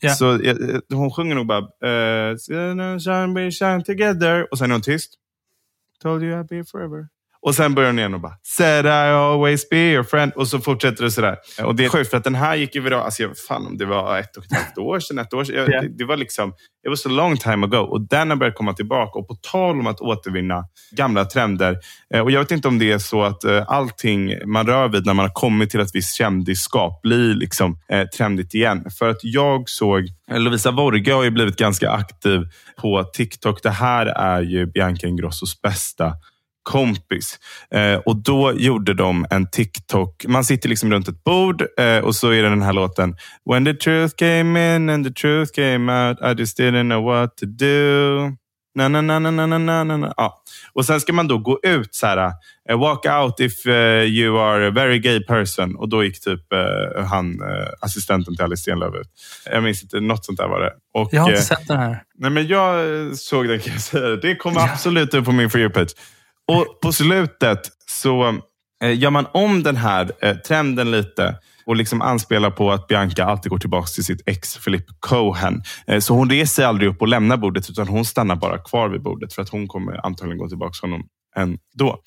Ja. 0.00 0.14
Så 0.14 0.40
eh, 0.42 0.56
hon 0.92 1.10
sjunger 1.10 1.34
nog 1.34 1.46
bara 1.46 1.58
eh, 1.58 2.36
shine, 2.98 3.34
we 3.34 3.50
shine 3.50 3.84
together 3.84 4.52
och 4.52 4.58
sen 4.58 4.70
är 4.70 4.74
hon 4.74 4.82
tyst. 4.82 5.14
Told 6.02 6.22
you 6.22 6.42
I'd 6.42 6.48
be 6.48 6.64
forever. 6.64 7.08
Och 7.42 7.54
sen 7.54 7.74
börjar 7.74 7.88
hon 7.90 7.98
igen 7.98 8.14
och 8.14 8.20
bara 8.20 8.32
Said 8.42 8.86
I 8.86 8.88
always 8.88 9.68
be 9.68 9.76
your 9.76 10.02
friend. 10.04 10.32
Och 10.36 10.48
så 10.48 10.58
fortsätter 10.60 11.04
det 11.04 11.10
sådär. 11.10 11.36
Och 11.64 11.74
det 11.74 11.84
är 11.84 11.88
sjukt 11.88 12.10
för 12.10 12.16
att 12.16 12.24
den 12.24 12.34
här 12.34 12.56
gick 12.56 12.74
ju 12.74 12.80
viral. 12.80 13.00
Alltså 13.02 13.22
jag, 13.22 13.38
fan 13.48 13.66
om 13.66 13.78
det 13.78 13.84
var 13.84 14.18
ett 14.18 14.36
och 14.36 14.44
ett 14.44 14.52
halvt 14.52 14.78
år 14.78 15.00
sedan, 15.00 15.18
ett 15.18 15.34
år 15.34 15.44
sedan. 15.44 15.56
Jag, 15.56 15.68
Ja. 15.70 15.80
det, 15.80 15.88
det 15.98 16.04
var 16.04 16.16
liksom, 16.16 16.48
it 16.50 16.90
was 16.90 17.06
a 17.06 17.08
long 17.08 17.36
time 17.36 17.66
ago. 17.66 17.76
Och 17.78 18.00
den 18.08 18.30
har 18.30 18.36
börjat 18.36 18.54
komma 18.54 18.72
tillbaka. 18.72 19.18
Och 19.18 19.28
på 19.28 19.34
tal 19.34 19.80
om 19.80 19.86
att 19.86 20.00
återvinna 20.00 20.64
gamla 20.90 21.24
trender. 21.24 21.76
Eh, 22.14 22.20
och 22.20 22.30
jag 22.30 22.40
vet 22.40 22.50
inte 22.50 22.68
om 22.68 22.78
det 22.78 22.92
är 22.92 22.98
så 22.98 23.22
att 23.22 23.44
eh, 23.44 23.64
allting 23.68 24.34
man 24.46 24.66
rör 24.66 24.88
vid 24.88 25.06
när 25.06 25.14
man 25.14 25.24
har 25.24 25.32
kommit 25.34 25.70
till 25.70 25.80
ett 25.80 25.94
visst 25.94 26.14
kändisskap 26.16 27.02
blir 27.02 27.34
liksom 27.34 27.78
eh, 27.92 28.04
trendigt 28.06 28.54
igen. 28.54 28.84
För 28.98 29.08
att 29.08 29.18
jag 29.22 29.68
såg, 29.68 30.04
Lovisa 30.30 30.70
Vorge 30.70 31.12
har 31.12 31.24
ju 31.24 31.30
blivit 31.30 31.56
ganska 31.56 31.90
aktiv 31.90 32.40
på 32.80 33.04
TikTok. 33.04 33.62
Det 33.62 33.70
här 33.70 34.06
är 34.06 34.40
ju 34.42 34.66
Bianca 34.66 35.06
Ingrossos 35.06 35.62
bästa 35.62 36.12
kompis. 36.68 37.38
Eh, 37.74 37.94
och 37.94 38.16
då 38.16 38.52
gjorde 38.52 38.94
de 38.94 39.26
en 39.30 39.50
TikTok. 39.50 40.24
Man 40.28 40.44
sitter 40.44 40.68
liksom 40.68 40.92
runt 40.92 41.08
ett 41.08 41.24
bord 41.24 41.62
eh, 41.78 41.98
och 41.98 42.14
så 42.14 42.30
är 42.30 42.42
det 42.42 42.48
den 42.48 42.62
här 42.62 42.72
låten. 42.72 43.16
When 43.50 43.64
the 43.64 43.74
truth 43.74 44.14
came 44.16 44.76
in 44.76 44.90
and 44.90 45.06
the 45.06 45.12
truth 45.12 45.52
came 45.52 45.92
out 45.92 46.18
I 46.22 46.40
just 46.40 46.60
didn't 46.60 46.88
know 46.88 47.04
what 47.04 47.36
to 47.36 47.46
do. 47.46 48.36
Na, 48.74 48.88
na, 48.88 49.00
na, 49.00 49.18
na, 49.18 49.30
na, 49.30 49.58
na, 49.58 49.84
na. 49.84 50.14
Ja. 50.16 50.42
Och 50.72 50.84
sen 50.84 51.00
ska 51.00 51.12
man 51.12 51.28
då 51.28 51.38
gå 51.38 51.60
ut 51.62 51.94
så 51.94 52.06
här. 52.06 52.32
Eh, 52.70 52.80
walk 52.80 53.06
out 53.06 53.40
if 53.40 53.66
uh, 53.66 53.72
you 54.04 54.38
are 54.40 54.68
a 54.68 54.70
very 54.70 54.98
gay 54.98 55.24
person. 55.24 55.76
Och 55.76 55.88
då 55.88 56.04
gick 56.04 56.20
typ 56.20 56.40
uh, 56.52 57.04
han, 57.04 57.42
uh, 57.42 57.68
assistenten 57.80 58.36
till 58.36 58.44
Alice 58.44 58.62
Stenlöf 58.62 58.94
ut. 58.94 59.08
Jag 59.52 59.62
minns 59.62 59.82
inte, 59.82 60.00
något 60.00 60.24
sånt 60.24 60.38
där 60.38 60.48
var 60.48 60.60
det. 60.60 60.72
Och, 60.94 61.08
jag 61.12 61.22
har 61.22 61.30
inte 61.30 61.42
sett 61.42 61.68
den 61.68 61.78
här. 61.78 62.02
Nej, 62.18 62.30
men 62.30 62.46
jag 62.46 62.76
såg 63.16 63.48
den 63.48 63.60
kan 63.60 63.72
jag 63.72 63.82
säga. 63.82 64.16
Det 64.16 64.36
kom 64.36 64.56
absolut 64.56 65.14
upp 65.14 65.24
på 65.24 65.32
min 65.32 65.50
for 65.50 65.60
you 65.60 65.70
page. 65.70 65.90
Och 66.48 66.80
på 66.82 66.92
slutet 66.92 67.60
så 67.86 68.38
eh, 68.84 68.98
gör 68.98 69.10
man 69.10 69.26
om 69.32 69.62
den 69.62 69.76
här 69.76 70.10
eh, 70.22 70.36
trenden 70.36 70.90
lite 70.90 71.38
och 71.66 71.76
liksom 71.76 72.02
anspelar 72.02 72.50
på 72.50 72.72
att 72.72 72.86
Bianca 72.86 73.24
alltid 73.24 73.50
går 73.50 73.58
tillbaka 73.58 73.86
till 73.86 74.04
sitt 74.04 74.22
ex 74.26 74.56
Philip 74.64 74.84
Cohen. 75.00 75.62
Eh, 75.86 76.00
så 76.00 76.14
hon 76.14 76.30
reser 76.30 76.64
aldrig 76.64 76.88
upp 76.90 77.00
och 77.00 77.08
lämnar 77.08 77.36
bordet 77.36 77.70
utan 77.70 77.88
hon 77.88 78.04
stannar 78.04 78.36
bara 78.36 78.58
kvar 78.58 78.88
vid 78.88 79.02
bordet 79.02 79.32
för 79.32 79.42
att 79.42 79.48
hon 79.48 79.68
kommer 79.68 80.06
antagligen 80.06 80.38
gå 80.38 80.48
tillbaka 80.48 80.72
till 80.72 80.90
honom 80.90 81.06
ändå. 81.36 82.02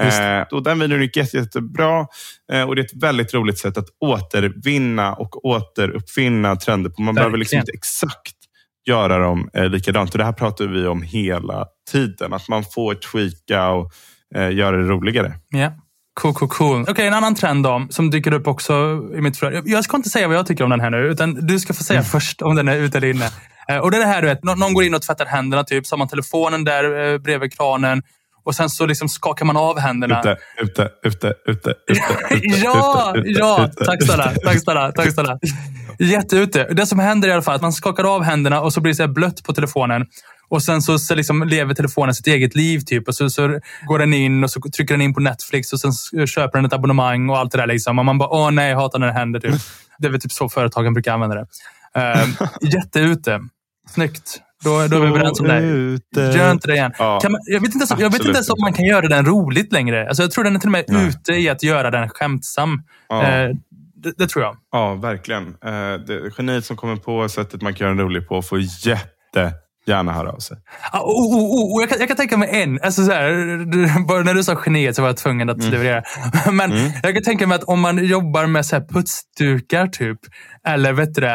Eh, 0.00 0.42
och 0.50 0.62
den 0.62 0.78
videon 0.78 1.02
gick 1.02 1.16
jätte, 1.16 1.36
jättebra 1.36 2.06
eh, 2.52 2.62
och 2.62 2.76
det 2.76 2.82
är 2.82 2.84
ett 2.84 3.02
väldigt 3.02 3.34
roligt 3.34 3.58
sätt 3.58 3.78
att 3.78 3.88
återvinna 4.00 5.14
och 5.14 5.44
återuppfinna 5.44 6.56
trender 6.56 6.90
på. 6.90 7.02
Man 7.02 7.14
behöver 7.14 7.38
liksom 7.38 7.56
Verkligen. 7.56 7.76
inte 7.76 7.78
exakt 7.78 8.35
göra 8.86 9.18
dem 9.18 9.48
eh, 9.54 9.64
likadant. 9.68 10.12
Och 10.12 10.18
det 10.18 10.24
här 10.24 10.32
pratar 10.32 10.64
vi 10.64 10.86
om 10.86 11.02
hela 11.02 11.66
tiden. 11.90 12.32
Att 12.32 12.48
man 12.48 12.64
får 12.64 12.94
tweaka 12.94 13.68
och 13.68 13.92
eh, 14.34 14.50
göra 14.50 14.76
det 14.76 14.82
roligare. 14.88 15.32
Ja. 15.48 15.72
Cool, 16.20 16.34
cool, 16.34 16.48
cool. 16.48 16.84
Okej, 16.88 17.06
en 17.06 17.14
annan 17.14 17.34
trend 17.34 17.64
då, 17.64 17.86
som 17.90 18.10
dyker 18.10 18.32
upp 18.32 18.46
också 18.46 18.72
i 19.16 19.20
mitt 19.20 19.38
flöde. 19.38 19.62
Jag 19.64 19.84
ska 19.84 19.96
inte 19.96 20.08
säga 20.10 20.28
vad 20.28 20.36
jag 20.36 20.46
tycker 20.46 20.64
om 20.64 20.70
den 20.70 20.80
här 20.80 20.90
nu, 20.90 20.98
utan 20.98 21.34
du 21.34 21.58
ska 21.58 21.74
få 21.74 21.82
säga 21.84 22.02
först 22.02 22.42
om 22.42 22.56
den 22.56 22.68
är 22.68 22.76
ute 22.76 22.98
eller 22.98 23.08
inne. 23.08 23.30
Eh, 23.68 23.76
Och 23.78 23.90
det 23.90 23.96
är 23.96 24.00
det 24.00 24.06
här, 24.06 24.22
du 24.22 24.28
vet, 24.28 24.44
nå- 24.44 24.54
någon 24.54 24.74
går 24.74 24.84
in 24.84 24.94
och 24.94 25.02
tvättar 25.02 25.26
händerna, 25.26 25.64
typ, 25.64 25.86
så 25.86 25.94
har 25.94 25.98
man 25.98 26.08
telefonen 26.08 26.64
där 26.64 27.12
eh, 27.12 27.18
bredvid 27.18 27.52
kranen 27.56 28.02
och 28.44 28.54
sen 28.54 28.70
så 28.70 28.86
liksom 28.86 29.08
skakar 29.08 29.44
man 29.46 29.56
av 29.56 29.78
händerna. 29.78 30.20
Ute, 30.20 30.36
ute, 30.62 30.90
ute, 31.04 31.34
ute, 31.46 31.74
ute, 31.88 32.00
ute, 32.30 32.46
ja, 32.64 33.12
ute, 33.16 33.28
ute, 33.30 33.38
ja. 33.40 33.66
ute, 33.66 33.84
Tack 33.84 34.02
snälla. 34.04 34.32
Tack 34.44 34.60
snälla. 34.60 34.92
Tack 34.92 35.12
snälla. 35.12 35.38
Jätteute. 35.98 36.64
Det 36.64 36.86
som 36.86 36.98
händer 36.98 37.28
i 37.28 37.32
alla 37.32 37.42
fall 37.42 37.52
är 37.52 37.56
att 37.56 37.62
man 37.62 37.72
skakar 37.72 38.04
av 38.04 38.22
händerna 38.22 38.60
och 38.60 38.72
så 38.72 38.80
blir 38.80 38.92
det 38.92 38.96
så 38.96 39.08
blött 39.08 39.42
på 39.44 39.52
telefonen. 39.52 40.06
Och 40.48 40.62
sen 40.62 40.82
så, 40.82 40.98
så 40.98 41.14
liksom 41.14 41.42
lever 41.42 41.74
telefonen 41.74 42.14
sitt 42.14 42.26
eget 42.26 42.54
liv. 42.54 42.80
typ. 42.80 43.08
Och 43.08 43.14
så, 43.14 43.30
så 43.30 43.60
går 43.86 43.98
den 43.98 44.14
in 44.14 44.44
och 44.44 44.50
så 44.50 44.60
trycker 44.60 44.94
den 44.94 45.02
in 45.02 45.14
på 45.14 45.20
Netflix 45.20 45.72
och 45.72 45.80
sen 45.80 45.92
köper 46.26 46.58
den 46.58 46.64
ett 46.64 46.72
abonnemang 46.72 47.30
och 47.30 47.38
allt 47.38 47.52
det 47.52 47.58
där. 47.58 47.66
Liksom. 47.66 47.98
Och 47.98 48.04
man 48.04 48.18
bara, 48.18 48.28
åh 48.28 48.50
nej, 48.50 48.70
jag 48.70 48.76
hatar 48.76 48.98
när 48.98 49.06
det 49.06 49.12
händer. 49.12 49.40
Typ. 49.40 49.54
Det 49.98 50.06
är 50.06 50.10
väl 50.10 50.20
typ 50.20 50.32
så 50.32 50.48
företagen 50.48 50.92
brukar 50.92 51.12
använda 51.12 51.34
det. 51.36 51.46
Uh, 51.96 52.48
jätteute. 52.60 53.40
Snyggt. 53.90 54.40
Då, 54.64 54.70
då 54.70 54.96
är 54.96 55.00
vi 55.00 55.06
överens 55.06 55.40
om 55.40 55.48
det. 55.48 56.32
Gör 56.36 56.52
inte 56.52 56.68
det 56.68 56.74
igen. 56.74 56.92
Ja. 56.98 57.20
Man, 57.22 57.40
jag, 57.44 57.60
vet 57.60 57.74
inte 57.74 57.86
jag 57.98 58.10
vet 58.10 58.20
inte 58.20 58.32
ens 58.32 58.50
om 58.50 58.56
man 58.60 58.72
kan 58.72 58.84
göra 58.84 59.08
den 59.08 59.26
roligt 59.26 59.72
längre. 59.72 60.08
Alltså, 60.08 60.22
jag 60.22 60.30
tror 60.30 60.44
den 60.44 60.56
är 60.56 60.60
till 60.60 60.68
och 60.68 60.72
med 60.72 60.84
Nej. 60.88 61.08
ute 61.08 61.32
i 61.32 61.48
att 61.48 61.62
göra 61.62 61.90
den 61.90 62.08
skämtsam. 62.08 62.82
Ja. 63.08 63.22
Eh, 63.22 63.50
det, 64.02 64.12
det 64.18 64.28
tror 64.28 64.44
jag. 64.44 64.56
Ja, 64.72 64.94
verkligen. 64.94 65.46
Eh, 65.46 65.94
det, 66.06 66.30
geniet 66.38 66.64
som 66.64 66.76
kommer 66.76 66.96
på 66.96 67.28
sättet 67.28 67.62
man 67.62 67.74
kan 67.74 67.84
göra 67.84 67.96
den 67.96 68.04
rolig 68.04 68.28
på 68.28 68.42
får 68.42 68.60
jättegärna 68.60 70.12
höra 70.12 70.32
av 70.32 70.38
sig. 70.38 70.56
Ah, 70.92 71.00
oh, 71.00 71.04
oh, 71.04 71.36
oh, 71.36 71.76
oh, 71.76 71.82
jag, 71.82 71.90
kan, 71.90 71.98
jag 71.98 72.08
kan 72.08 72.16
tänka 72.16 72.36
mig 72.36 72.62
en. 72.62 72.80
Alltså, 72.82 73.04
så 73.04 73.12
här, 73.12 74.06
bara 74.08 74.22
när 74.22 74.34
du 74.34 74.44
sa 74.44 74.62
geniet 74.66 74.96
så 74.96 75.02
var 75.02 75.08
jag 75.08 75.16
tvungen 75.16 75.50
att 75.50 75.62
leverera. 75.62 76.02
Men 76.52 76.72
jag 77.02 77.14
kan 77.14 77.22
tänka 77.22 77.46
mig 77.46 77.56
att 77.56 77.64
om 77.64 77.80
man 77.80 78.06
jobbar 78.06 78.46
med 78.46 78.66
så 78.66 78.76
här 78.76 78.86
putsdukar 78.88 79.86
typ. 79.86 80.18
Eller, 80.68 80.92
vet 80.92 81.14
du, 81.14 81.26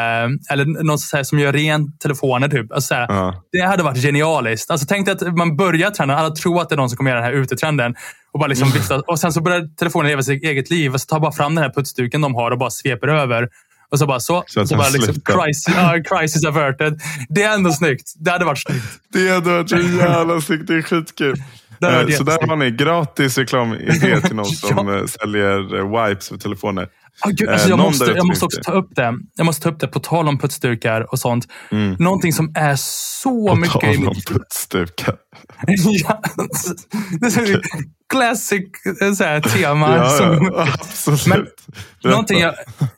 eller 0.52 0.84
någon 0.84 0.98
så 0.98 1.16
här, 1.16 1.24
som 1.24 1.38
gör 1.38 1.52
rent 1.52 2.00
telefoner. 2.00 2.48
Typ. 2.48 2.72
Alltså, 2.72 2.88
så 2.88 2.94
här, 2.94 3.06
Ja. 3.08 3.42
Det 3.52 3.60
hade 3.60 3.82
varit 3.82 4.02
genialiskt. 4.02 4.70
Alltså, 4.70 4.86
tänk 4.86 5.06
dig 5.06 5.12
att 5.12 5.36
man 5.36 5.56
börjar 5.56 5.90
trenden, 5.90 6.18
alla 6.18 6.30
tror 6.30 6.60
att 6.60 6.68
det 6.68 6.74
är 6.74 6.76
någon 6.76 6.88
som 6.88 6.96
kommer 6.96 7.10
göra 7.10 7.20
den 7.20 7.34
här 7.34 7.40
utetrenden. 7.42 7.94
Och, 8.32 8.40
bara 8.40 8.46
liksom 8.46 8.70
vifta, 8.70 9.00
och 9.00 9.18
sen 9.20 9.32
så 9.32 9.40
börjar 9.40 9.76
telefonen 9.78 10.08
leva 10.08 10.22
sitt 10.22 10.42
eget 10.44 10.70
liv. 10.70 10.94
Och 10.94 11.00
så 11.00 11.06
tar 11.06 11.20
bara 11.20 11.32
fram 11.32 11.54
den 11.54 11.64
här 11.64 11.70
putsduken 11.70 12.20
de 12.20 12.34
har 12.34 12.50
och 12.50 12.58
bara 12.58 12.70
sveper 12.70 13.08
över. 13.08 13.48
Och 13.90 13.98
så 13.98 14.06
bara 14.06 14.20
så. 14.20 14.44
Så 14.46 14.66
så 14.66 14.76
bara 14.76 14.88
liksom, 14.88 15.14
crisis, 15.14 15.74
ja, 15.76 15.94
crisis 16.04 16.44
averted. 16.44 17.00
Det 17.28 17.42
är 17.42 17.54
ändå 17.54 17.70
snyggt. 17.70 18.12
Det 18.16 18.30
hade 18.30 18.44
varit 18.44 18.62
snyggt. 18.62 18.84
Det 19.12 19.28
hade 19.28 19.50
varit 19.50 19.70
så 19.70 19.76
jävla 19.78 20.40
snyggt. 20.40 20.66
Det 20.66 20.74
är 20.74 20.82
skitkul. 20.82 21.36
Det 21.80 21.86
Eh, 21.88 22.08
Så 22.08 22.22
där 22.24 22.46
har 22.48 22.56
ni 22.56 22.70
gratis 22.70 23.38
reklamidé 23.38 24.20
till 24.20 24.36
någon 24.36 24.44
som 24.46 24.88
Ja. 24.88 24.98
eh, 24.98 25.04
säljer 25.06 25.78
eh, 25.78 26.06
wipes 26.08 26.28
för 26.28 26.36
telefoner. 26.36 26.88
Ah, 27.20 27.28
gud, 27.28 27.48
Eh, 27.48 27.52
alltså 27.52 27.68
jag, 27.68 27.78
måste, 27.78 28.04
jag 28.04 28.26
måste 28.26 28.44
också 28.44 28.60
ta 28.62 28.72
upp 28.72 28.88
det. 28.96 29.14
Jag 29.36 29.46
måste 29.46 29.62
ta 29.62 29.68
upp 29.68 29.80
det 29.80 29.88
på 29.88 30.00
tal 30.00 30.28
om 30.28 30.38
putsdukar 30.38 31.12
och 31.12 31.18
sånt. 31.18 31.48
Någonting 31.98 32.32
som 32.32 32.52
är 32.54 32.76
så 32.76 33.48
På 33.48 33.54
mycket 33.54 33.76
i 33.76 33.96
tal 33.96 34.08
om 34.08 34.14
putsdukar. 34.14 35.16
ja, 35.66 36.22
det 37.20 37.26
är 37.26 37.30
så 37.30 37.60
classic 38.12 38.64
eh, 39.02 39.12
så 39.12 39.24
här, 39.24 39.40
tema. 39.40 39.96
Ja, 39.96 40.08
som, 40.08 40.52
ja, 40.54 40.68
absolut. 40.72 41.26
Men 42.02 42.10
någonting, 42.10 42.40
jag, 42.40 42.54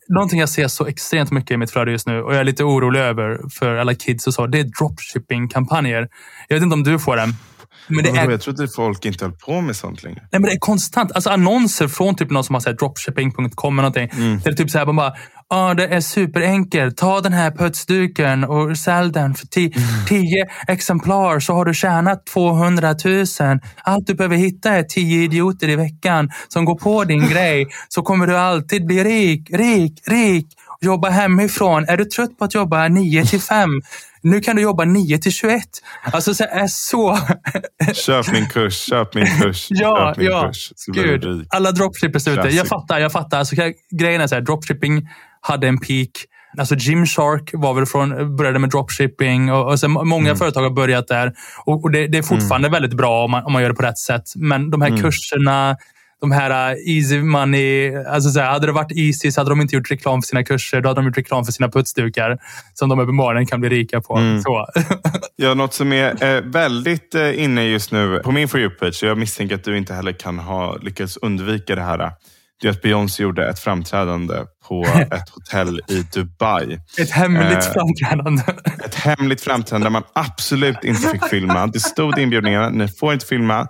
någonting 0.09 0.41
jag 0.41 0.49
ser 0.49 0.69
så 0.69 0.87
extremt 0.87 1.31
mycket 1.31 1.51
i 1.51 1.57
mitt 1.57 1.71
flöde 1.71 1.91
just 1.91 2.07
nu 2.07 2.23
och 2.23 2.35
jag 2.35 2.41
är 2.41 2.45
lite 2.45 2.65
orolig 2.65 3.01
över 3.01 3.41
för 3.59 3.77
alla 3.77 3.95
kids 3.95 4.27
och 4.27 4.35
så. 4.35 4.47
Det 4.47 4.59
är 4.59 4.65
dropshipping-kampanjer. 4.65 6.09
Jag 6.49 6.57
vet 6.57 6.63
inte 6.63 6.75
om 6.75 6.83
du 6.83 6.99
får 6.99 7.17
den. 7.17 7.35
Men 7.89 8.05
det 8.05 8.11
Vadå, 8.11 8.23
är 8.23 8.31
Jag 8.31 8.41
trodde 8.41 8.69
folk 8.69 9.05
inte 9.05 9.25
höll 9.25 9.33
på 9.35 9.61
med 9.61 9.77
sånt 9.77 10.03
längre. 10.03 10.19
Nej, 10.21 10.29
men 10.41 10.43
det 10.43 10.53
är 10.53 10.59
konstant. 10.59 11.13
Alltså 11.13 11.31
annonser 11.31 11.89
från 11.89 12.15
typ 12.17 12.31
någon 12.31 12.45
som 12.45 12.55
har 12.55 12.73
dropshipping.com 12.73 13.79
eller 13.79 13.83
någonting. 13.91 14.21
Mm. 14.23 14.41
Det 14.45 14.51
är 14.51 14.55
typ 14.55 14.71
så 14.71 14.79
här, 14.79 14.87
man 14.87 14.97
bara, 14.97 15.13
ah, 15.49 15.75
det 15.75 15.87
är 15.87 16.01
superenkelt. 16.01 16.97
Ta 16.97 17.21
den 17.21 17.33
här 17.33 17.51
putsduken 17.51 18.45
och 18.45 18.79
sälj 18.79 19.13
den 19.13 19.35
för 19.35 19.47
ti- 19.47 19.77
Mm. 19.77 20.07
10 20.09 20.47
exemplar 20.69 21.41
så 21.41 21.53
har 21.55 21.65
du 21.65 21.75
tjänat 21.75 22.27
200 22.27 22.95
000. 23.05 23.25
Allt 23.83 24.07
du 24.07 24.15
behöver 24.15 24.37
hitta 24.37 24.71
är 24.71 24.83
10 24.83 25.25
idioter 25.25 25.69
i 25.69 25.77
veckan 25.77 26.31
som 26.49 26.65
går 26.65 26.79
på 26.79 27.05
din 27.05 27.29
grej. 27.33 27.67
Så 27.89 28.03
kommer 28.03 28.27
du 28.27 28.37
alltid 28.37 28.87
bli 28.87 29.05
rik, 29.05 29.51
rik, 29.51 30.01
rik. 30.07 30.47
Jobba 30.81 31.09
hemifrån. 31.11 31.85
Är 31.89 31.97
du 31.97 32.05
trött 32.05 32.39
på 32.39 32.45
att 32.45 32.55
jobba 32.55 32.89
9 32.89 33.25
till 33.25 33.41
5? 33.41 33.71
Nu 34.25 34.41
kan 34.41 34.57
du 34.57 34.63
jobba 34.63 34.85
9 34.85 35.19
till 35.19 35.33
21. 35.33 35.63
Alltså 36.13 36.35
så 36.35 36.45
är 36.45 36.67
så... 36.67 37.19
Köp 37.95 38.33
min 38.33 38.47
kurs, 38.49 38.75
köp 38.75 39.15
min 39.15 39.27
kurs, 39.41 39.67
Ja, 39.71 40.09
köp 40.09 40.17
min 40.17 40.27
ja. 40.27 40.47
kurs. 40.47 40.71
Gud, 40.87 41.47
alla 41.51 41.73
dropshippers 41.73 42.29
ute. 42.29 42.49
Jag 42.49 42.67
fattar, 42.69 42.99
jag 42.99 43.13
fattar. 43.13 43.39
Alltså, 43.39 43.57
grejen 43.91 44.21
är 44.21 44.27
så 44.27 44.35
här, 44.35 44.43
dropshipping 44.43 45.09
hade 45.41 45.69
en 45.69 45.79
peak. 45.79 46.11
Alltså 46.59 46.75
Gymshark 46.75 47.51
var 47.53 47.75
väl 47.75 47.87
från, 47.87 48.37
började 48.37 48.59
med 48.59 48.71
dropshipping 48.71 49.53
och, 49.53 49.71
och 49.71 49.81
sen 49.81 49.91
många 49.91 50.29
Mm. 50.29 50.37
företag 50.37 50.63
har 50.63 50.71
börjat 50.71 51.09
där. 51.09 51.33
Och, 51.65 51.85
och 51.85 51.91
det, 51.91 52.07
det 52.07 52.19
är 52.19 52.23
fortfarande 52.23 52.69
väldigt 52.69 52.95
bra 52.97 53.25
om 53.25 53.31
man, 53.31 53.45
om 53.45 53.53
man 53.53 53.63
gör 53.63 53.69
det 53.69 53.75
på 53.75 53.83
rätt 53.83 53.99
sätt. 53.99 54.23
Men 54.37 54.71
de 54.71 54.83
här 54.83 54.89
Mm. 54.89 55.03
kurserna, 55.03 55.77
de 56.25 56.33
här 56.33 56.75
uh, 56.75 56.97
easy 56.97 57.23
money. 57.23 57.97
Alltså 57.97 58.31
så 58.31 58.41
här, 58.41 58.51
hade 58.51 58.67
det 58.67 58.73
varit 58.73 58.93
easy 58.93 59.31
så 59.31 59.41
hade 59.41 59.51
de 59.51 59.61
inte 59.61 59.77
gjort 59.77 59.91
reklam 59.91 60.23
för 60.23 60.27
sina 60.27 60.45
kurser. 60.45 60.81
Då 60.81 60.89
hade 60.89 61.01
de 61.01 61.07
gjort 61.07 61.19
reklam 61.19 61.45
för 61.45 61.53
sina 61.53 61.69
putsdukar 61.69 62.39
som 62.75 62.89
de 62.89 62.99
uppenbarligen 62.99 63.47
kan 63.47 63.61
bli 63.61 63.69
rika 63.69 64.01
på. 64.01 64.17
Mm. 64.17 64.43
Så. 64.43 64.67
Ja, 65.37 65.55
något 65.55 65.75
som 65.75 65.93
är 65.93 66.37
eh, 66.37 66.41
väldigt 66.41 67.15
eh, 67.15 67.43
inne 67.43 67.65
just 67.65 67.93
nu 67.93 68.21
på 68.25 68.33
min 68.33 68.49
For 68.49 68.61
You-page, 68.61 69.07
jag 69.07 69.19
misstänker 69.19 69.55
att 69.55 69.65
du 69.65 69.79
inte 69.79 69.95
heller 69.95 70.13
kan 70.13 70.39
ha 70.39 70.77
lyckats 70.77 71.17
undvika 71.17 71.75
det 71.75 71.83
här. 71.83 72.13
Det 72.61 72.69
är 72.69 72.73
att 72.73 72.83
Beyoncé 72.83 73.23
gjorde 73.23 73.49
ett 73.49 73.59
framträdande 73.59 74.35
på 74.69 74.85
ett 75.11 75.29
hotell 75.31 75.81
i 75.89 76.07
Dubai. 76.15 76.79
Ett 76.99 77.11
hemligt 77.11 77.67
Eh, 77.67 77.73
framträdande. 77.73 78.43
Ett 78.85 78.95
hemligt 78.95 79.41
framträdande 79.41 79.85
där 79.85 79.91
man 79.91 80.03
absolut 80.15 80.85
inte 80.85 81.09
fick 81.09 81.25
filma. 81.25 81.67
Det 81.67 81.81
stod 81.81 82.19
i 82.19 82.23
inbjudningarna, 82.23 82.71
ni 82.71 82.89
får 82.89 83.13
inte 83.13 83.27
filma. 83.27 83.69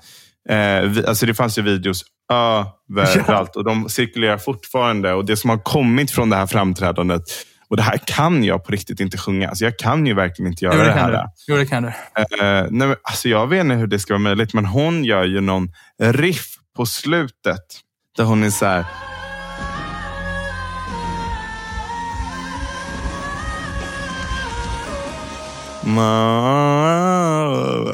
Eh, 0.48 0.80
vi, 0.80 1.06
alltså 1.06 1.26
det 1.26 1.34
fanns 1.34 1.58
ju 1.58 1.62
videos 1.62 2.04
överallt 2.32 3.56
och 3.56 3.64
de 3.64 3.88
cirkulerar 3.88 4.38
fortfarande. 4.38 5.12
Och 5.12 5.24
Det 5.24 5.36
som 5.36 5.50
har 5.50 5.58
kommit 5.58 6.10
från 6.10 6.30
det 6.30 6.36
här 6.36 6.46
framträdandet 6.46 7.22
Och 7.68 7.76
det 7.76 7.82
här 7.82 7.98
kan 8.06 8.44
jag 8.44 8.64
på 8.64 8.72
riktigt 8.72 9.00
inte 9.00 9.18
sjunga. 9.18 9.48
Alltså 9.48 9.64
jag 9.64 9.78
kan 9.78 10.06
ju 10.06 10.14
verkligen 10.14 10.52
inte 10.52 10.64
göra 10.64 10.74
Jo, 10.74 10.80
det, 10.80 10.86
det 10.86 10.92
här. 10.92 11.12
du. 11.12 11.18
Jo, 11.48 11.56
det 11.56 11.66
kan 11.66 11.82
du. 11.82 11.88
Eh, 11.88 11.94
nej, 12.40 12.88
men, 12.88 12.96
alltså 13.02 13.28
jag 13.28 13.46
vet 13.46 13.60
inte 13.60 13.74
hur 13.74 13.86
det 13.86 13.98
ska 13.98 14.12
vara 14.14 14.18
möjligt, 14.22 14.54
men 14.54 14.64
hon 14.66 15.04
gör 15.04 15.24
ju 15.24 15.40
någon 15.40 15.68
riff 16.02 16.46
på 16.76 16.86
slutet. 16.86 17.60
Där 18.16 18.24
hon 18.24 18.42
är 18.42 18.50
så 18.50 18.66
här... 18.66 18.84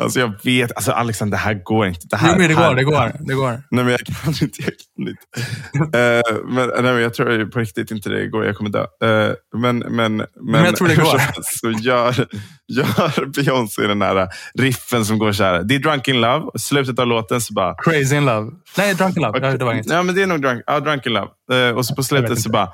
Alltså 0.03 0.21
jag 0.21 0.33
vet, 0.45 0.73
alltså 0.77 0.93
Alexander, 0.93 1.37
det 1.37 1.43
här 1.43 1.55
går 1.55 1.87
inte. 1.87 2.07
Det 2.11 2.17
här, 2.17 2.29
Jo, 2.33 2.39
men 2.39 2.49
det 2.49 2.55
går, 2.55 2.75
det 2.75 2.85
går. 2.85 3.13
Det 3.21 3.35
går. 3.35 3.51
Nej, 3.71 3.85
men 3.85 3.89
jag 3.89 4.01
kan 4.01 4.33
inte. 4.43 4.63
Jag, 4.63 4.73
kan 4.97 5.09
inte. 5.09 5.99
Eh, 5.99 6.23
men, 6.45 6.69
nej, 6.69 6.93
men 6.93 7.03
jag 7.03 7.15
tror 7.15 7.51
på 7.51 7.59
riktigt 7.59 7.91
inte 7.91 8.09
det 8.09 8.27
går. 8.27 8.47
Jag 8.47 8.57
kommer 8.57 8.71
dö. 8.71 8.81
Eh, 8.81 9.35
men, 9.57 9.79
men, 9.79 10.17
men, 10.41 10.65
jag 10.65 10.77
tror 10.77 10.89
det 10.89 10.97
går. 10.97 11.21
Så 11.43 11.71
gör, 11.71 12.27
gör 12.69 13.27
Beyoncé 13.27 13.87
den 13.87 14.03
här 14.03 14.29
riffen 14.55 15.05
som 15.05 15.19
går 15.19 15.33
så 15.33 15.45
här. 15.45 15.63
Det 15.63 15.75
är 15.75 15.79
Drunk 15.79 16.09
in 16.09 16.21
Love. 16.21 16.47
Slutet 16.59 16.99
av 16.99 17.07
låten 17.07 17.41
så 17.41 17.55
bara... 17.55 17.75
Crazy 17.75 18.17
in 18.17 18.25
love. 18.25 18.51
Nej, 18.77 18.95
drunk 18.95 19.17
in 19.17 19.23
love. 19.23 19.39
Ja, 19.43 19.57
det 19.57 19.65
var 19.65 19.73
inget. 19.73 19.91
Ja, 19.91 20.03
men 20.03 20.15
det 20.15 20.23
är 20.23 20.27
nog 20.27 20.43
Drunk, 20.43 20.63
ja, 20.67 20.81
drunk 20.81 21.07
in 21.07 21.13
Love. 21.13 21.29
Eh, 21.53 21.77
och 21.77 21.87
så 21.87 21.95
på 21.95 22.03
slutet 22.03 22.41
så 22.41 22.51
bara... 22.51 22.69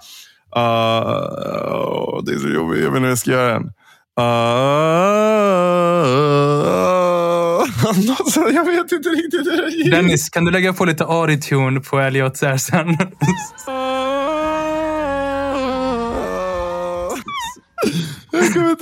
Uh, 0.57 2.23
det 2.25 2.33
är 2.33 2.39
så 2.39 2.49
jobbigt. 2.49 2.83
Jag 2.83 2.91
vet 2.91 2.97
inte 2.97 3.01
hur 3.01 3.09
jag 3.09 3.19
ska 3.19 3.31
göra 3.31 3.53
den. 3.53 3.71
Uh, 4.19 4.25
alltså, 8.19 8.41
jag 8.41 8.65
vet 8.65 8.93
inte 8.93 9.09
riktigt 9.09 9.47
hur 9.47 9.63
det 9.63 9.71
gick. 9.71 9.91
Dennis, 9.91 10.31
kan 10.31 10.45
du 10.45 10.51
lägga 10.51 10.73
på 10.73 10.85
lite 10.85 11.05
autotune 11.05 11.81
på 11.81 11.99
Elliot 11.99 12.41
där 12.41 12.57
sen? 12.57 12.89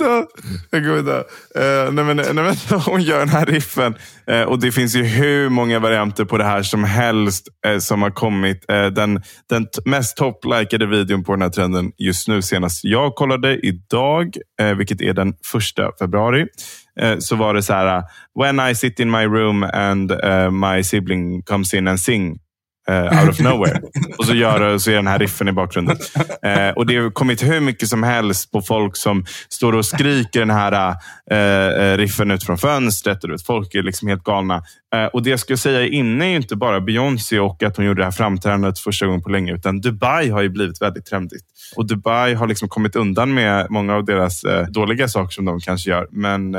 Jag. 0.05 0.25
Jag 0.69 1.07
eh, 1.07 1.91
nej, 1.91 2.05
men, 2.05 2.17
nej, 2.17 2.33
men, 2.33 2.55
hon 2.85 3.01
gör 3.01 3.19
den 3.19 3.29
här 3.29 3.45
riffen. 3.45 3.95
Uh, 4.31 4.41
och 4.41 4.59
Det 4.59 4.71
finns 4.71 4.95
ju 4.95 5.03
hur 5.03 5.49
många 5.49 5.79
varianter 5.79 6.25
på 6.25 6.37
det 6.37 6.43
här 6.43 6.63
som 6.63 6.83
helst 6.83 7.47
uh, 7.67 7.77
som 7.77 8.01
har 8.01 8.11
kommit. 8.11 8.65
Den 8.67 9.21
den 9.49 9.67
mest 9.85 10.17
topplikade 10.17 10.85
videon 10.85 11.23
på 11.23 11.31
den 11.31 11.41
här 11.41 11.49
trenden 11.49 11.91
just 11.97 12.27
nu 12.27 12.41
senast 12.41 12.83
jag 12.83 13.15
kollade 13.15 13.59
idag, 13.59 14.37
vilket 14.77 15.01
är 15.01 15.13
den 15.13 15.33
första 15.51 15.91
februari, 15.99 16.47
så 17.19 17.35
var 17.35 17.53
det 17.53 17.63
så 17.63 17.73
här. 17.73 18.03
When 18.39 18.69
I 18.69 18.75
sit 18.75 18.99
in 18.99 19.11
my 19.11 19.25
room 19.25 19.63
and 19.63 20.11
my 20.51 20.83
sibling 20.83 21.41
comes 21.41 21.73
in 21.73 21.87
and 21.87 21.99
sing 21.99 22.39
Uh, 22.89 23.21
out 23.21 23.29
of 23.29 23.39
nowhere. 23.39 23.81
och 24.17 24.25
så 24.25 24.33
gör 24.33 24.77
så 24.77 24.91
är 24.91 24.95
den 24.95 25.07
här 25.07 25.19
riffen 25.19 25.47
i 25.47 25.51
bakgrunden. 25.51 25.97
Uh, 26.45 26.69
och 26.75 26.85
Det 26.85 26.97
har 26.97 27.11
kommit 27.11 27.43
hur 27.43 27.59
mycket 27.59 27.89
som 27.89 28.03
helst 28.03 28.51
på 28.51 28.61
folk 28.61 28.95
som 28.95 29.25
står 29.49 29.73
och 29.73 29.85
skriker 29.85 30.39
den 30.39 30.49
här 30.49 30.95
uh, 31.31 31.97
riffen 31.97 32.31
ut 32.31 32.43
från 32.43 32.57
fönstret. 32.57 33.23
Och 33.23 33.29
vet, 33.29 33.45
folk 33.45 33.75
är 33.75 33.83
liksom 33.83 34.07
helt 34.07 34.23
galna. 34.23 34.63
Och 35.13 35.23
Det 35.23 35.29
jag 35.29 35.39
skulle 35.39 35.57
säga 35.57 35.87
inne 35.87 36.25
är 36.25 36.35
inte 36.35 36.55
bara 36.55 36.81
Beyoncé 36.81 37.39
och 37.39 37.63
att 37.63 37.77
hon 37.77 37.85
gjorde 37.85 38.01
det 38.01 38.05
här 38.05 38.11
framträdandet 38.11 38.79
första 38.79 39.05
gången 39.05 39.21
på 39.21 39.29
länge. 39.29 39.53
Utan 39.53 39.81
Dubai 39.81 40.29
har 40.29 40.41
ju 40.41 40.49
blivit 40.49 40.81
väldigt 40.81 41.05
trendigt. 41.05 41.43
Och 41.75 41.87
Dubai 41.87 42.33
har 42.33 42.47
liksom 42.47 42.69
kommit 42.69 42.95
undan 42.95 43.33
med 43.33 43.67
många 43.69 43.95
av 43.95 44.05
deras 44.05 44.41
dåliga 44.69 45.07
saker 45.07 45.33
som 45.33 45.45
de 45.45 45.59
kanske 45.59 45.89
gör. 45.89 46.07
Men 46.11 46.55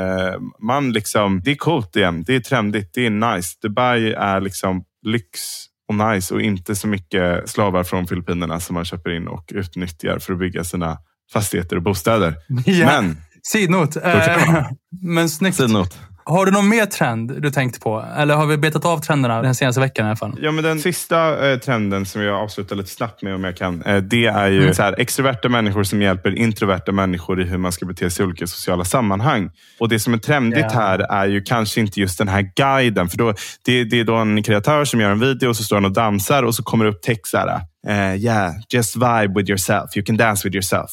man 0.59 0.91
liksom, 0.91 1.41
det 1.43 1.51
är 1.51 1.55
coolt 1.55 1.95
igen. 1.95 2.23
Det 2.23 2.35
är 2.35 2.39
trendigt. 2.39 2.91
Det 2.93 3.05
är 3.05 3.09
nice. 3.09 3.49
Dubai 3.61 4.13
är 4.13 4.41
liksom 4.41 4.83
lyx 5.05 5.66
och 5.87 5.95
nice 5.95 6.33
och 6.33 6.41
inte 6.41 6.75
så 6.75 6.87
mycket 6.87 7.49
slavar 7.49 7.83
från 7.83 8.07
Filippinerna 8.07 8.59
som 8.59 8.73
man 8.73 8.85
köper 8.85 9.09
in 9.09 9.27
och 9.27 9.51
utnyttjar 9.55 10.19
för 10.19 10.33
att 10.33 10.39
bygga 10.39 10.63
sina 10.63 10.97
fastigheter 11.33 11.75
och 11.75 11.81
bostäder. 11.81 12.35
Ja. 12.65 12.85
Men, 12.85 13.17
Sidnot. 13.43 13.95
Eh, 13.95 14.67
men 15.01 15.29
snyggt. 15.29 15.57
sidnot. 15.57 15.99
Har 16.29 16.45
du 16.45 16.51
någon 16.51 16.69
mer 16.69 16.85
trend 16.85 17.41
du 17.41 17.51
tänkt 17.51 17.81
på? 17.81 18.05
Eller 18.17 18.35
har 18.35 18.45
vi 18.45 18.57
betat 18.57 18.85
av 18.85 18.99
trenderna 18.99 19.41
den 19.41 19.55
senaste 19.55 19.81
veckan 19.81 20.05
i 20.05 20.09
alla 20.09 20.15
fall? 20.15 20.35
Ja, 20.41 20.51
men 20.51 20.63
den 20.63 20.79
sista 20.79 21.49
eh, 21.51 21.59
trenden 21.59 22.05
som 22.05 22.21
jag 22.21 22.35
avslutar 22.35 22.75
lite 22.75 22.89
snabbt 22.89 23.21
med 23.21 23.35
om 23.35 23.43
jag 23.43 23.57
kan. 23.57 23.81
Eh, 23.81 23.97
det 23.97 24.25
är 24.25 24.47
ju 24.47 24.73
så 24.73 24.81
här, 24.83 24.95
extroverta 24.97 25.49
människor 25.49 25.83
som 25.83 26.01
hjälper 26.01 26.37
introverta 26.37 26.91
människor 26.91 27.41
i 27.41 27.43
hur 27.43 27.57
man 27.57 27.71
ska 27.71 27.85
bete 27.85 28.09
sig 28.09 28.23
i 28.23 28.27
olika 28.27 28.47
sociala 28.47 28.85
sammanhang. 28.85 29.49
Och 29.79 29.89
Det 29.89 29.99
som 29.99 30.13
är 30.13 30.17
trendigt 30.17 30.65
Ja. 30.73 30.79
här 30.79 30.99
är 30.99 31.27
ju 31.27 31.41
kanske 31.41 31.79
inte 31.79 31.99
just 31.99 32.17
den 32.17 32.27
här 32.27 32.51
guiden. 32.55 33.09
För 33.09 33.17
då, 33.17 33.33
det, 33.65 33.83
det 33.83 33.99
är 33.99 34.03
då 34.03 34.15
en 34.15 34.43
kreatör 34.43 34.85
som 34.85 35.01
gör 35.01 35.11
en 35.11 35.19
video 35.19 35.49
och 35.49 35.55
så 35.55 35.63
står 35.63 35.75
han 35.75 35.85
och 35.85 35.93
dansar 35.93 36.43
och 36.43 36.55
så 36.55 36.63
kommer 36.63 36.85
det 36.85 36.91
upp 36.91 37.01
text 37.01 37.31
så 37.31 37.37
här. 37.37 37.61
Eh, 37.87 38.15
yeah, 38.15 38.53
just 38.69 38.95
vibe 38.95 39.33
with 39.35 39.49
yourself. 39.49 39.97
You 39.97 40.05
can 40.05 40.17
dance 40.17 40.47
with 40.47 40.55
yourself. 40.55 40.91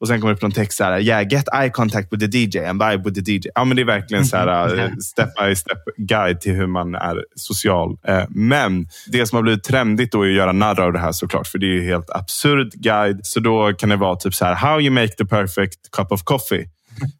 Och 0.00 0.08
sen 0.08 0.20
kommer 0.20 0.32
det 0.32 0.36
upp 0.36 0.42
någon 0.42 0.52
text 0.52 0.78
så 0.78 0.84
här. 0.84 1.00
Yeah, 1.00 1.28
get 1.28 1.44
eye 1.54 1.70
contact 1.70 2.12
with 2.12 2.30
the 2.30 2.38
DJ 2.38 2.64
and 2.64 2.82
vibe 2.82 3.04
with 3.04 3.24
the 3.24 3.32
DJ. 3.32 3.48
Ja, 3.54 3.64
men 3.64 3.76
det 3.76 3.82
är 3.82 3.86
verkligen 3.86 4.26
så 4.26 4.36
här, 4.36 4.78
eh, 4.78 4.90
step 5.02 5.28
by 5.40 5.56
step 5.56 5.78
guide 5.96 6.40
till 6.40 6.52
hur 6.52 6.66
man 6.66 6.94
är 6.94 7.24
social. 7.34 7.96
Eh, 8.08 8.24
Men 8.28 8.88
det 9.06 9.26
som 9.26 9.36
har 9.36 9.42
blivit 9.42 9.64
trendigt 9.64 10.12
då 10.12 10.22
är 10.22 10.28
att 10.28 10.34
göra 10.36 10.52
narr 10.52 10.80
av 10.80 10.92
det 10.92 10.98
här 10.98 11.12
såklart. 11.12 11.46
För 11.46 11.58
det 11.58 11.66
är 11.66 11.72
ju 11.72 11.84
helt 11.84 12.10
absurd 12.10 12.72
guide. 12.72 13.20
Så 13.22 13.40
då 13.40 13.72
kan 13.72 13.88
det 13.88 13.96
vara 13.96 14.16
typ 14.16 14.34
så 14.34 14.44
här. 14.44 14.54
How 14.54 14.80
you 14.80 14.90
make 14.90 15.08
the 15.08 15.24
perfect 15.24 15.90
cup 15.96 16.12
of 16.12 16.22
coffee. 16.22 16.68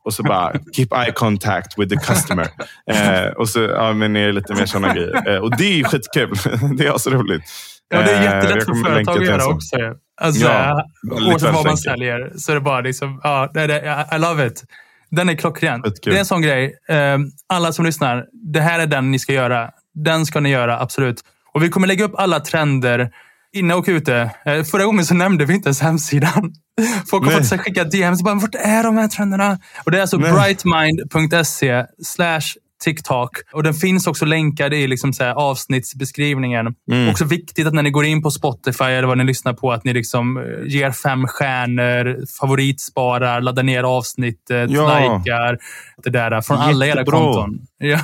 Och 0.05 0.15
så 0.15 0.23
bara, 0.23 0.53
keep 0.73 0.89
eye 0.97 1.13
contact 1.13 1.79
with 1.79 1.95
the 1.95 2.13
customer. 2.13 2.49
Eh, 2.91 3.27
och 3.37 3.49
så 3.49 3.61
ja, 3.61 3.93
men 3.93 4.17
är 4.17 4.27
det 4.27 4.33
lite 4.33 4.55
mer 4.55 4.67
sådana 4.67 4.95
grejer. 4.95 5.41
Och 5.41 5.57
det 5.57 5.81
är 5.81 5.85
skitkul. 5.85 6.31
det 6.77 6.87
är 6.87 6.99
så 6.99 7.11
roligt. 7.11 7.43
Ja, 7.89 8.03
det 8.03 8.11
är 8.13 8.17
Eh, 8.17 8.25
jättelätt 8.25 8.65
för 8.65 8.75
företag 8.85 9.19
att 9.19 9.27
göra 9.27 9.47
också. 9.47 9.77
Alltså, 10.21 10.45
Ja, 10.47 10.85
oavsett 11.11 11.55
vad 11.55 11.67
man 11.67 11.79
säljer 11.79 12.33
så 12.37 12.53
är 12.53 12.55
det 12.55 12.61
bara 12.61 12.81
liksom, 12.81 13.21
ja, 13.25 13.51
det 13.55 13.61
är 13.61 13.69
det, 13.69 14.07
I 14.17 14.19
love 14.19 14.47
it. 14.47 14.65
Den 15.11 15.29
är 15.29 15.35
klockren. 15.35 15.83
Det 16.03 16.11
är 16.11 16.19
en 16.19 16.25
sån 16.27 16.43
grej. 16.43 16.75
eh, 16.89 17.19
Alla 17.49 17.73
som 17.73 17.85
lyssnar, 17.85 18.25
det 18.53 18.61
här 18.61 18.79
är 18.81 18.87
den 18.87 19.11
ni 19.11 19.19
ska 19.19 19.33
göra. 19.33 19.71
Den 19.95 20.27
ska 20.27 20.41
ni 20.41 20.51
göra, 20.51 20.81
absolut. 20.81 21.21
Och 21.55 21.63
vi 21.63 21.69
kommer 21.69 21.87
lägga 21.87 22.05
upp 22.05 22.15
alla 22.19 22.41
trender 22.41 23.11
inne 23.53 23.75
och 23.75 23.85
ute. 23.89 24.31
Eh, 24.47 24.63
Förra 24.63 24.85
gången 24.85 25.05
så 25.05 25.15
nämnde 25.15 25.45
vi 25.45 25.55
inte 25.55 25.67
ens 25.69 25.81
hemsidan. 25.81 26.53
Folk 27.11 27.25
har 27.25 27.33
Nej. 27.33 27.45
fått 27.45 27.61
skicka 27.61 27.85
DMs. 27.85 28.23
Bara, 28.23 28.35
Vart 28.35 28.55
är 28.55 28.83
de 28.83 28.97
här 28.97 29.09
trenderna? 29.09 29.59
Och 29.85 29.91
det 29.91 29.97
är 29.97 30.01
alltså 30.01 30.19
brightmind.se 30.19 31.87
slash 32.05 32.41
TikTok. 32.85 33.31
Och 33.53 33.63
den 33.63 33.75
finns 33.75 34.07
också 34.07 34.25
länkad 34.25 34.75
i 34.75 34.87
liksom 34.87 35.13
så 35.13 35.25
avsnittsbeskrivningen. 35.25 36.67
Mm. 36.93 37.09
Också 37.11 37.25
viktigt 37.25 37.67
att 37.67 37.75
när 37.75 37.83
ni 37.83 37.91
går 37.91 38.05
in 38.05 38.23
på 38.23 38.31
Spotify 38.31 38.85
eller 38.85 39.09
vad 39.09 39.19
ni 39.19 39.25
lyssnar 39.25 39.53
på, 39.53 39.73
att 39.73 39.85
ni 39.85 39.93
liksom 39.93 40.37
eh, 40.37 40.43
ger 40.67 40.91
fem 40.91 41.27
stjärnor, 41.27 42.17
favoritsparar, 42.41 43.41
laddar 43.41 43.63
ner 43.63 43.83
avsnittet, 43.83 44.71
Ja. 44.71 45.19
likar. 45.19 45.59
Det 46.03 46.11
där 46.11 46.41
från 46.41 46.57
alla 46.59 46.87
era 46.87 47.05
konton. 47.05 47.59
Ja. 47.79 47.99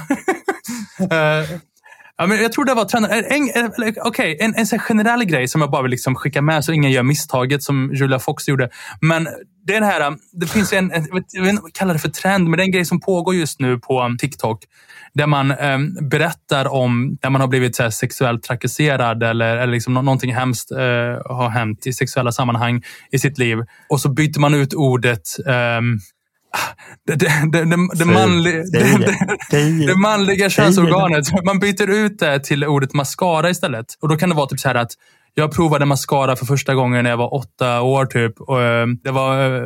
Eh, 1.11 1.47
Ja, 2.17 2.27
men 2.27 2.43
jag 2.43 2.53
tror 2.53 2.65
det 2.65 2.75
var 2.75 2.85
trenden. 2.85 3.11
En, 3.13 3.71
okej, 4.05 4.37
en, 4.41 4.55
en 4.55 4.67
generell 4.79 5.25
grej 5.25 5.49
som 5.49 5.61
jag 5.61 5.71
bara 5.71 5.83
vill 5.83 5.91
liksom 5.91 6.15
skicka 6.15 6.43
med 6.43 6.65
så 6.65 6.73
ingen 6.73 6.91
gör 6.91 7.03
misstaget 7.03 7.63
som 7.63 7.91
Julia 7.95 8.19
Fox 8.19 8.49
gjorde. 8.49 8.69
Men 9.01 9.29
det 9.67 9.75
är 9.75 9.81
det 9.81 9.87
här, 9.87 10.17
det 10.33 10.47
finns 10.47 10.73
en, 10.73 10.91
jag 11.33 11.43
vet 11.43 11.51
inte 11.51 11.63
vad 11.63 11.73
kallar 11.73 11.93
det 11.95 12.01
för 12.01 12.09
trend, 12.09 12.49
men 12.49 12.57
det 12.57 12.63
är 12.63 12.65
en 12.65 12.73
grej 12.73 12.85
som 12.85 13.01
pågår 13.01 13.35
just 13.35 13.61
nu 13.61 13.79
på 13.79 14.17
TikTok. 14.19 14.65
Där 15.15 15.27
man 15.27 15.51
eh, 15.51 15.79
berättar 16.11 16.73
om 16.73 17.19
när 17.23 17.31
man 17.31 17.41
har 17.41 17.49
blivit 17.49 17.77
så 17.77 17.83
här, 17.83 17.91
sexuellt 17.91 18.43
trakasserad 18.43 19.23
eller, 19.23 19.57
eller 19.57 19.73
liksom 19.73 19.95
nå- 19.95 20.03
någonting 20.03 20.35
hemskt 20.35 20.71
eh, 20.73 20.79
har 21.37 21.49
hänt 21.51 21.87
i 21.87 21.93
sexuella 21.93 22.33
sammanhang 22.33 22.83
i 23.13 23.19
sitt 23.19 23.39
liv. 23.39 23.59
Och 23.89 24.01
så 24.01 24.09
byter 24.09 24.41
man 24.41 24.55
ut 24.55 24.75
ordet 24.75 25.23
det, 27.97 28.05
manliga, 28.05 28.63
det 29.87 29.97
manliga 30.03 30.51
könsorganet. 30.51 31.45
Man 31.45 31.59
byter 31.59 31.91
ut 31.91 32.19
det 32.19 32.41
till 32.45 32.65
ordet 32.65 32.95
mascara 32.95 33.51
istället. 33.51 33.87
Och 34.01 34.09
Då 34.09 34.17
kan 34.17 34.29
det 34.29 34.35
vara 34.35 34.47
typ 34.47 34.61
så 34.61 34.69
här 34.69 34.75
att 34.75 34.93
jag 35.35 35.53
provade 35.53 35.85
mascara 35.85 36.37
för 36.37 36.47
första 36.47 36.75
gången 36.75 37.03
när 37.03 37.11
jag 37.11 37.17
var 37.17 37.35
åtta 37.35 37.83
år. 37.83 38.07
typ. 38.07 38.41
Och, 38.41 38.63
eh, 38.63 38.87
det 39.05 39.11
var 39.11 39.57
eh, 39.57 39.63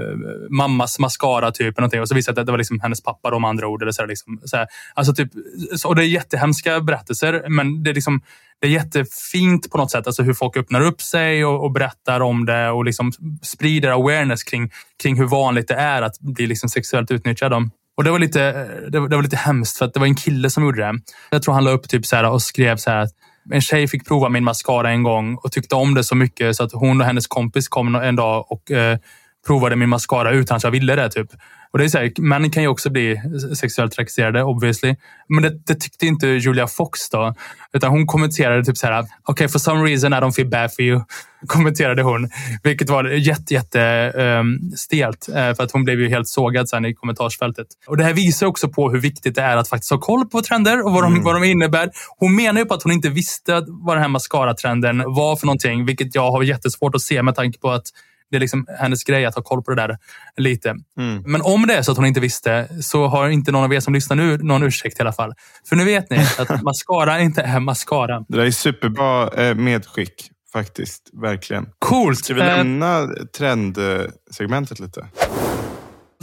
mammas 0.50 0.98
mascara 0.98 1.50
typ. 1.50 1.60
eller 1.60 1.80
Någonting. 1.80 2.00
Och 2.00 2.08
så 2.08 2.14
visade 2.14 2.32
det 2.32 2.34
sig 2.34 2.40
att 2.40 2.46
det 2.46 2.52
var 2.52 2.58
liksom 2.58 2.80
hennes 2.80 3.02
pappa 3.02 3.30
då, 3.30 3.38
med 3.38 3.50
andra 3.50 3.68
ord. 3.68 3.82
Eller 3.82 3.92
så 3.92 4.02
här, 4.02 4.08
liksom, 4.08 4.40
så 4.44 4.56
här. 4.56 4.66
Alltså, 4.94 5.14
typ, 5.14 5.30
så, 5.76 5.88
och 5.88 5.96
det 5.96 6.02
är 6.02 6.06
jättehemska 6.06 6.80
berättelser, 6.80 7.44
men 7.48 7.82
det 7.82 7.90
är, 7.90 7.94
liksom, 7.94 8.20
det 8.60 8.66
är 8.66 8.70
jättefint 8.70 9.70
på 9.70 9.78
något 9.78 9.90
sätt. 9.90 10.06
Alltså 10.06 10.22
hur 10.22 10.34
folk 10.34 10.56
öppnar 10.56 10.80
upp 10.80 11.00
sig 11.00 11.44
och, 11.44 11.64
och 11.64 11.72
berättar 11.72 12.20
om 12.20 12.46
det 12.46 12.70
och 12.70 12.84
liksom 12.84 13.12
sprider 13.42 13.90
awareness 13.90 14.42
kring, 14.42 14.70
kring 15.02 15.16
hur 15.16 15.26
vanligt 15.26 15.68
det 15.68 15.74
är 15.74 16.02
att 16.02 16.20
bli 16.20 16.46
liksom 16.46 16.68
sexuellt 16.68 17.10
utnyttjad. 17.10 17.52
Om. 17.52 17.70
Och 17.96 18.04
det 18.04 18.10
var, 18.10 18.18
lite, 18.18 18.42
eh, 18.42 18.90
det, 18.90 19.00
var, 19.00 19.08
det 19.08 19.16
var 19.16 19.22
lite 19.22 19.36
hemskt 19.36 19.78
för 19.78 19.84
att 19.84 19.94
det 19.94 20.00
var 20.00 20.06
en 20.06 20.14
kille 20.14 20.50
som 20.50 20.64
gjorde 20.64 20.82
det. 20.82 21.00
Jag 21.30 21.42
tror 21.42 21.54
han 21.54 21.64
la 21.64 21.70
upp 21.70 21.88
typ 21.88 22.06
så 22.06 22.16
här 22.16 22.30
och 22.30 22.42
skrev 22.42 22.76
så 22.76 22.90
här 22.90 22.98
att 22.98 23.10
en 23.52 23.60
tjej 23.60 23.88
fick 23.88 24.08
prova 24.08 24.28
min 24.28 24.44
mascara 24.44 24.90
en 24.90 25.02
gång 25.02 25.36
och 25.36 25.52
tyckte 25.52 25.74
om 25.74 25.94
det 25.94 26.04
så 26.04 26.14
mycket 26.14 26.56
så 26.56 26.64
att 26.64 26.72
hon 26.72 27.00
och 27.00 27.06
hennes 27.06 27.26
kompis 27.26 27.68
kom 27.68 27.94
en 27.94 28.16
dag 28.16 28.52
och 28.52 28.70
eh, 28.70 28.98
provade 29.46 29.76
min 29.76 29.88
mascara 29.88 30.30
utan 30.30 30.56
att 30.56 30.64
jag 30.64 30.70
ville 30.70 30.96
det. 30.96 31.10
Typ. 31.10 31.30
Och 31.76 31.80
det 31.80 31.86
är 31.86 31.88
så 31.88 31.98
här, 31.98 32.12
män 32.20 32.50
kan 32.50 32.62
ju 32.62 32.68
också 32.68 32.90
bli 32.90 33.20
sexuellt 33.56 33.92
trakasserade, 33.92 34.42
obviously. 34.42 34.96
Men 35.28 35.42
det, 35.42 35.50
det, 35.66 35.74
tyckte 35.74 36.06
inte 36.06 36.26
Julia 36.26 36.66
Fox 36.66 37.10
då. 37.10 37.34
Utan 37.72 37.90
hon 37.90 38.06
kommenterade 38.06 38.64
typ 38.64 38.76
så 38.76 38.86
här, 38.86 39.00
okej, 39.00 39.10
okay, 39.26 39.48
for 39.48 39.58
some 39.58 39.90
reason 39.90 40.12
I 40.12 40.16
don't 40.16 40.32
feel 40.32 40.48
bad 40.48 40.74
for 40.74 40.84
you. 40.84 41.00
Kommenterade 41.46 42.02
hon. 42.02 42.30
Vilket 42.62 42.90
var 42.90 43.04
jätte, 43.04 43.54
jätte 43.54 44.12
um, 44.16 44.72
stelt. 44.76 45.28
Uh, 45.28 45.34
för 45.34 45.62
att 45.62 45.72
hon 45.72 45.84
blev 45.84 46.00
ju 46.00 46.08
helt 46.08 46.28
sågad 46.28 46.68
sen 46.68 46.84
i 46.84 46.94
kommentarsfältet. 46.94 47.66
Och 47.86 47.96
det 47.96 48.04
här 48.04 48.12
visar 48.12 48.46
också 48.46 48.68
på 48.68 48.90
hur 48.90 49.00
viktigt 49.00 49.34
det 49.34 49.42
är 49.42 49.56
att 49.56 49.68
faktiskt 49.68 49.90
ha 49.90 49.98
koll 49.98 50.26
på 50.26 50.42
trender 50.42 50.86
och 50.86 50.92
vad 50.92 51.02
de, 51.04 51.12
mm. 51.12 51.24
vad 51.24 51.34
de 51.34 51.44
innebär. 51.44 51.90
Hon 52.18 52.36
menar 52.36 52.60
ju 52.60 52.66
på 52.66 52.74
att 52.74 52.82
hon 52.82 52.92
inte 52.92 53.08
visste 53.08 53.64
vad 53.66 53.96
den 53.96 54.02
här 54.02 54.08
mascara-trenden 54.08 55.02
var 55.06 55.36
för 55.36 55.46
någonting. 55.46 55.86
Vilket 55.86 56.14
jag 56.14 56.30
har 56.30 56.42
jättesvårt 56.42 56.94
att 56.94 57.02
se 57.02 57.22
med 57.22 57.34
tanke 57.34 57.58
på 57.58 57.70
att 57.70 57.86
det 58.30 58.36
är 58.36 58.40
liksom 58.40 58.66
hennes 58.78 59.04
grej 59.04 59.24
att 59.24 59.34
ha 59.34 59.42
koll 59.42 59.62
på 59.62 59.70
det 59.70 59.82
där 59.82 59.98
lite. 60.36 60.74
Mm. 60.98 61.22
Men 61.26 61.42
om 61.42 61.66
det 61.66 61.74
är 61.74 61.82
så 61.82 61.92
att 61.92 61.96
hon 61.96 62.06
inte 62.06 62.20
visste 62.20 62.68
så 62.82 63.06
har 63.06 63.28
inte 63.28 63.52
någon 63.52 63.64
av 63.64 63.74
er 63.74 63.80
som 63.80 63.94
lyssnar 63.94 64.16
nu 64.16 64.38
någon 64.38 64.62
ursäkt 64.62 64.98
i 64.98 65.02
alla 65.02 65.12
fall. 65.12 65.32
För 65.68 65.76
nu 65.76 65.84
vet 65.84 66.10
ni 66.10 66.18
att 66.38 66.62
mascara 66.62 67.20
inte 67.20 67.42
är 67.42 67.60
mascara. 67.60 68.24
Det 68.28 68.36
där 68.36 68.44
är 68.44 68.50
superbra 68.50 69.28
eh, 69.28 69.54
medskick 69.54 70.30
faktiskt. 70.52 71.10
Verkligen. 71.12 71.66
Coolt! 71.78 72.24
Ska 72.24 72.34
vi 72.34 72.40
eh, 72.40 72.46
lämna 72.46 73.08
trendsegmentet 73.38 74.80
lite? 74.80 75.06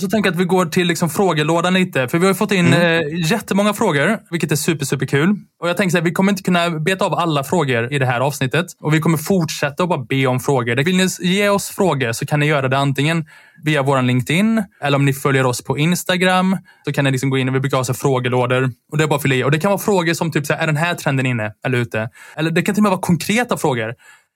Så 0.02 0.08
tänker 0.10 0.28
jag 0.28 0.34
att 0.34 0.42
vi 0.42 0.46
går 0.46 0.66
till 0.66 0.88
liksom 0.88 1.10
frågelådan 1.10 1.74
lite. 1.74 2.08
För 2.08 2.20
vi 2.20 2.28
har 2.28 2.34
fått 2.34 2.52
in 2.52 2.68
mm. 2.68 2.82
eh, 2.82 3.32
jättemånga 3.32 3.74
frågor, 3.74 4.20
vilket 4.32 4.52
är 4.52 4.56
super, 4.56 4.86
super 4.86 5.06
kul. 5.06 5.36
Och 5.62 5.70
jag 5.70 5.78
tänker 5.78 5.98
att 5.98 6.04
vi 6.04 6.12
kommer 6.12 6.32
inte 6.32 6.44
kunna 6.44 6.70
beta 6.70 7.06
av 7.06 7.14
alla 7.14 7.44
frågor 7.44 7.94
i 7.94 8.00
det 8.00 8.06
här 8.06 8.20
avsnittet. 8.20 8.66
Och 8.80 8.94
vi 8.94 9.00
kommer 9.00 9.18
fortsätta 9.18 9.84
att 9.84 9.90
bara 9.90 10.06
be 10.10 10.28
om 10.28 10.40
frågor. 10.40 10.76
Vill 10.76 10.98
ni 10.98 11.08
ge 11.20 11.50
oss 11.50 11.70
frågor 11.70 12.12
så 12.12 12.26
kan 12.26 12.40
ni 12.40 12.46
göra 12.46 12.68
det 12.68 12.78
antingen 12.78 13.26
via 13.64 13.82
vår 13.82 14.02
LinkedIn 14.02 14.64
eller 14.82 14.98
om 14.98 15.06
ni 15.06 15.14
följer 15.14 15.46
oss 15.46 15.64
på 15.64 15.78
Instagram 15.78 16.58
så 16.86 16.94
kan 16.94 17.06
ni 17.06 17.12
liksom 17.12 17.30
gå 17.30 17.38
in 17.38 17.50
och 17.50 17.56
vi 17.56 17.60
brukar 17.60 17.78
ha 17.78 17.84
så 17.84 17.94
frågelådor. 17.94 18.72
Och 18.92 18.98
det 18.98 19.04
är 19.04 19.08
bara 19.08 19.40
att 19.40 19.46
Och 19.46 19.52
det 19.52 19.60
kan 19.60 19.72
vara 19.72 19.80
frågor 19.80 20.14
som 20.14 20.32
typ 20.32 20.46
så 20.46 20.54
här, 20.54 20.62
är 20.62 20.68
den 20.68 20.78
här 20.78 20.96
trenden 20.96 21.26
inne 21.26 21.52
eller 21.66 21.78
ute? 21.78 22.10
Eller 22.36 22.52
det 22.52 22.62
kan 22.62 22.76
till 22.76 22.80
och 22.82 22.84
med 22.84 22.90
vara 22.90 23.02
konkreta 23.02 23.58
frågor 23.58 23.94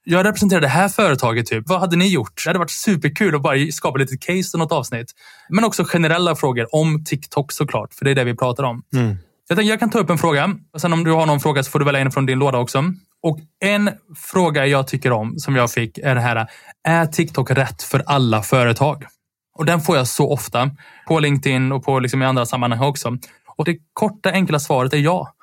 jag 0.10 0.26
representerar 0.26 0.62
det 0.62 0.68
här 0.68 0.90
företaget, 0.90 1.46
typ. 1.46 1.64
vad 1.68 1.80
hade 1.80 1.96
ni 1.96 2.08
gjort? 2.08 2.44
Det 2.44 2.50
hade 2.50 2.60
varit 2.60 2.72
superkul 2.72 3.36
att 3.36 3.42
bara 3.42 3.72
skapa 3.72 3.98
lite 3.98 4.18
case 4.18 4.52
till 4.52 4.60
något 4.60 4.72
avsnitt. 4.72 5.12
Men 5.50 5.64
också 5.64 5.84
generella 5.84 6.36
frågor 6.36 6.76
om 6.76 7.06
TikTok 7.06 7.52
såklart, 7.52 7.94
för 7.94 8.06
det 8.06 8.12
är 8.12 8.16
det 8.16 8.24
vi 8.24 8.36
pratar 8.36 8.64
om. 8.64 8.84
Mm. 8.94 9.18
Jag, 9.48 9.58
tänkte, 9.58 9.70
jag 9.70 9.80
kan 9.80 9.90
ta 9.90 10.00
upp 10.00 10.10
en 10.10 10.18
fråga. 10.18 10.56
Och 10.74 10.82
sen 10.82 10.94
om 10.94 11.04
du 11.04 11.12
har 11.12 11.26
någon 11.26 11.40
fråga 11.40 11.64
så 11.64 11.72
får 11.72 11.80
du 11.80 11.86
välja 11.86 12.02
in 12.02 12.12
från 12.12 12.26
din 12.26 12.40
låda 12.40 12.58
också. 12.58 12.84
Och 13.24 13.40
En 13.66 13.90
fråga 14.16 14.66
jag 14.66 14.88
tycker 14.88 15.12
om, 15.12 15.40
som 15.40 15.56
jag 15.56 15.72
fick, 15.72 15.98
är 15.98 16.16
det 16.16 16.22
här. 16.22 16.48
Är 16.88 17.06
TikTok 17.06 17.52
rätt 17.52 17.84
för 17.84 18.04
alla 18.06 18.42
företag? 18.42 19.06
Och 19.58 19.66
Den 19.66 19.82
får 19.82 19.98
jag 19.98 20.08
så 20.08 20.32
ofta. 20.32 20.72
På 21.08 21.20
LinkedIn 21.20 21.72
och 21.72 21.86
på 21.86 22.00
liksom 22.00 22.22
i 22.22 22.26
andra 22.26 22.46
sammanhang 22.46 22.90
också. 22.90 23.18
Och 23.58 23.66
Det 23.66 23.78
korta 23.94 24.32
enkla 24.32 24.60
svaret 24.60 24.94
är 24.94 24.98
ja. 24.98 25.34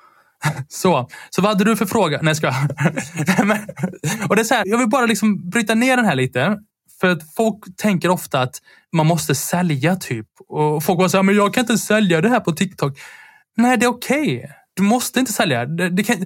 Så, 0.69 1.09
så 1.31 1.43
vad 1.43 1.51
hade 1.51 1.65
du 1.65 1.77
för 1.77 1.87
fråga? 1.87 2.19
Nej, 2.23 2.35
ska 2.35 2.49
och 4.29 4.37
det 4.37 4.43
är 4.43 4.45
så 4.45 4.55
här, 4.55 4.63
Jag 4.67 4.79
vill 4.79 4.89
bara 4.89 5.07
liksom 5.07 5.51
bryta 5.51 5.75
ner 5.75 5.97
den 5.97 6.07
här 6.07 6.15
lite. 6.15 6.59
För 7.01 7.09
att 7.09 7.35
folk 7.37 7.77
tänker 7.77 8.09
ofta 8.09 8.41
att 8.41 8.61
man 8.93 9.07
måste 9.07 9.35
sälja 9.35 9.97
typ. 9.97 10.27
Och 10.49 10.85
folk 10.85 10.99
bara 10.99 11.09
så 11.09 11.17
här, 11.17 11.23
men 11.23 11.35
jag 11.35 11.55
kan 11.55 11.61
inte 11.61 11.79
sälja 11.79 12.21
det 12.21 12.29
här 12.29 12.41
på 12.41 12.53
TikTok. 12.53 12.99
Nej, 13.57 13.77
det 13.77 13.87
är 13.87 13.91
okej. 13.91 14.37
Okay. 14.37 14.51
Du 14.77 14.83
måste 14.83 15.21
inte 15.21 15.33
sälja. 15.33 15.67
Det, 15.67 15.91
det 15.91 16.03
kan, 16.03 16.17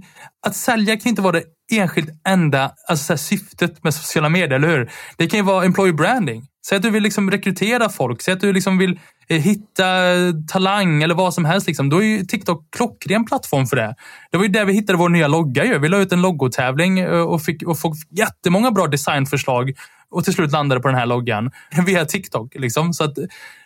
att 0.47 0.57
sälja 0.57 0.97
kan 0.97 1.11
inte 1.11 1.23
vara 1.23 1.33
det 1.33 1.45
enskilt 1.73 2.11
enda 2.29 2.73
alltså 2.89 3.13
här, 3.13 3.19
syftet 3.19 3.85
med 3.85 3.95
sociala 3.95 4.29
medier, 4.29 4.57
eller 4.57 4.69
hur? 4.69 4.91
Det 5.17 5.27
kan 5.27 5.39
ju 5.39 5.45
vara 5.45 5.65
employee 5.65 5.93
branding. 5.93 6.47
Säg 6.67 6.77
att 6.77 6.83
du 6.83 6.91
vill 6.91 7.03
liksom 7.03 7.31
rekrytera 7.31 7.89
folk. 7.89 8.23
Säg 8.23 8.35
att 8.35 8.41
du 8.41 8.53
liksom 8.53 8.79
vill 8.79 9.01
eh, 9.29 9.41
hitta 9.41 10.13
eh, 10.13 10.33
talang 10.49 11.03
eller 11.03 11.15
vad 11.15 11.35
som 11.35 11.45
helst. 11.45 11.67
Liksom. 11.67 11.89
Då 11.89 12.03
är 12.03 12.07
ju 12.07 12.25
TikTok 12.25 12.67
klockren 12.77 13.25
plattform 13.25 13.67
för 13.67 13.77
det. 13.77 13.95
Det 14.31 14.37
var 14.37 14.45
ju 14.45 14.51
där 14.51 14.65
vi 14.65 14.73
hittade 14.73 14.99
vår 14.99 15.09
nya 15.09 15.29
logga. 15.29 15.65
Ju. 15.65 15.79
Vi 15.79 15.89
la 15.89 15.99
ut 15.99 16.13
en 16.13 16.23
logotävling 16.23 16.99
eh, 16.99 17.11
och 17.11 17.43
fick, 17.43 17.63
och 17.63 17.79
fick 17.79 18.19
jättemånga 18.19 18.71
bra 18.71 18.87
designförslag 18.87 19.73
och 20.11 20.25
till 20.25 20.33
slut 20.33 20.53
landade 20.53 20.81
på 20.81 20.89
den 20.89 20.97
här 20.97 21.07
loggan 21.07 21.51
via 21.87 22.05
TikTok. 22.05 22.55
Liksom. 22.55 22.93
Så 22.93 23.05
att, 23.05 23.19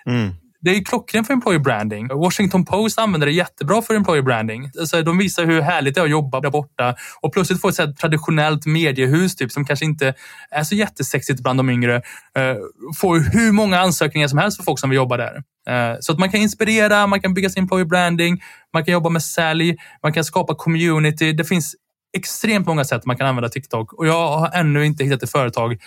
mm. 0.07 0.35
Det 0.63 0.71
är 0.71 0.85
klockrent 0.85 1.27
för 1.27 1.35
employer 1.35 1.59
branding. 1.59 2.09
Washington 2.09 2.65
Post 2.65 2.99
använder 2.99 3.27
det 3.27 3.33
jättebra 3.33 3.83
för 3.83 3.95
employer 3.95 4.23
branding. 4.23 4.71
Alltså, 4.81 5.03
de 5.03 5.19
visar 5.19 5.45
hur 5.45 5.61
härligt 5.61 5.95
det 5.95 6.01
är 6.01 6.05
att 6.05 6.11
jobba 6.11 6.41
där 6.41 6.51
borta 6.51 6.95
och 7.21 7.33
plötsligt 7.33 7.61
få 7.61 7.69
ett 7.69 7.97
traditionellt 7.97 8.67
mediehus 8.67 9.37
typ, 9.37 9.53
som 9.53 9.65
kanske 9.65 9.85
inte 9.85 10.15
är 10.51 10.63
så 10.63 10.75
jättesexigt 10.75 11.41
bland 11.43 11.59
de 11.59 11.71
yngre. 11.71 11.97
Uh, 11.97 12.57
får 12.97 13.33
hur 13.33 13.53
många 13.53 13.81
ansökningar 13.81 14.29
som 14.29 14.39
helst 14.39 14.57
för 14.57 14.65
folk 14.65 14.79
som 14.79 14.91
vill 14.91 14.97
jobba 14.97 15.17
där. 15.17 15.43
Eh, 15.69 15.97
så 16.01 16.13
att 16.13 16.19
man 16.19 16.31
kan 16.31 16.41
inspirera, 16.41 17.07
man 17.07 17.21
kan 17.21 17.35
bygga 17.35 17.51
sin 17.51 17.63
employer 17.63 17.85
branding, 17.85 18.43
man 18.73 18.85
kan 18.85 18.93
jobba 18.93 19.11
med 19.11 19.23
sälj, 19.23 19.77
man 20.03 20.13
kan 20.13 20.25
skapa 20.25 20.55
community. 20.55 21.33
Det 21.33 21.45
finns 21.45 21.75
extremt 22.17 22.67
många 22.67 22.85
sätt 22.85 23.07
man 23.07 23.17
kan 23.17 23.27
använda 23.27 23.49
TikTok 23.49 23.93
och 23.93 24.07
jag 24.07 24.39
har 24.39 24.51
ännu 24.55 24.87
inte 24.87 25.05
hittat 25.05 25.23
ett 25.23 25.31
företag 25.31 25.79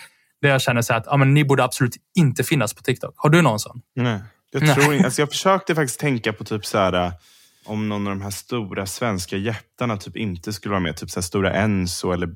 där 0.42 0.48
jag 0.48 0.60
känner 0.60 0.82
så 0.82 0.94
att 0.94 1.08
ah, 1.08 1.16
men 1.16 1.34
ni 1.34 1.44
borde 1.44 1.64
absolut 1.64 1.96
inte 2.18 2.44
finnas 2.44 2.74
på 2.74 2.82
TikTok. 2.82 3.14
Har 3.16 3.30
du 3.30 3.42
någon 3.42 3.58
sån? 3.58 3.80
Nej. 3.96 4.20
Jag, 4.50 4.74
tror 4.74 4.94
inte, 4.94 5.04
alltså 5.04 5.22
jag 5.22 5.28
försökte 5.28 5.74
faktiskt 5.74 6.00
tänka 6.00 6.32
på 6.32 6.44
typ 6.44 6.66
så 6.66 6.78
här, 6.78 6.92
äh, 6.92 7.12
om 7.64 7.88
någon 7.88 8.06
av 8.06 8.12
de 8.12 8.22
här 8.22 8.30
stora 8.30 8.86
svenska 8.86 9.36
jättarna 9.76 9.96
typ 9.96 10.16
inte 10.16 10.52
skulle 10.52 10.70
vara 10.70 10.80
med. 10.80 10.96
Typ 10.96 11.10
så 11.10 11.22
Stora 11.22 11.52
Enso 11.52 12.12
eller 12.12 12.28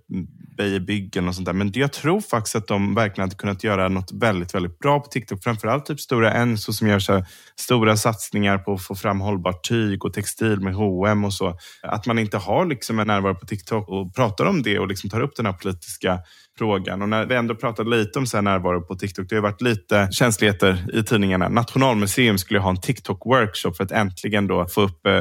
Beijer 0.57 0.81
Bygg 0.81 1.23
och 1.29 1.35
sånt 1.35 1.47
där. 1.47 1.53
Men 1.53 1.73
jag 1.75 1.93
tror 1.93 2.21
faktiskt 2.21 2.57
att 2.57 2.67
de 2.67 2.95
verkligen 2.95 3.29
hade 3.29 3.37
kunnat 3.37 3.65
göra 3.65 3.89
något 3.89 4.13
väldigt, 4.13 4.55
väldigt 4.55 4.79
bra 4.79 5.01
på 5.01 5.07
TikTok. 5.07 5.43
Framförallt 5.43 5.87
typ 5.87 6.01
Stora 6.01 6.33
Enso 6.33 6.73
som 6.73 6.89
gör 6.89 6.99
så 6.99 7.25
stora 7.57 7.97
satsningar 7.97 8.59
på 8.59 8.73
att 8.73 8.83
få 8.83 8.95
fram 8.95 9.21
hållbart 9.21 9.69
tyg 9.69 10.05
och 10.05 10.13
textil 10.13 10.61
med 10.61 10.75
H&M 10.75 11.25
och 11.25 11.33
så. 11.33 11.59
Att 11.83 12.07
man 12.07 12.19
inte 12.19 12.37
har 12.37 12.67
liksom 12.67 12.99
en 12.99 13.07
närvaro 13.07 13.35
på 13.35 13.47
TikTok 13.47 13.89
och 13.89 14.15
pratar 14.15 14.45
om 14.45 14.63
det 14.63 14.79
och 14.79 14.89
liksom 14.89 15.11
tar 15.11 15.21
upp 15.21 15.37
den 15.37 15.47
här 15.47 15.53
politiska 15.53 16.19
frågan. 16.59 17.03
Och 17.03 17.09
när 17.09 17.27
vi 17.27 17.35
ändå 17.35 17.55
pratade 17.55 17.91
lite 17.91 18.19
om 18.19 18.27
så 18.27 18.37
här 18.37 18.43
närvaro 18.43 18.81
på 18.81 18.95
TikTok, 18.95 19.29
det 19.29 19.35
har 19.35 19.43
varit 19.43 19.61
lite 19.61 20.09
känsligheter 20.13 20.87
i 20.93 21.03
tidningarna. 21.03 21.49
Nationalmuseum 21.49 22.39
skulle 22.39 22.61
ha 22.61 22.71
en 22.71 22.77
TikTok-workshop 22.77 23.73
för 23.73 23.85
att 23.85 23.93
äntligen 23.93 24.47
då 24.47 24.67
få 24.67 24.81
upp 24.83 25.07
eh, 25.07 25.13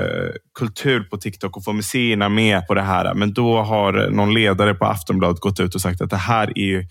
kultur 0.59 1.03
på 1.03 1.17
TikTok 1.17 1.57
och 1.57 1.63
få 1.63 1.73
museer 1.73 2.08
museerna 2.09 2.29
med 2.29 2.67
på 2.67 2.73
det 2.73 2.81
här. 2.81 3.13
Men 3.13 3.33
då 3.33 3.61
har 3.61 4.09
någon 4.11 4.33
ledare 4.33 4.73
på 4.73 4.85
Aftonbladet 4.85 5.39
gått 5.39 5.59
ut 5.59 5.75
och 5.75 5.81
sagt 5.81 6.01
att 6.01 6.09
det 6.09 6.17
här 6.17 6.47
är 6.55 6.65
ju 6.65 6.85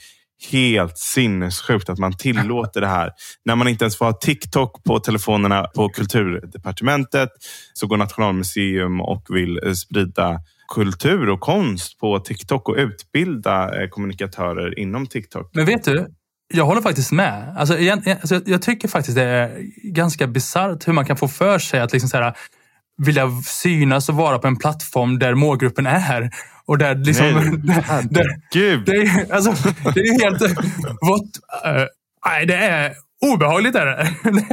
helt 0.51 0.99
sinnessjukt 0.99 1.89
att 1.89 1.99
man 1.99 2.17
tillåter 2.17 2.81
det 2.81 2.87
här. 2.87 3.11
När 3.45 3.57
man 3.57 3.69
inte 3.69 3.85
ens 3.85 3.97
får 3.97 4.05
ha 4.05 4.13
TikTok 4.13 4.85
på 4.85 5.01
telefonerna 5.01 5.67
på 5.75 5.89
kulturdepartementet 5.89 7.29
så 7.75 7.87
går 7.87 7.97
Nationalmuseum 7.97 9.01
och 9.01 9.27
vill 9.29 9.61
eh, 9.65 9.73
sprida 9.73 10.41
kultur 10.75 11.29
och 11.29 11.41
konst 11.41 11.99
på 11.99 12.19
TikTok 12.19 12.69
och 12.69 12.77
utbilda 12.77 13.83
eh, 13.83 13.89
kommunikatörer 13.89 14.79
inom 14.79 15.07
TikTok. 15.07 15.51
Men 15.55 15.67
vet 15.67 15.85
du, 15.85 16.07
jag 16.55 16.65
håller 16.65 16.83
faktiskt 16.83 17.13
med. 17.13 17.55
Alltså, 17.57 17.79
jag, 17.79 18.07
eh, 18.07 18.17
alltså, 18.21 18.35
jag, 18.35 18.49
jag 18.49 18.63
tycker 18.63 18.89
faktiskt 18.89 19.17
det 19.17 19.23
är 19.23 19.63
ganska 19.93 20.27
bisarrt 20.27 20.89
hur 20.89 20.93
man 20.93 21.05
kan 21.05 21.17
få 21.17 21.29
för 21.29 21.59
sig 21.59 21.81
att 21.81 21.93
liksom 21.93 22.09
så 22.09 22.17
här, 22.17 22.35
vilja 22.99 23.31
synas 23.45 24.09
och 24.09 24.15
vara 24.15 24.39
på 24.39 24.47
en 24.47 24.57
plattform 24.57 25.19
där 25.19 25.35
målgruppen 25.35 25.87
är. 25.87 26.31
Och 26.67 26.79
där 26.79 26.95
liksom... 26.95 27.61
Nej, 27.65 27.85
där, 28.11 28.27
Gud. 28.53 28.83
Det, 28.87 28.93
är, 28.93 29.33
alltså, 29.33 29.73
det 29.95 30.01
är 30.01 30.25
helt... 30.25 30.41
What, 30.41 31.77
uh, 31.77 31.87
nej, 32.27 32.47
det 32.47 32.55
är 32.55 32.93
obehagligt. 33.35 33.75
Är 33.75 33.87
det. 33.87 34.09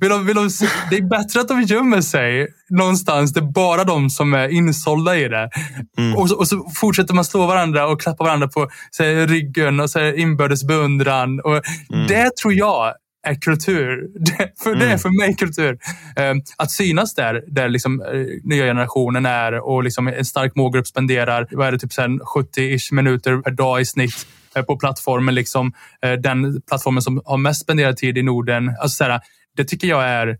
Vill 0.00 0.10
de, 0.10 0.26
vill 0.26 0.36
de, 0.36 0.50
det 0.90 0.96
är 0.96 1.08
bättre 1.08 1.40
att 1.40 1.48
de 1.48 1.62
gömmer 1.62 2.00
sig 2.00 2.48
någonstans 2.70 3.32
där 3.32 3.42
bara 3.42 3.84
de 3.84 4.10
som 4.10 4.34
är 4.34 4.48
insålda 4.48 5.16
i 5.16 5.28
det. 5.28 5.50
Mm. 5.98 6.16
Och, 6.16 6.28
så, 6.28 6.36
och, 6.36 6.48
så, 6.48 6.70
fortsätter 6.74 7.14
man 7.14 7.24
slå 7.24 7.46
varandra 7.46 7.86
och 7.86 8.00
klappa 8.00 8.24
varandra 8.24 8.48
på 8.48 8.68
här, 8.98 9.26
ryggen 9.26 9.80
och 9.80 9.90
så 9.90 9.98
här, 9.98 10.18
inbördes 10.18 10.64
beundran. 10.64 11.40
Och 11.40 11.60
mm. 11.92 12.06
Det 12.06 12.36
tror 12.36 12.54
jag 12.54 12.94
är 13.26 13.34
kultur. 13.34 14.08
Det, 14.14 14.52
för 14.62 14.70
mm. 14.70 14.78
Det 14.78 14.84
är 14.84 14.88
mm. 14.88 14.98
för 14.98 15.18
mig 15.18 15.36
kultur. 15.36 15.78
Um, 16.16 16.42
att 16.56 16.70
synas 16.70 17.14
där, 17.14 17.44
där 17.46 17.68
liksom, 17.68 18.00
uh, 18.00 18.26
nya 18.42 18.64
generationen 18.64 19.26
är 19.26 19.52
och 19.52 19.84
liksom 19.84 20.08
en 20.08 20.24
stark 20.24 20.56
målgrupp 20.56 20.86
spenderar 20.86 21.46
vad 21.50 21.66
är 21.66 21.72
det, 21.72 21.78
typ 21.78 21.92
70 22.34 22.94
minuter 22.94 23.36
per 23.36 23.50
dag 23.50 23.80
i 23.80 23.84
snitt 23.84 24.26
uh, 24.58 24.62
på 24.62 24.76
plattformen. 24.76 25.34
Liksom, 25.34 25.72
uh, 26.06 26.12
den 26.12 26.62
plattformen 26.62 27.02
som 27.02 27.22
har 27.24 27.36
mest 27.36 27.60
spenderad 27.60 27.96
tid 27.96 28.18
i 28.18 28.22
Norden. 28.22 28.68
Alltså, 28.68 28.96
såhär, 28.96 29.20
det 29.56 29.64
tycker 29.64 29.88
jag 29.88 30.04
är, 30.04 30.38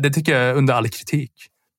det 0.00 0.10
tycker 0.10 0.32
jag 0.32 0.42
är 0.42 0.54
under 0.54 0.74
all 0.74 0.88
kritik. 0.88 1.32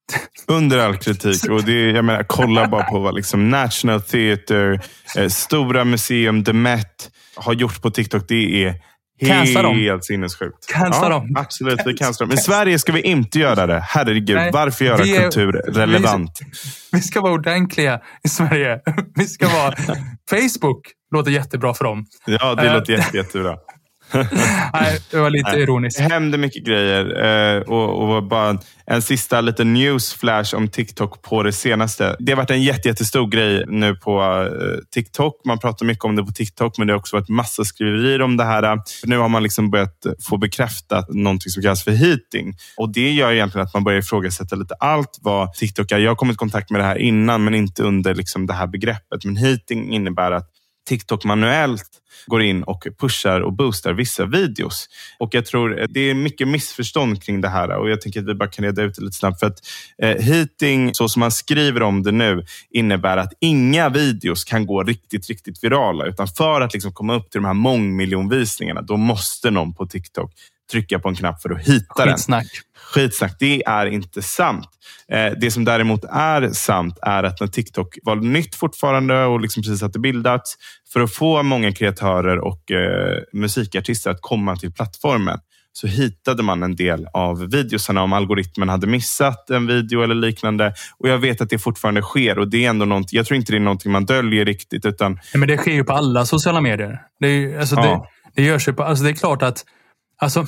Under 0.48 0.78
all 0.78 0.98
kritik. 0.98 1.50
Och 1.50 1.64
det, 1.64 1.92
jag 1.92 2.06
menar, 2.06 2.24
kolla 2.24 2.68
bara 2.68 2.84
på 2.84 3.00
vad 3.00 3.16
liksom 3.16 3.50
National 3.50 4.02
Theatre, 4.02 4.80
eh, 5.18 5.28
Stora 5.28 5.86
Museum, 5.86 6.44
The 6.44 6.54
Met 6.54 7.12
har 7.36 7.54
gjort 7.54 7.82
på 7.82 7.90
TikTok. 7.90 8.28
Det 8.28 8.64
är 8.64 8.76
helt 9.20 10.06
sinnessjukt. 10.06 10.68
Cancella 10.68 11.06
ja, 11.06 11.10
dem. 11.10 11.36
Absolut, 11.36 11.80
vi 11.86 11.94
cancelar 11.94 12.30
dem. 12.30 12.38
I 12.38 12.42
Sverige 12.42 12.80
ska 12.80 12.92
vi 12.92 13.02
inte 13.02 13.40
göra 13.40 13.68
det. 13.68 13.80
Herregud, 13.80 14.36
Nej, 14.36 14.52
varför 14.54 14.86
göra 14.86 15.04
är, 15.04 15.22
kultur 15.22 15.52
relevant? 15.52 16.40
Vi, 16.42 16.48
vi 16.92 17.02
ska 17.02 17.22
vara 17.22 17.34
ordentliga 17.34 18.02
i 18.24 18.30
Sverige. 18.30 18.80
Vi 19.16 19.26
ska 19.26 19.48
vara... 19.48 19.74
Facebook 20.30 20.82
låter 21.12 21.32
jättebra 21.32 21.74
för 21.74 21.84
dem. 21.84 22.06
Ja, 22.26 22.56
det 22.56 22.74
låter 22.74 22.94
jätte, 22.94 23.18
jättebra. 23.18 23.58
Nej, 24.74 25.00
det 25.12 25.18
var 25.18 25.30
lite 25.30 25.52
ironiskt. 25.52 25.98
Det 25.98 26.04
händer 26.04 26.38
mycket 26.38 26.66
grejer. 26.66 27.26
Eh, 27.26 27.62
och, 27.62 28.16
och 28.16 28.24
bara 28.24 28.58
en 28.86 29.02
sista 29.02 29.42
liten 29.42 29.74
newsflash 29.74 30.56
om 30.56 30.68
TikTok 30.68 31.22
på 31.22 31.44
det 31.44 31.52
senaste. 31.52 32.16
Det 32.20 32.32
har 32.32 32.38
varit 32.38 32.52
en 32.52 32.64
jätte, 32.64 32.88
jättestor 32.88 33.28
grej 33.28 33.64
nu 33.68 33.96
på 33.96 34.22
eh, 34.22 34.80
TikTok. 34.94 35.42
Man 35.46 35.60
pratar 35.60 35.86
mycket 35.86 36.06
om 36.06 36.16
det 36.16 36.24
på 36.24 36.32
TikTok, 36.32 36.78
men 36.78 36.88
det 36.88 36.94
har 36.94 37.00
också 37.00 37.16
varit 37.16 37.30
massa 37.30 37.64
skriverier 37.64 38.22
om 38.22 38.38
det 38.38 38.44
här. 38.44 38.80
Nu 39.04 39.18
har 39.18 39.30
man 39.30 39.44
liksom 39.44 39.72
börjat 39.72 40.06
få 40.30 40.38
bekräftat 40.38 41.10
någonting 41.10 41.50
som 41.50 41.64
kallas 41.64 41.84
för 41.84 41.92
heating. 41.92 42.54
Och 42.78 42.94
Det 42.94 43.12
gör 43.12 43.32
egentligen 43.32 43.68
att 43.68 43.74
man 43.74 43.84
börjar 43.84 44.00
ifrågasätta 44.00 44.56
lite 44.56 44.74
allt 44.74 45.20
vad 45.22 45.54
TikTok 45.54 45.92
är. 45.92 45.98
Jag 45.98 46.12
har 46.12 46.16
kommit 46.16 46.34
i 46.34 46.38
kontakt 46.38 46.70
med 46.70 46.82
det 46.82 46.86
här 46.86 46.98
innan, 46.98 47.44
men 47.44 47.56
inte 47.56 47.84
under 47.84 48.16
liksom 48.16 48.48
det 48.48 48.54
här 48.54 48.68
begreppet. 48.68 49.26
Men 49.26 49.38
heating 49.38 49.94
innebär 49.94 50.32
att 50.32 50.50
TikTok 50.88 51.24
manuellt 51.24 51.90
går 52.28 52.42
in 52.42 52.64
och 52.64 52.88
pushar 53.00 53.42
och 53.42 53.54
boostar 53.54 53.94
vissa 53.94 54.26
videos. 54.26 54.90
Och 55.20 55.34
jag 55.34 55.46
tror 55.46 55.82
eh, 55.82 55.88
det 55.90 56.00
är 56.00 56.14
mycket 56.14 56.48
missförstånd 56.48 57.24
kring 57.24 57.42
det 57.42 57.50
här 57.50 57.70
och 57.70 57.90
jag 57.90 58.02
tänker 58.02 58.20
att 58.20 58.28
vi 58.28 58.34
bara 58.34 58.50
kan 58.50 58.66
reda 58.66 58.82
ut 58.82 58.96
det 58.96 59.02
lite 59.02 59.18
snabbt. 59.18 59.40
För 59.40 59.48
att 59.48 59.60
eh, 60.02 60.24
heating, 60.24 60.94
så 60.94 61.10
som 61.10 61.20
man 61.20 61.32
skriver 61.32 61.84
om 61.84 62.04
det 62.04 62.12
nu, 62.12 62.46
innebär 62.70 63.18
att 63.18 63.34
inga 63.40 63.90
videos 63.90 64.44
kan 64.44 64.66
gå 64.66 64.84
riktigt, 64.84 65.30
riktigt 65.30 65.64
virala. 65.64 66.06
Utan 66.06 66.28
för 66.28 66.62
att 66.62 66.74
liksom 66.74 66.94
komma 66.94 67.16
upp 67.16 67.30
till 67.30 67.42
de 67.42 67.46
här 67.46 67.54
mångmiljonvisningarna, 67.54 68.82
då 68.82 68.98
måste 68.98 69.52
någon 69.52 69.74
på 69.74 69.86
TikTok 69.86 70.32
trycka 70.72 71.00
på 71.00 71.10
en 71.10 71.16
knapp 71.16 71.42
för 71.42 71.50
att 71.50 71.68
hitta 71.68 72.04
Skitsnack. 72.04 72.44
den. 72.44 72.82
Skitsnack. 72.94 73.36
Det 73.40 73.64
är 73.66 73.86
inte 73.86 74.22
sant. 74.22 74.70
Eh, 75.12 75.32
det 75.42 75.52
som 75.52 75.66
däremot 75.66 76.04
är 76.12 76.50
sant 76.50 77.00
är 77.02 77.24
att 77.24 77.40
när 77.40 77.48
TikTok 77.48 77.98
var 78.04 78.16
nytt 78.16 78.56
fortfarande 78.56 79.26
och 79.26 79.42
liksom 79.42 79.64
precis 79.64 79.82
hade 79.82 80.00
bildats, 80.00 80.56
för 80.94 81.00
att 81.00 81.14
få 81.14 81.44
många 81.44 81.72
kreatörer 81.72 82.38
och 82.40 82.72
eh, 82.72 83.18
musikartister 83.34 84.12
att 84.12 84.22
komma 84.22 84.56
till 84.56 84.74
plattformen 84.74 85.40
så 85.74 85.88
hittade 85.88 86.44
man 86.44 86.64
en 86.64 86.76
del 86.76 87.08
av 87.14 87.50
videosarna 87.50 88.04
om 88.04 88.14
algoritmen 88.14 88.70
hade 88.70 88.88
missat 88.88 89.50
en 89.50 89.68
video 89.68 90.02
eller 90.02 90.16
liknande. 90.16 90.74
Och 90.98 91.10
Jag 91.10 91.18
vet 91.18 91.42
att 91.42 91.50
det 91.50 91.60
fortfarande 91.60 92.02
sker 92.02 92.40
och 92.40 92.48
det 92.48 92.66
är 92.66 92.70
ändå 92.70 92.86
något, 92.86 93.14
jag 93.14 93.26
tror 93.26 93.38
inte 93.38 93.52
det 93.52 93.58
är 93.58 93.60
någonting 93.60 93.92
man 93.92 94.06
döljer 94.06 94.46
riktigt. 94.46 94.86
Utan... 94.86 95.20
Ja, 95.34 95.40
men 95.40 95.48
det 95.48 95.58
sker 95.58 95.72
ju 95.72 95.84
på 95.84 95.94
alla 95.94 96.26
sociala 96.26 96.62
medier. 96.62 97.02
Det, 97.20 97.28
är, 97.28 97.60
alltså, 97.60 97.76
ja. 97.76 98.10
det, 98.36 98.42
det 98.42 98.48
görs 98.48 98.68
ju 98.68 98.74
på, 98.74 98.84
alltså, 98.84 99.04
det 99.04 99.10
är 99.10 99.14
klart 99.14 99.44
att 99.44 99.66
Alltså, 100.22 100.46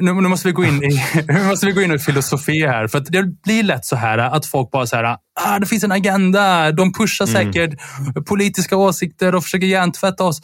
nu, 0.00 0.12
nu, 0.14 0.28
måste 0.28 0.48
vi 0.48 0.52
gå 0.52 0.64
in 0.64 0.82
i, 0.82 1.04
nu 1.28 1.44
måste 1.44 1.66
vi 1.66 1.72
gå 1.72 1.82
in 1.82 1.92
i 1.92 1.98
filosofi 1.98 2.66
här. 2.66 2.88
För 2.88 3.00
det 3.00 3.42
blir 3.42 3.62
lätt 3.62 3.84
så 3.84 3.96
här 3.96 4.18
att 4.18 4.46
folk 4.46 4.70
bara 4.70 4.86
så 4.86 4.96
här, 4.96 5.16
ah, 5.40 5.58
det 5.58 5.66
finns 5.66 5.84
en 5.84 5.92
agenda. 5.92 6.72
De 6.72 6.92
pushar 6.92 7.28
mm. 7.28 7.52
säkert 7.52 7.80
politiska 8.26 8.76
åsikter 8.76 9.34
och 9.34 9.42
försöker 9.42 9.66
hjärntvätta 9.66 10.24
oss. 10.24 10.40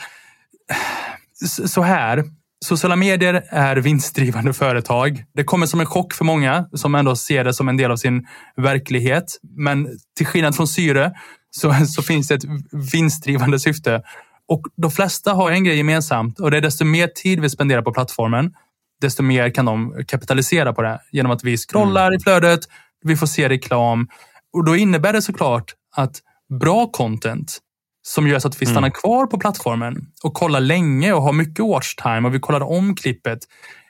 Så 1.66 1.82
här, 1.82 2.24
sociala 2.64 2.96
medier 2.96 3.44
är 3.50 3.76
vinstdrivande 3.76 4.52
företag. 4.52 5.24
Det 5.34 5.44
kommer 5.44 5.66
som 5.66 5.80
en 5.80 5.86
chock 5.86 6.14
för 6.14 6.24
många 6.24 6.66
som 6.72 6.94
ändå 6.94 7.16
ser 7.16 7.44
det 7.44 7.54
som 7.54 7.68
en 7.68 7.76
del 7.76 7.90
av 7.90 7.96
sin 7.96 8.26
verklighet. 8.56 9.24
Men 9.56 9.88
till 10.16 10.26
skillnad 10.26 10.56
från 10.56 10.68
syre 10.68 11.12
så, 11.50 11.74
så 11.86 12.02
finns 12.02 12.28
det 12.28 12.34
ett 12.34 12.44
vinstdrivande 12.92 13.60
syfte. 13.60 14.02
Och 14.48 14.62
de 14.76 14.90
flesta 14.90 15.32
har 15.32 15.50
en 15.50 15.64
grej 15.64 15.76
gemensamt 15.76 16.40
och 16.40 16.50
det 16.50 16.56
är 16.56 16.60
desto 16.60 16.84
mer 16.84 17.06
tid 17.06 17.40
vi 17.40 17.50
spenderar 17.50 17.82
på 17.82 17.92
plattformen, 17.92 18.52
desto 19.00 19.22
mer 19.22 19.50
kan 19.50 19.64
de 19.64 20.04
kapitalisera 20.08 20.72
på 20.72 20.82
det 20.82 21.00
genom 21.12 21.32
att 21.32 21.44
vi 21.44 21.56
scrollar 21.56 22.06
mm. 22.06 22.16
i 22.16 22.20
flödet, 22.20 22.60
vi 23.04 23.16
får 23.16 23.26
se 23.26 23.48
reklam 23.48 24.08
och 24.52 24.64
då 24.64 24.76
innebär 24.76 25.12
det 25.12 25.22
såklart 25.22 25.74
att 25.96 26.16
bra 26.60 26.86
content 26.86 27.58
som 28.06 28.28
gör 28.28 28.38
så 28.38 28.48
att 28.48 28.62
vi 28.62 28.66
stannar 28.66 28.78
mm. 28.78 28.92
kvar 28.92 29.26
på 29.26 29.38
plattformen 29.38 30.06
och 30.22 30.34
kollar 30.34 30.60
länge 30.60 31.12
och 31.12 31.22
har 31.22 31.32
mycket 31.32 31.64
watchtime 31.64 32.28
och 32.28 32.34
vi 32.34 32.40
kollar 32.40 32.60
om 32.60 32.96
klippet. 32.96 33.38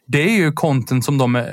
Det 0.06 0.22
är 0.22 0.36
ju 0.36 0.52
content 0.52 1.04
som 1.04 1.18
de 1.18 1.36
eh, 1.36 1.44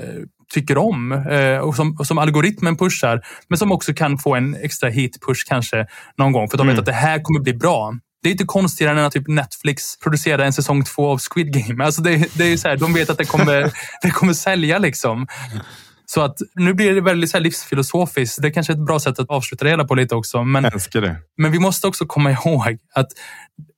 tycker 0.54 0.78
om 0.78 1.12
eh, 1.12 1.58
och 1.58 1.76
som, 1.76 1.98
som 1.98 2.18
algoritmen 2.18 2.78
pushar, 2.78 3.22
men 3.48 3.58
som 3.58 3.72
också 3.72 3.94
kan 3.94 4.18
få 4.18 4.36
en 4.36 4.56
extra 4.56 4.90
hit-push 4.90 5.48
kanske 5.48 5.88
någon 6.18 6.32
gång 6.32 6.50
för 6.50 6.58
de 6.58 6.68
vet 6.68 6.74
mm. 6.74 6.80
att 6.80 6.86
det 6.86 6.92
här 6.92 7.20
kommer 7.24 7.40
bli 7.40 7.54
bra. 7.54 7.94
Det 8.26 8.30
är 8.30 8.32
inte 8.32 8.46
konstigare 8.46 9.00
än 9.00 9.06
att 9.06 9.14
typ 9.14 9.28
Netflix 9.28 9.98
producerar 10.00 10.46
en 10.46 10.54
säsong 10.54 10.84
två 10.84 11.08
av 11.08 11.20
Squid 11.20 11.54
Game. 11.54 11.86
Alltså 11.86 12.02
det, 12.02 12.38
det 12.38 12.44
är 12.44 12.58
så 12.58 12.68
här, 12.68 12.78
de 12.78 12.94
vet 12.94 13.10
att 13.10 13.18
det 13.18 13.26
kommer, 13.26 13.72
det 14.02 14.10
kommer 14.10 14.34
sälja. 14.34 14.78
liksom. 14.78 15.28
Så 16.06 16.22
att 16.22 16.38
nu 16.56 16.74
blir 16.74 16.96
det 16.96 17.02
väldigt 17.02 17.30
så 17.30 17.40
livsfilosofiskt. 17.40 18.42
Det 18.42 18.48
är 18.48 18.52
kanske 18.52 18.74
är 18.74 18.76
ett 18.76 18.86
bra 18.86 19.00
sätt 19.00 19.20
att 19.20 19.30
avsluta 19.30 19.66
det 19.66 19.70
hela 19.70 19.84
på 19.84 19.96
lite 19.96 20.16
också. 20.16 20.44
Men, 20.44 20.72
men 21.38 21.52
vi 21.52 21.60
måste 21.60 21.88
också 21.88 22.06
komma 22.06 22.32
ihåg 22.32 22.78
att 22.96 23.08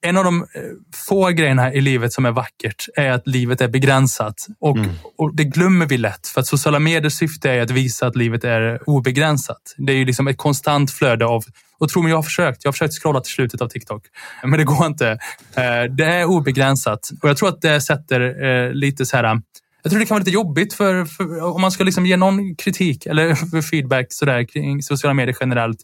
en 0.02 0.18
av 0.18 0.24
de 0.24 0.42
eh, 0.42 0.62
få 1.08 1.30
grejerna 1.30 1.74
i 1.74 1.82
livet 1.82 2.14
som 2.14 2.26
är 2.26 2.32
vackert 2.32 2.86
är 2.96 3.12
att 3.12 3.28
livet 3.28 3.62
är 3.62 3.68
begränsat. 3.68 4.48
Och, 4.60 4.78
mm. 4.78 4.90
och 5.18 5.36
det 5.36 5.44
glömmer 5.44 5.86
vi 5.86 5.98
lätt. 5.98 6.28
För 6.28 6.42
att 6.42 6.48
sociala 6.48 6.80
mediers 6.80 7.14
syfte 7.14 7.52
är 7.52 7.62
att 7.62 7.72
visa 7.72 8.08
att 8.08 8.16
livet 8.16 8.44
är 8.44 8.90
obegränsat. 8.90 9.76
Det 9.78 9.94
är 9.94 9.98
ju 9.98 10.06
liksom 10.06 10.28
ett 10.28 10.38
konstant 10.38 10.92
flöde 10.92 11.26
av 11.26 11.44
och 11.80 11.90
tro 11.90 12.02
mig, 12.02 12.10
jag 12.10 12.18
har 12.18 12.24
försökt. 12.24 12.64
Jag 12.64 12.70
har 12.70 12.74
försökt 12.74 12.94
scrolla 12.94 13.22
till 13.22 13.34
slutet 13.34 13.62
av 13.62 13.68
TikTok. 13.68 14.04
Men 14.44 14.52
det 14.52 14.64
går 14.64 14.86
inte. 14.86 15.10
Eh, 15.56 15.84
det 15.98 16.06
är 16.06 16.26
obegränsat. 16.26 17.10
Och 17.22 17.30
jag 17.30 17.38
tror 17.38 17.50
att 17.50 17.62
det 17.62 17.82
sätter 17.82 18.44
eh, 18.46 18.74
lite 18.74 19.06
så 19.06 19.18
här 19.18 19.42
jag 19.88 19.92
tror 19.92 20.00
det 20.00 20.06
kan 20.06 20.16
vara 20.16 20.20
lite 20.20 20.32
jobbigt 20.32 20.74
för, 20.74 21.06
för 21.06 21.44
om 21.44 21.62
man 21.62 21.72
ska 21.72 21.84
liksom 21.84 22.06
ge 22.06 22.18
någon 22.18 22.56
kritik 22.56 23.06
eller 23.06 23.62
feedback 23.72 24.06
sådär 24.10 24.44
kring 24.44 24.84
sociala 24.84 25.14
medier 25.14 25.36
generellt. 25.40 25.78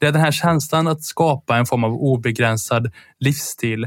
Det 0.00 0.06
är 0.06 0.12
den 0.12 0.20
här 0.20 0.32
känslan 0.32 0.88
att 0.88 1.02
skapa 1.02 1.56
en 1.56 1.66
form 1.66 1.84
av 1.84 1.92
obegränsad 1.92 2.92
livsstil. 3.20 3.86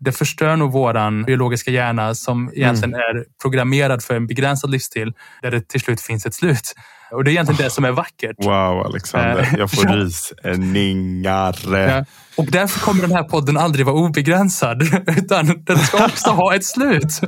Det 0.00 0.12
förstör 0.12 0.56
nog 0.56 0.72
våran 0.72 1.22
biologiska 1.22 1.70
hjärna 1.70 2.14
som 2.14 2.50
egentligen 2.54 2.94
mm. 2.94 3.16
är 3.16 3.24
programmerad 3.42 4.02
för 4.02 4.14
en 4.14 4.26
begränsad 4.26 4.70
livsstil 4.70 5.12
där 5.42 5.50
det 5.50 5.68
till 5.68 5.80
slut 5.80 6.00
finns 6.00 6.26
ett 6.26 6.34
slut. 6.34 6.74
Och 7.12 7.24
det 7.24 7.30
är 7.30 7.32
egentligen 7.32 7.64
det 7.64 7.70
som 7.70 7.84
är 7.84 7.90
vackert. 7.90 8.36
Wow, 8.44 8.86
Alexander. 8.86 9.38
Eh, 9.38 9.58
jag 9.58 9.70
får 9.70 9.82
rysningar. 9.96 11.56
Ja. 11.88 12.04
Och 12.36 12.46
därför 12.50 12.80
kommer 12.80 13.02
den 13.02 13.12
här 13.12 13.22
podden 13.22 13.56
aldrig 13.56 13.86
vara 13.86 13.96
obegränsad. 13.96 14.82
Utan 15.16 15.64
den 15.64 15.78
ska 15.78 16.04
också 16.04 16.30
ha 16.30 16.54
ett 16.54 16.64
slut. 16.64 17.20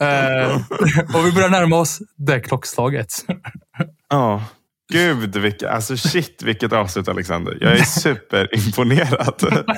Eh, 0.00 0.56
och 1.16 1.26
vi 1.26 1.32
börjar 1.32 1.48
närma 1.48 1.76
oss 1.76 1.98
det 2.16 2.40
klockslaget. 2.40 3.12
Ja. 4.10 4.42
Gud, 4.92 5.36
vilka, 5.36 5.70
alltså 5.70 5.96
shit 5.96 6.42
vilket 6.42 6.72
avslut 6.72 7.08
Alexander. 7.08 7.58
Jag 7.60 7.72
är 7.72 7.84
superimponerad. 7.84 9.64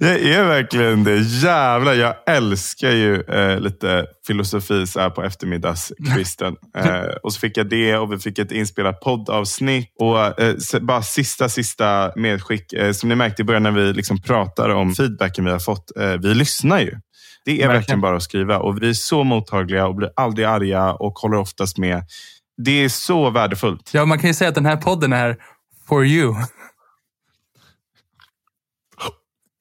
Jag 0.00 0.20
är 0.20 0.44
verkligen 0.44 1.04
det. 1.04 1.18
Jävlar, 1.18 1.94
jag 1.94 2.14
älskar 2.26 2.90
ju 2.90 3.20
eh, 3.20 3.60
lite 3.60 4.06
filosofi 4.26 4.86
så 4.86 5.00
här 5.00 5.10
på 5.10 5.22
eftermiddagskvisten. 5.22 6.56
Eh, 6.76 7.08
och 7.22 7.32
så 7.32 7.40
fick 7.40 7.56
jag 7.56 7.68
det 7.68 7.96
och 7.96 8.12
vi 8.12 8.18
fick 8.18 8.38
ett 8.38 8.52
inspelat 8.52 9.00
poddavsnitt. 9.00 9.94
Och 9.98 10.40
eh, 10.40 10.54
bara 10.80 11.02
sista, 11.02 11.48
sista 11.48 12.12
medskick. 12.16 12.72
Eh, 12.72 12.92
som 12.92 13.08
ni 13.08 13.14
märkte 13.14 13.42
i 13.42 13.44
början 13.44 13.62
när 13.62 13.70
vi 13.70 13.92
liksom 13.92 14.22
pratar 14.22 14.68
om 14.68 14.94
feedbacken 14.94 15.44
vi 15.44 15.50
har 15.50 15.58
fått. 15.58 15.96
Eh, 15.96 16.12
vi 16.12 16.34
lyssnar 16.34 16.80
ju. 16.80 16.90
Det 17.44 17.50
är 17.50 17.54
verkligen. 17.54 17.72
verkligen 17.72 18.00
bara 18.00 18.16
att 18.16 18.22
skriva 18.22 18.58
och 18.58 18.82
vi 18.82 18.88
är 18.88 18.92
så 18.92 19.24
mottagliga 19.24 19.86
och 19.86 19.94
blir 19.94 20.10
aldrig 20.16 20.46
arga 20.46 20.92
och 20.92 21.12
håller 21.12 21.36
oftast 21.36 21.78
med. 21.78 22.02
Det 22.56 22.84
är 22.84 22.88
så 22.88 23.30
värdefullt. 23.30 23.90
Ja, 23.94 24.04
man 24.04 24.18
kan 24.18 24.30
ju 24.30 24.34
säga 24.34 24.48
att 24.48 24.54
den 24.54 24.66
här 24.66 24.76
podden 24.76 25.12
är 25.12 25.36
for 25.88 26.04
you. 26.06 26.34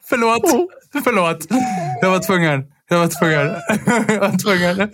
Förlåt. 0.09 0.43
Oh. 0.43 0.65
Förlåt. 1.03 1.47
Jag 2.01 2.09
var 2.09 2.19
tvungen. 2.19 2.63
Jag 2.89 2.99
var 2.99 3.07
tvungen. 3.07 3.55
Jag 4.07 4.19
var 4.19 4.37
tvungen. 4.37 4.79
Eh, 4.79 4.87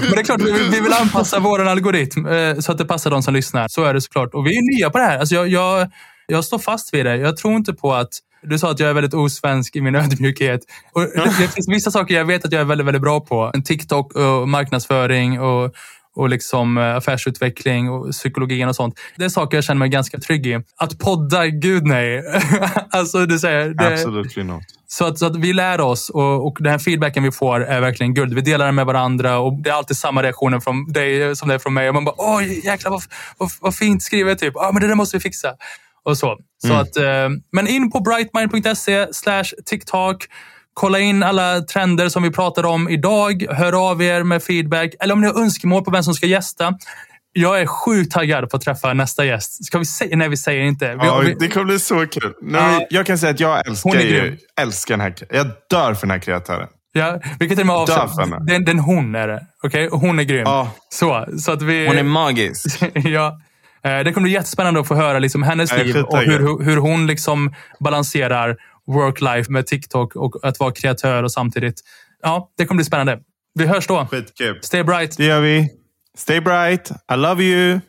men 0.00 0.10
det 0.10 0.20
är 0.20 0.24
klart, 0.24 0.40
vi, 0.40 0.52
vi 0.52 0.80
vill 0.80 0.92
anpassa 0.92 1.38
vår 1.38 1.68
algoritm 1.68 2.26
eh, 2.26 2.58
så 2.58 2.72
att 2.72 2.78
det 2.78 2.84
passar 2.84 3.10
de 3.10 3.22
som 3.22 3.34
lyssnar. 3.34 3.68
Så 3.68 3.84
är 3.84 3.94
det 3.94 4.00
såklart. 4.00 4.34
Och 4.34 4.46
vi 4.46 4.58
är 4.58 4.76
nya 4.76 4.90
på 4.90 4.98
det 4.98 5.04
här. 5.04 5.18
Alltså 5.18 5.34
jag, 5.34 5.48
jag, 5.48 5.90
jag 6.26 6.44
står 6.44 6.58
fast 6.58 6.94
vid 6.94 7.06
det. 7.06 7.16
Jag 7.16 7.36
tror 7.36 7.54
inte 7.54 7.72
på 7.72 7.94
att 7.94 8.08
du 8.42 8.58
sa 8.58 8.70
att 8.70 8.80
jag 8.80 8.90
är 8.90 8.94
väldigt 8.94 9.14
osvensk 9.14 9.76
i 9.76 9.80
min 9.80 9.94
ödmjukhet. 9.94 10.60
Och 10.92 11.00
det, 11.00 11.34
det 11.38 11.48
finns 11.48 11.68
vissa 11.68 11.90
saker 11.90 12.14
jag 12.14 12.24
vet 12.24 12.44
att 12.44 12.52
jag 12.52 12.60
är 12.60 12.64
väldigt, 12.64 12.86
väldigt 12.86 13.02
bra 13.02 13.20
på. 13.20 13.52
TikTok 13.64 14.14
och 14.14 14.48
marknadsföring 14.48 15.40
och 15.40 15.74
och 16.14 16.28
liksom 16.28 16.78
eh, 16.78 16.96
affärsutveckling 16.96 17.90
och 17.90 18.10
psykologin 18.10 18.68
och 18.68 18.76
sånt. 18.76 19.00
Det 19.16 19.24
är 19.24 19.28
saker 19.28 19.56
jag 19.56 19.64
känner 19.64 19.78
mig 19.78 19.88
ganska 19.88 20.18
trygg 20.18 20.46
i. 20.46 20.60
Att 20.76 20.98
podda, 20.98 21.46
gud 21.46 21.86
nej. 21.86 22.22
alltså, 22.90 23.26
du 23.26 23.38
säger, 23.38 23.68
det, 23.68 23.86
Absolutely 23.86 24.42
not. 24.42 24.62
Så 24.86 25.04
att, 25.04 25.18
så 25.18 25.26
att 25.26 25.36
vi 25.36 25.52
lär 25.52 25.80
oss 25.80 26.10
och, 26.10 26.46
och 26.46 26.56
den 26.60 26.72
här 26.72 26.78
feedbacken 26.78 27.22
vi 27.22 27.32
får 27.32 27.64
är 27.64 27.80
verkligen 27.80 28.14
guld. 28.14 28.34
Vi 28.34 28.40
delar 28.40 28.66
den 28.66 28.74
med 28.74 28.86
varandra 28.86 29.38
och 29.38 29.62
det 29.62 29.70
är 29.70 29.74
alltid 29.74 29.96
samma 29.96 30.22
reaktioner 30.22 30.60
från 30.60 30.92
dig 30.92 31.36
som 31.36 31.48
det 31.48 31.54
är 31.54 31.58
från 31.58 31.74
mig. 31.74 31.88
Och 31.88 31.94
man 31.94 32.04
bara, 32.04 32.14
åh 32.18 32.64
jäklar 32.64 32.90
vad, 32.90 33.02
vad, 33.38 33.50
vad 33.60 33.74
fint 33.74 34.02
skrivet. 34.02 34.38
Typ. 34.38 34.56
Ah, 34.56 34.72
men 34.72 34.82
det 34.82 34.88
där 34.88 34.94
måste 34.94 35.16
vi 35.16 35.20
fixa. 35.20 35.54
Och 36.04 36.18
så. 36.18 36.38
så 36.62 36.68
mm. 36.68 36.80
att, 36.80 36.96
eh, 36.96 37.28
men 37.52 37.68
in 37.68 37.90
på 37.90 38.00
brightmind.se 38.00 39.14
slash 39.14 39.44
TikTok. 39.66 40.26
Kolla 40.74 40.98
in 40.98 41.22
alla 41.22 41.60
trender 41.60 42.08
som 42.08 42.22
vi 42.22 42.30
pratade 42.30 42.68
om 42.68 42.88
idag. 42.88 43.46
Hör 43.50 43.90
av 43.90 44.02
er 44.02 44.22
med 44.22 44.42
feedback 44.42 44.94
eller 45.00 45.14
om 45.14 45.20
ni 45.20 45.26
har 45.26 45.40
önskemål 45.40 45.84
på 45.84 45.90
vem 45.90 46.02
som 46.02 46.14
ska 46.14 46.26
gästa. 46.26 46.74
Jag 47.32 47.60
är 47.60 47.66
sjukt 47.66 48.12
taggad 48.12 48.50
på 48.50 48.56
att 48.56 48.62
träffa 48.62 48.92
nästa 48.94 49.24
gäst. 49.24 49.64
Ska 49.64 49.78
vi 49.78 49.84
säga? 49.84 50.16
Nej, 50.16 50.28
vi 50.28 50.36
säger 50.36 50.62
inte. 50.62 50.88
Vi, 50.88 51.06
ja, 51.06 51.18
vi, 51.18 51.34
det 51.34 51.48
kommer 51.48 51.66
bli 51.66 51.78
så 51.78 52.06
kul. 52.06 52.32
Nej, 52.42 52.60
ja, 52.80 52.86
jag 52.90 53.06
kan 53.06 53.18
säga 53.18 53.32
att 53.32 53.40
jag 53.40 53.66
älskar, 53.66 54.00
ju, 54.00 54.38
älskar 54.60 54.94
den 54.96 55.00
här, 55.00 55.14
jag 55.30 55.46
dör 55.70 55.94
för 55.94 56.06
den 56.06 56.10
här 56.10 56.18
kreatören. 56.18 56.68
Ja, 56.92 57.20
vi 57.38 57.48
kan 57.48 57.56
till 57.56 57.70
och 57.70 57.78
med. 57.78 57.86
Döfarna. 57.86 58.38
Den, 58.38 58.64
den 58.64 58.78
hon 58.78 59.14
är 59.14 59.28
det. 59.28 59.46
Okej? 59.62 59.88
Och 59.88 60.00
Hon 60.00 60.18
är 60.18 60.22
grym. 60.22 60.42
Ja. 60.44 60.70
Så, 60.88 61.26
så 61.38 61.52
att 61.52 61.62
vi... 61.62 61.86
Hon 61.86 61.98
är 61.98 62.02
magisk. 62.02 62.82
ja. 62.94 63.40
Eh, 63.84 63.98
Det 64.04 64.12
kommer 64.12 64.24
bli 64.24 64.32
jättespännande 64.32 64.80
att 64.80 64.88
få 64.88 64.94
höra 64.94 65.18
liksom 65.18 65.42
hennes 65.42 65.76
liv 65.76 65.96
och 65.96 66.18
hur, 66.18 66.64
hur 66.64 66.76
hon 66.76 67.06
liksom 67.06 67.54
balanserar 67.80 68.56
work-life 68.86 69.50
med 69.50 69.66
TikTok 69.66 70.16
och 70.16 70.36
att 70.42 70.60
vara 70.60 70.72
kreatör 70.72 71.22
och 71.22 71.32
samtidigt. 71.32 71.80
Ja, 72.22 72.50
det 72.56 72.66
kommer 72.66 72.78
bli 72.78 72.84
spännande. 72.84 73.20
Vi 73.54 73.66
hörs 73.66 73.86
då. 73.86 74.06
Skitkul. 74.10 74.58
Stay 74.62 74.82
bright. 74.82 75.16
Det 75.16 75.24
gör 75.24 75.40
vi. 75.40 75.68
Stay 76.18 76.40
bright. 76.40 76.90
I 77.12 77.16
love 77.16 77.44
you. 77.44 77.80